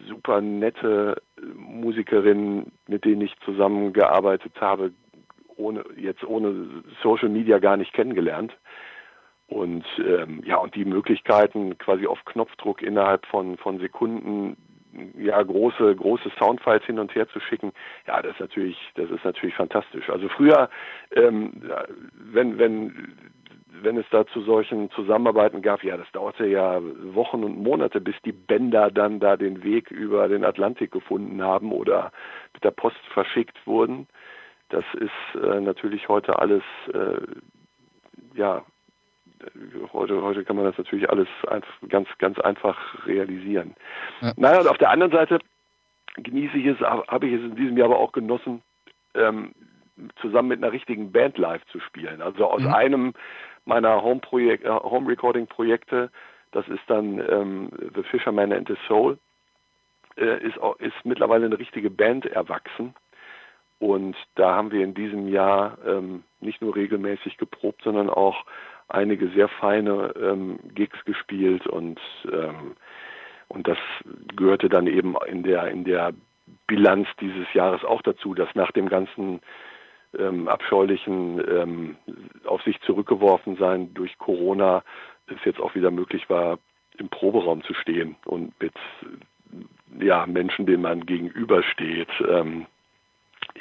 super 0.08 0.42
nette 0.42 1.22
Musikerinnen, 1.56 2.72
mit 2.88 3.06
denen 3.06 3.22
ich 3.22 3.36
zusammengearbeitet 3.46 4.54
habe, 4.60 4.92
ohne 5.56 5.84
jetzt 5.98 6.24
ohne 6.24 6.84
Social 7.04 7.30
Media 7.30 7.60
gar 7.60 7.78
nicht 7.78 7.94
kennengelernt. 7.94 8.56
Und 9.48 9.86
ähm, 9.98 10.44
ja, 10.46 10.58
und 10.58 10.76
die 10.76 10.86
Möglichkeiten 10.86 11.78
quasi 11.80 12.06
auf 12.06 12.24
Knopfdruck 12.26 12.82
innerhalb 12.82 13.26
von, 13.26 13.58
von 13.58 13.80
Sekunden 13.80 14.56
ja 15.18 15.42
große 15.42 15.96
große 15.96 16.32
Soundfiles 16.40 16.84
hin 16.84 17.00
und 17.00 17.14
her 17.14 17.28
zu 17.30 17.40
schicken, 17.40 17.72
ja, 18.08 18.22
das 18.22 18.34
ist 18.34 18.40
natürlich 18.40 18.78
das 18.96 19.10
ist 19.10 19.24
natürlich 19.24 19.56
fantastisch. 19.56 20.10
Also 20.10 20.30
früher, 20.30 20.70
ähm, 21.16 21.52
wenn 22.14 22.58
wenn 22.58 23.16
wenn 23.84 23.98
es 23.98 24.06
da 24.12 24.26
zu 24.28 24.42
solchen 24.42 24.90
Zusammenarbeiten 24.92 25.62
gab, 25.62 25.84
ja, 25.84 25.98
das 25.98 26.12
dauerte 26.12 26.46
ja 26.46 26.80
Wochen 27.14 27.44
und 27.44 27.62
Monate, 27.62 28.02
bis 28.02 28.16
die 28.24 28.32
Bänder 28.32 28.92
dann 28.92 29.20
da 29.20 29.38
den 29.38 29.64
Weg 29.64 29.92
über 29.92 30.28
den 30.28 30.44
Atlantik 30.44 30.92
gefunden 30.92 31.42
haben 31.42 31.72
oder 31.72 32.12
mit 32.54 32.64
der 32.64 32.72
Post 32.72 33.00
verschickt 33.14 33.58
wurden. 33.66 34.08
Das 34.70 34.86
ist 34.94 35.42
äh, 35.42 35.60
natürlich 35.60 36.10
heute 36.10 36.40
alles 36.40 36.64
äh, 36.94 37.22
ja 38.36 38.64
heute, 39.94 40.22
heute 40.22 40.44
kann 40.44 40.56
man 40.56 40.66
das 40.66 40.78
natürlich 40.78 41.10
alles 41.10 41.28
ganz, 41.88 42.08
ganz 42.18 42.40
einfach 42.40 42.78
realisieren. 43.06 43.76
Ja. 44.22 44.34
Naja, 44.36 44.60
und 44.62 44.68
auf 44.68 44.78
der 44.78 44.90
anderen 44.90 45.12
Seite 45.12 45.40
genieße 46.16 46.58
ich 46.58 46.66
es, 46.66 46.80
habe 46.82 47.28
ich 47.28 47.34
es 47.34 47.42
in 47.42 47.56
diesem 47.56 47.78
Jahr 47.78 47.88
aber 47.88 48.00
auch 48.00 48.12
genossen, 48.12 48.62
ähm, 49.16 49.54
zusammen 50.22 50.50
mit 50.50 50.64
einer 50.64 50.72
richtigen 50.72 51.12
Band 51.12 51.38
live 51.38 51.66
zu 51.68 51.80
spielen. 51.80 52.22
Also 52.22 52.46
aus 52.46 52.62
Mhm. 52.62 52.74
einem 52.74 53.14
meiner 53.70 54.04
Home-Projek- 54.04 54.66
äh, 54.66 54.70
Home-Recording-Projekte, 54.70 56.12
das 56.52 56.68
ist 56.68 56.84
dann 56.88 57.20
ähm, 57.30 57.70
The 57.96 58.04
Fisherman 58.04 58.52
and 58.52 58.68
the 58.68 58.76
Soul, 58.88 59.18
äh, 60.18 60.46
ist, 60.46 60.58
ist 60.80 61.06
mittlerweile 61.06 61.46
eine 61.46 61.58
richtige 61.58 61.90
Band 61.90 62.26
erwachsen. 62.26 62.94
Und 63.80 64.18
da 64.36 64.56
haben 64.56 64.72
wir 64.72 64.84
in 64.84 64.94
diesem 64.94 65.30
Jahr 65.30 65.78
ähm, 65.86 66.24
nicht 66.42 66.62
nur 66.62 66.76
regelmäßig 66.76 67.38
geprobt, 67.38 67.82
sondern 67.84 68.10
auch 68.10 68.44
einige 68.90 69.30
sehr 69.30 69.48
feine 69.48 70.14
ähm, 70.22 70.60
Gigs 70.76 71.06
gespielt. 71.06 71.66
Und 71.66 72.00
ähm, 72.30 72.76
und 73.48 73.68
das 73.68 73.78
gehörte 74.36 74.70
dann 74.70 74.86
eben 74.86 75.16
in 75.28 75.44
der 75.44 75.70
in 75.70 75.86
der 75.86 76.14
Bilanz 76.68 77.08
dieses 77.22 77.52
Jahres 77.54 77.84
auch 77.86 78.02
dazu, 78.02 78.34
dass 78.34 78.54
nach 78.54 78.72
dem 78.72 78.90
ganzen 78.90 79.40
ähm, 80.18 80.48
abscheulichen 80.48 81.42
ähm, 81.48 81.96
auf 82.46 82.62
sich 82.64 82.80
zurückgeworfen 82.82 83.58
sein 83.58 83.94
durch 83.94 84.18
Corona 84.18 84.84
es 85.28 85.46
jetzt 85.46 85.60
auch 85.60 85.76
wieder 85.76 85.92
möglich 85.92 86.30
war, 86.30 86.60
im 86.98 87.10
Proberaum 87.10 87.64
zu 87.64 87.74
stehen 87.74 88.16
und 88.26 88.60
mit 88.62 88.74
ja 90.00 90.26
Menschen, 90.26 90.66
denen 90.66 90.84
man 90.84 91.06
gegenübersteht, 91.06 92.10
ähm, 92.28 92.66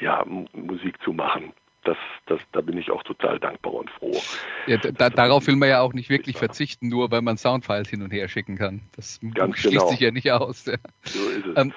ja 0.00 0.24
Musik 0.52 1.00
zu 1.02 1.12
machen. 1.12 1.52
Das, 1.84 1.96
das, 2.26 2.40
da 2.52 2.60
bin 2.60 2.76
ich 2.76 2.90
auch 2.90 3.02
total 3.04 3.38
dankbar 3.38 3.72
und 3.74 3.90
froh. 3.90 4.20
Ja, 4.66 4.76
da, 4.76 5.08
darauf 5.08 5.46
will 5.46 5.56
man 5.56 5.68
ja 5.70 5.80
auch 5.80 5.94
nicht 5.94 6.10
wirklich 6.10 6.36
verzichten, 6.36 6.88
nur 6.88 7.10
weil 7.10 7.22
man 7.22 7.38
Soundfiles 7.38 7.88
hin 7.88 8.02
und 8.02 8.10
her 8.10 8.28
schicken 8.28 8.58
kann. 8.58 8.82
Das 8.94 9.20
Ganz 9.34 9.58
schließt 9.58 9.76
genau. 9.76 9.88
sich 9.88 10.00
ja 10.00 10.10
nicht 10.10 10.30
aus. 10.30 10.66
Ja. 10.66 10.74
So 11.04 11.30
ist 11.30 11.46
es. 11.46 11.56
Ähm, 11.56 11.72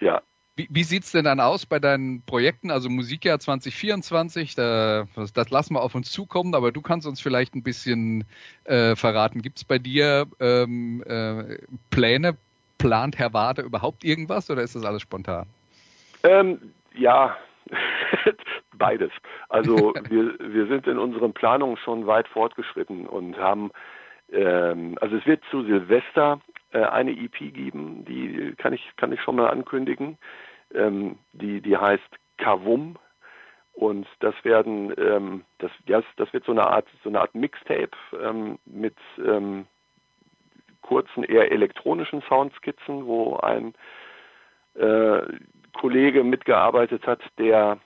ja, 0.00 0.20
Wie, 0.60 0.68
wie 0.70 0.82
sieht's 0.82 1.12
denn 1.12 1.24
dann 1.24 1.40
aus 1.40 1.64
bei 1.64 1.78
deinen 1.78 2.20
Projekten? 2.26 2.70
Also 2.70 2.90
Musikjahr 2.90 3.38
2024, 3.38 4.54
da, 4.56 5.06
das, 5.16 5.32
das 5.32 5.48
lassen 5.48 5.72
wir 5.74 5.80
auf 5.80 5.94
uns 5.94 6.10
zukommen, 6.10 6.54
aber 6.54 6.70
du 6.70 6.82
kannst 6.82 7.06
uns 7.06 7.18
vielleicht 7.18 7.54
ein 7.54 7.62
bisschen 7.62 8.24
äh, 8.64 8.94
verraten. 8.94 9.40
Gibt's 9.40 9.64
bei 9.64 9.78
dir 9.78 10.26
ähm, 10.38 11.02
äh, 11.06 11.56
Pläne? 11.88 12.36
Plant 12.76 13.18
Herr 13.18 13.32
Wade 13.32 13.62
überhaupt 13.62 14.04
irgendwas 14.04 14.50
oder 14.50 14.62
ist 14.62 14.74
das 14.74 14.84
alles 14.84 15.02
spontan? 15.02 15.46
Ähm, 16.24 16.72
ja, 16.94 17.36
beides. 18.76 19.12
Also 19.48 19.94
wir, 20.08 20.34
wir 20.38 20.66
sind 20.66 20.86
in 20.86 20.98
unseren 20.98 21.32
Planungen 21.32 21.78
schon 21.78 22.06
weit 22.06 22.28
fortgeschritten 22.28 23.06
und 23.06 23.38
haben, 23.38 23.70
ähm, 24.30 24.98
also 25.00 25.16
es 25.16 25.26
wird 25.26 25.42
zu 25.50 25.62
Silvester 25.62 26.40
äh, 26.72 26.80
eine 26.80 27.12
EP 27.12 27.38
geben, 27.38 28.04
die 28.06 28.54
kann 28.56 28.72
ich, 28.74 28.90
kann 28.96 29.12
ich 29.12 29.20
schon 29.22 29.36
mal 29.36 29.48
ankündigen. 29.48 30.18
Ähm, 30.74 31.18
die, 31.32 31.60
die 31.60 31.76
heißt 31.76 32.08
Kavum. 32.38 32.96
Und 33.72 34.06
das 34.18 34.34
werden, 34.44 34.92
ähm, 34.98 35.44
das, 35.58 35.70
ja, 35.86 36.02
das 36.16 36.32
wird 36.32 36.44
so 36.44 36.52
eine 36.52 36.66
Art, 36.66 36.86
so 37.02 37.08
eine 37.08 37.20
Art 37.20 37.34
Mixtape 37.34 37.96
ähm, 38.22 38.58
mit 38.66 38.96
ähm, 39.24 39.66
kurzen, 40.82 41.22
eher 41.24 41.50
elektronischen 41.50 42.22
Soundskizzen, 42.28 43.06
wo 43.06 43.36
ein 43.36 43.74
äh, 44.74 45.22
Kollege 45.72 46.24
mitgearbeitet 46.24 47.06
hat, 47.06 47.20
der 47.38 47.78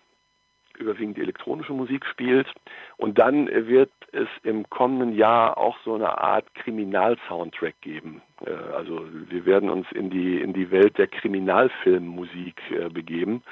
überwiegend 0.79 1.19
elektronische 1.19 1.73
Musik 1.73 2.05
spielt. 2.07 2.47
Und 2.97 3.19
dann 3.19 3.47
wird 3.47 3.91
es 4.13 4.29
im 4.43 4.69
kommenden 4.71 5.15
Jahr 5.15 5.59
auch 5.59 5.77
so 5.85 5.95
eine 5.95 6.19
Art 6.19 6.53
Kriminal-Soundtrack 6.55 7.81
geben. 7.81 8.23
Äh, 8.47 8.51
also 8.75 9.07
wir 9.29 9.47
werden 9.47 9.71
uns 9.71 9.91
in 9.93 10.11
die 10.11 10.41
in 10.41 10.53
die 10.53 10.71
Welt 10.71 10.99
der 10.99 11.07
Kriminalfilmmusik 11.07 12.61
äh, 12.71 12.89
begeben 12.89 13.43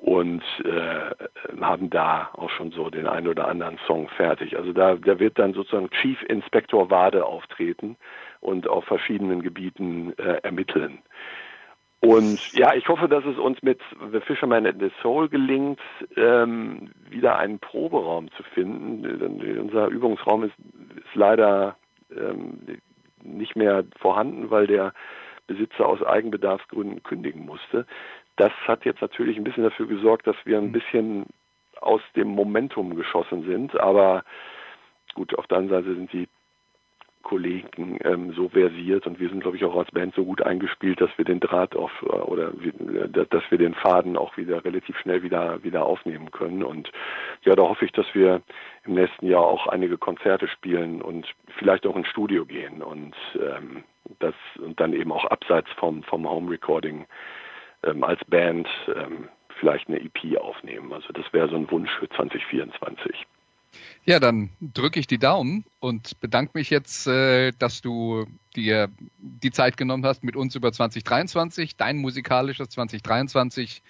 und 0.00 0.42
äh, 0.64 1.60
haben 1.60 1.90
da 1.90 2.30
auch 2.32 2.50
schon 2.50 2.70
so 2.70 2.88
den 2.88 3.06
einen 3.06 3.28
oder 3.28 3.48
anderen 3.48 3.78
Song 3.86 4.08
fertig. 4.16 4.56
Also 4.56 4.72
da, 4.72 4.94
da 4.94 5.18
wird 5.18 5.38
dann 5.38 5.52
sozusagen 5.52 5.90
Chief 5.90 6.22
Inspector 6.22 6.90
Wade 6.90 7.24
auftreten 7.24 7.96
und 8.40 8.66
auf 8.66 8.84
verschiedenen 8.84 9.42
Gebieten 9.42 10.14
äh, 10.18 10.40
ermitteln. 10.42 10.98
Und 12.00 12.52
ja, 12.54 12.74
ich 12.74 12.88
hoffe, 12.88 13.08
dass 13.08 13.24
es 13.26 13.38
uns 13.38 13.62
mit 13.62 13.78
The 14.10 14.20
Fisherman 14.20 14.66
and 14.66 14.80
the 14.80 14.90
Soul 15.02 15.28
gelingt, 15.28 15.80
ähm, 16.16 16.90
wieder 17.10 17.36
einen 17.38 17.58
Proberaum 17.58 18.30
zu 18.32 18.42
finden. 18.42 19.04
Unser 19.60 19.88
Übungsraum 19.88 20.44
ist, 20.44 20.54
ist 20.96 21.14
leider 21.14 21.76
ähm, 22.10 22.58
nicht 23.22 23.54
mehr 23.54 23.84
vorhanden, 23.98 24.50
weil 24.50 24.66
der 24.66 24.94
Besitzer 25.46 25.86
aus 25.86 26.02
Eigenbedarfsgründen 26.02 27.02
kündigen 27.02 27.44
musste. 27.44 27.86
Das 28.36 28.52
hat 28.66 28.86
jetzt 28.86 29.02
natürlich 29.02 29.36
ein 29.36 29.44
bisschen 29.44 29.64
dafür 29.64 29.86
gesorgt, 29.86 30.26
dass 30.26 30.36
wir 30.44 30.56
ein 30.56 30.72
bisschen 30.72 31.26
aus 31.80 32.00
dem 32.16 32.28
Momentum 32.28 32.96
geschossen 32.96 33.44
sind. 33.44 33.78
Aber 33.78 34.24
gut, 35.14 35.34
auf 35.34 35.46
der 35.48 35.58
anderen 35.58 35.82
Seite 35.82 35.94
sind 35.96 36.12
die 36.14 36.28
Kollegen 37.22 37.98
ähm, 38.02 38.32
so 38.32 38.48
versiert 38.48 39.06
und 39.06 39.20
wir 39.20 39.28
sind, 39.28 39.40
glaube 39.40 39.56
ich, 39.56 39.64
auch 39.64 39.76
als 39.76 39.90
Band 39.90 40.14
so 40.14 40.24
gut 40.24 40.42
eingespielt, 40.42 41.00
dass 41.00 41.10
wir 41.16 41.24
den 41.24 41.40
Draht 41.40 41.76
auf 41.76 41.90
äh, 42.02 42.06
oder 42.06 42.52
dass 43.08 43.28
dass 43.28 43.42
wir 43.50 43.58
den 43.58 43.74
Faden 43.74 44.16
auch 44.16 44.36
wieder 44.36 44.64
relativ 44.64 44.98
schnell 44.98 45.22
wieder 45.22 45.62
wieder 45.62 45.84
aufnehmen 45.84 46.30
können. 46.30 46.62
Und 46.62 46.90
ja, 47.42 47.54
da 47.54 47.62
hoffe 47.62 47.84
ich, 47.84 47.92
dass 47.92 48.06
wir 48.14 48.42
im 48.84 48.94
nächsten 48.94 49.26
Jahr 49.26 49.44
auch 49.44 49.66
einige 49.66 49.98
Konzerte 49.98 50.48
spielen 50.48 51.02
und 51.02 51.26
vielleicht 51.58 51.86
auch 51.86 51.96
ins 51.96 52.08
Studio 52.08 52.44
gehen 52.44 52.82
und 52.82 53.14
ähm, 53.34 53.84
das 54.18 54.34
und 54.58 54.80
dann 54.80 54.92
eben 54.92 55.12
auch 55.12 55.24
abseits 55.26 55.70
vom 55.76 56.02
vom 56.02 56.28
Home 56.28 56.50
Recording 56.50 57.06
ähm, 57.84 58.04
als 58.04 58.24
Band 58.26 58.68
ähm, 58.94 59.28
vielleicht 59.58 59.88
eine 59.88 60.00
EP 60.00 60.38
aufnehmen. 60.38 60.92
Also 60.92 61.12
das 61.12 61.30
wäre 61.32 61.48
so 61.48 61.56
ein 61.56 61.70
Wunsch 61.70 61.90
für 61.98 62.08
2024. 62.08 63.26
Ja, 64.06 64.18
dann 64.18 64.50
drücke 64.60 64.98
ich 64.98 65.06
die 65.06 65.18
Daumen 65.18 65.64
und 65.78 66.18
bedanke 66.20 66.52
mich 66.54 66.70
jetzt, 66.70 67.06
äh, 67.06 67.52
dass 67.58 67.82
du 67.82 68.26
dir 68.56 68.88
die 69.18 69.50
Zeit 69.50 69.76
genommen 69.76 70.04
hast, 70.06 70.24
mit 70.24 70.36
uns 70.36 70.54
über 70.54 70.72
2023, 70.72 71.76
dein 71.76 71.98
musikalisches 71.98 72.70
2023 72.70 73.82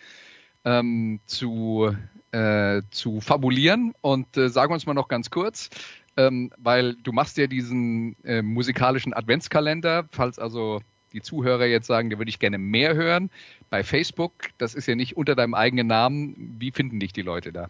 ähm, 0.64 1.20
zu, 1.26 1.94
äh, 2.32 2.82
zu 2.90 3.20
fabulieren. 3.20 3.94
Und 4.00 4.36
äh, 4.36 4.48
sag 4.48 4.70
uns 4.70 4.84
mal 4.84 4.94
noch 4.94 5.08
ganz 5.08 5.30
kurz, 5.30 5.70
ähm, 6.16 6.50
weil 6.58 6.94
du 6.96 7.12
machst 7.12 7.38
ja 7.38 7.46
diesen 7.46 8.16
äh, 8.24 8.42
musikalischen 8.42 9.14
Adventskalender, 9.14 10.08
falls 10.10 10.38
also 10.40 10.80
die 11.12 11.22
Zuhörer 11.22 11.66
jetzt 11.66 11.86
sagen, 11.86 12.10
da 12.10 12.18
würde 12.18 12.28
ich 12.28 12.40
gerne 12.40 12.58
mehr 12.58 12.94
hören. 12.94 13.30
Bei 13.68 13.84
Facebook, 13.84 14.32
das 14.58 14.74
ist 14.74 14.86
ja 14.86 14.96
nicht 14.96 15.16
unter 15.16 15.34
deinem 15.36 15.54
eigenen 15.54 15.86
Namen. 15.86 16.56
Wie 16.58 16.72
finden 16.72 17.00
dich 17.00 17.12
die 17.12 17.22
Leute 17.22 17.52
da? 17.52 17.68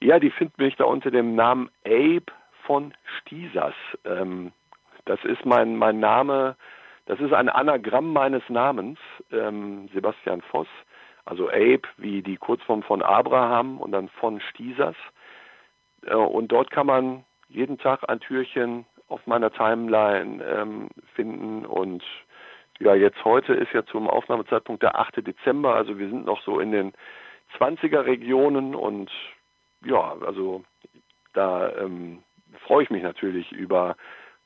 Ja, 0.00 0.18
die 0.18 0.30
finden 0.30 0.62
mich 0.62 0.76
da 0.76 0.84
unter 0.84 1.10
dem 1.10 1.34
Namen 1.34 1.70
Abe 1.84 2.24
von 2.64 2.94
Stiesas. 3.18 3.74
Ähm, 4.04 4.52
das 5.04 5.22
ist 5.24 5.44
mein, 5.44 5.76
mein 5.76 6.00
Name, 6.00 6.56
das 7.06 7.20
ist 7.20 7.32
ein 7.32 7.48
Anagramm 7.48 8.12
meines 8.12 8.42
Namens, 8.48 8.98
ähm, 9.30 9.88
Sebastian 9.92 10.40
Voss. 10.42 10.68
Also 11.26 11.48
Abe 11.48 11.82
wie 11.98 12.22
die 12.22 12.38
Kurzform 12.38 12.82
von 12.82 13.02
Abraham 13.02 13.78
und 13.78 13.92
dann 13.92 14.08
von 14.08 14.40
Stiesas. 14.40 14.96
Äh, 16.06 16.14
und 16.14 16.48
dort 16.48 16.70
kann 16.70 16.86
man 16.86 17.24
jeden 17.48 17.78
Tag 17.78 18.08
ein 18.08 18.20
Türchen 18.20 18.86
auf 19.08 19.26
meiner 19.26 19.52
Timeline 19.52 20.42
ähm, 20.44 20.88
finden 21.14 21.66
und 21.66 22.02
ja, 22.78 22.94
jetzt 22.94 23.22
heute 23.24 23.52
ist 23.52 23.72
ja 23.74 23.84
zum 23.84 24.08
Aufnahmezeitpunkt 24.08 24.82
der 24.82 24.98
8. 24.98 25.16
Dezember, 25.26 25.74
also 25.74 25.98
wir 25.98 26.08
sind 26.08 26.24
noch 26.24 26.40
so 26.42 26.60
in 26.60 26.72
den 26.72 26.92
20er 27.58 28.06
Regionen 28.06 28.74
und 28.74 29.10
ja, 29.84 30.16
also 30.26 30.62
da 31.32 31.72
ähm, 31.76 32.22
freue 32.66 32.84
ich 32.84 32.90
mich 32.90 33.02
natürlich 33.02 33.50
über 33.52 33.96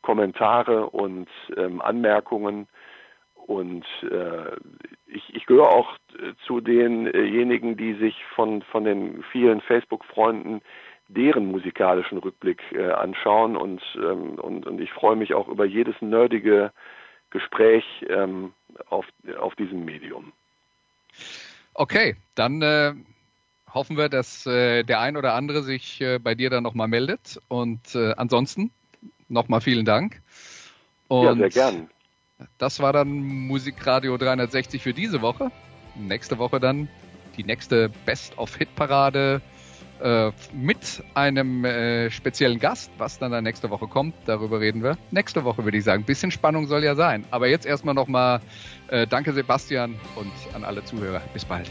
Kommentare 0.03 0.91
und 0.91 1.29
ähm, 1.57 1.81
Anmerkungen 1.81 2.69
und 3.35 3.85
äh, 4.03 4.57
ich, 5.07 5.35
ich 5.35 5.47
gehöre 5.47 5.69
auch 5.69 5.97
zu 6.47 6.61
denjenigen, 6.61 7.77
die 7.77 7.95
sich 7.95 8.17
von, 8.35 8.63
von 8.63 8.85
den 8.85 9.23
vielen 9.33 9.61
Facebook-Freunden 9.61 10.63
deren 11.09 11.47
musikalischen 11.47 12.19
Rückblick 12.19 12.63
äh, 12.73 12.91
anschauen 12.91 13.57
und, 13.57 13.83
ähm, 13.97 14.39
und, 14.39 14.67
und 14.67 14.81
ich 14.81 14.91
freue 14.93 15.17
mich 15.17 15.35
auch 15.35 15.49
über 15.49 15.67
jedes 15.67 15.95
nerdige 16.01 16.73
Gespräch 17.31 17.85
ähm, 18.09 18.55
auf, 18.89 19.07
auf 19.39 19.55
diesem 19.57 19.85
Medium. 19.85 20.33
Okay, 21.75 22.17
dann 22.35 22.63
äh, 22.63 22.95
hoffen 23.75 23.97
wir, 23.97 24.09
dass 24.09 24.47
äh, 24.47 24.85
der 24.85 25.01
ein 25.01 25.17
oder 25.17 25.35
andere 25.35 25.63
sich 25.63 26.01
äh, 26.01 26.19
bei 26.19 26.35
dir 26.35 26.49
dann 26.49 26.63
nochmal 26.63 26.89
meldet. 26.89 27.41
Und 27.49 27.95
äh, 27.95 28.13
ansonsten 28.17 28.71
nochmal 29.29 29.61
vielen 29.61 29.85
Dank. 29.85 30.23
Und 31.09 31.25
ja, 31.25 31.35
sehr 31.35 31.51
gern. 31.51 31.91
Das 32.59 32.81
war 32.81 32.93
dann 32.93 33.09
Musikradio 33.11 34.17
360 34.17 34.83
für 34.83 34.95
diese 34.95 35.23
Woche. 35.23 35.51
Nächste 35.95 36.39
Woche 36.39 36.61
dann 36.61 36.89
die 37.37 37.45
nächste 37.45 37.91
Best 38.07 38.37
of 38.39 38.57
Hit 38.57 38.75
Parade 38.75 39.41
äh, 40.01 40.33
mit 40.53 41.03
einem 41.15 41.65
äh, 41.65 42.11
speziellen 42.11 42.59
Gast, 42.59 42.91
was 42.99 43.19
dann, 43.19 43.33
dann 43.33 43.45
nächste 43.45 43.71
Woche 43.71 43.87
kommt. 43.87 44.15
Darüber 44.27 44.61
reden 44.61 44.83
wir 44.83 44.99
nächste 45.11 45.45
Woche, 45.45 45.65
würde 45.65 45.79
ich 45.79 45.85
sagen. 45.85 46.03
Ein 46.03 46.07
bisschen 46.07 46.31
Spannung 46.31 46.67
soll 46.67 46.85
ja 46.85 46.95
sein. 46.95 47.25
Aber 47.31 47.49
jetzt 47.49 47.67
erstmal 47.67 47.95
nochmal 47.95 48.41
äh, 48.89 49.07
danke 49.07 49.33
Sebastian 49.33 49.95
und 50.17 50.33
an 50.55 50.65
alle 50.65 50.85
Zuhörer. 50.85 51.23
Bis 51.33 51.45
bald. 51.45 51.71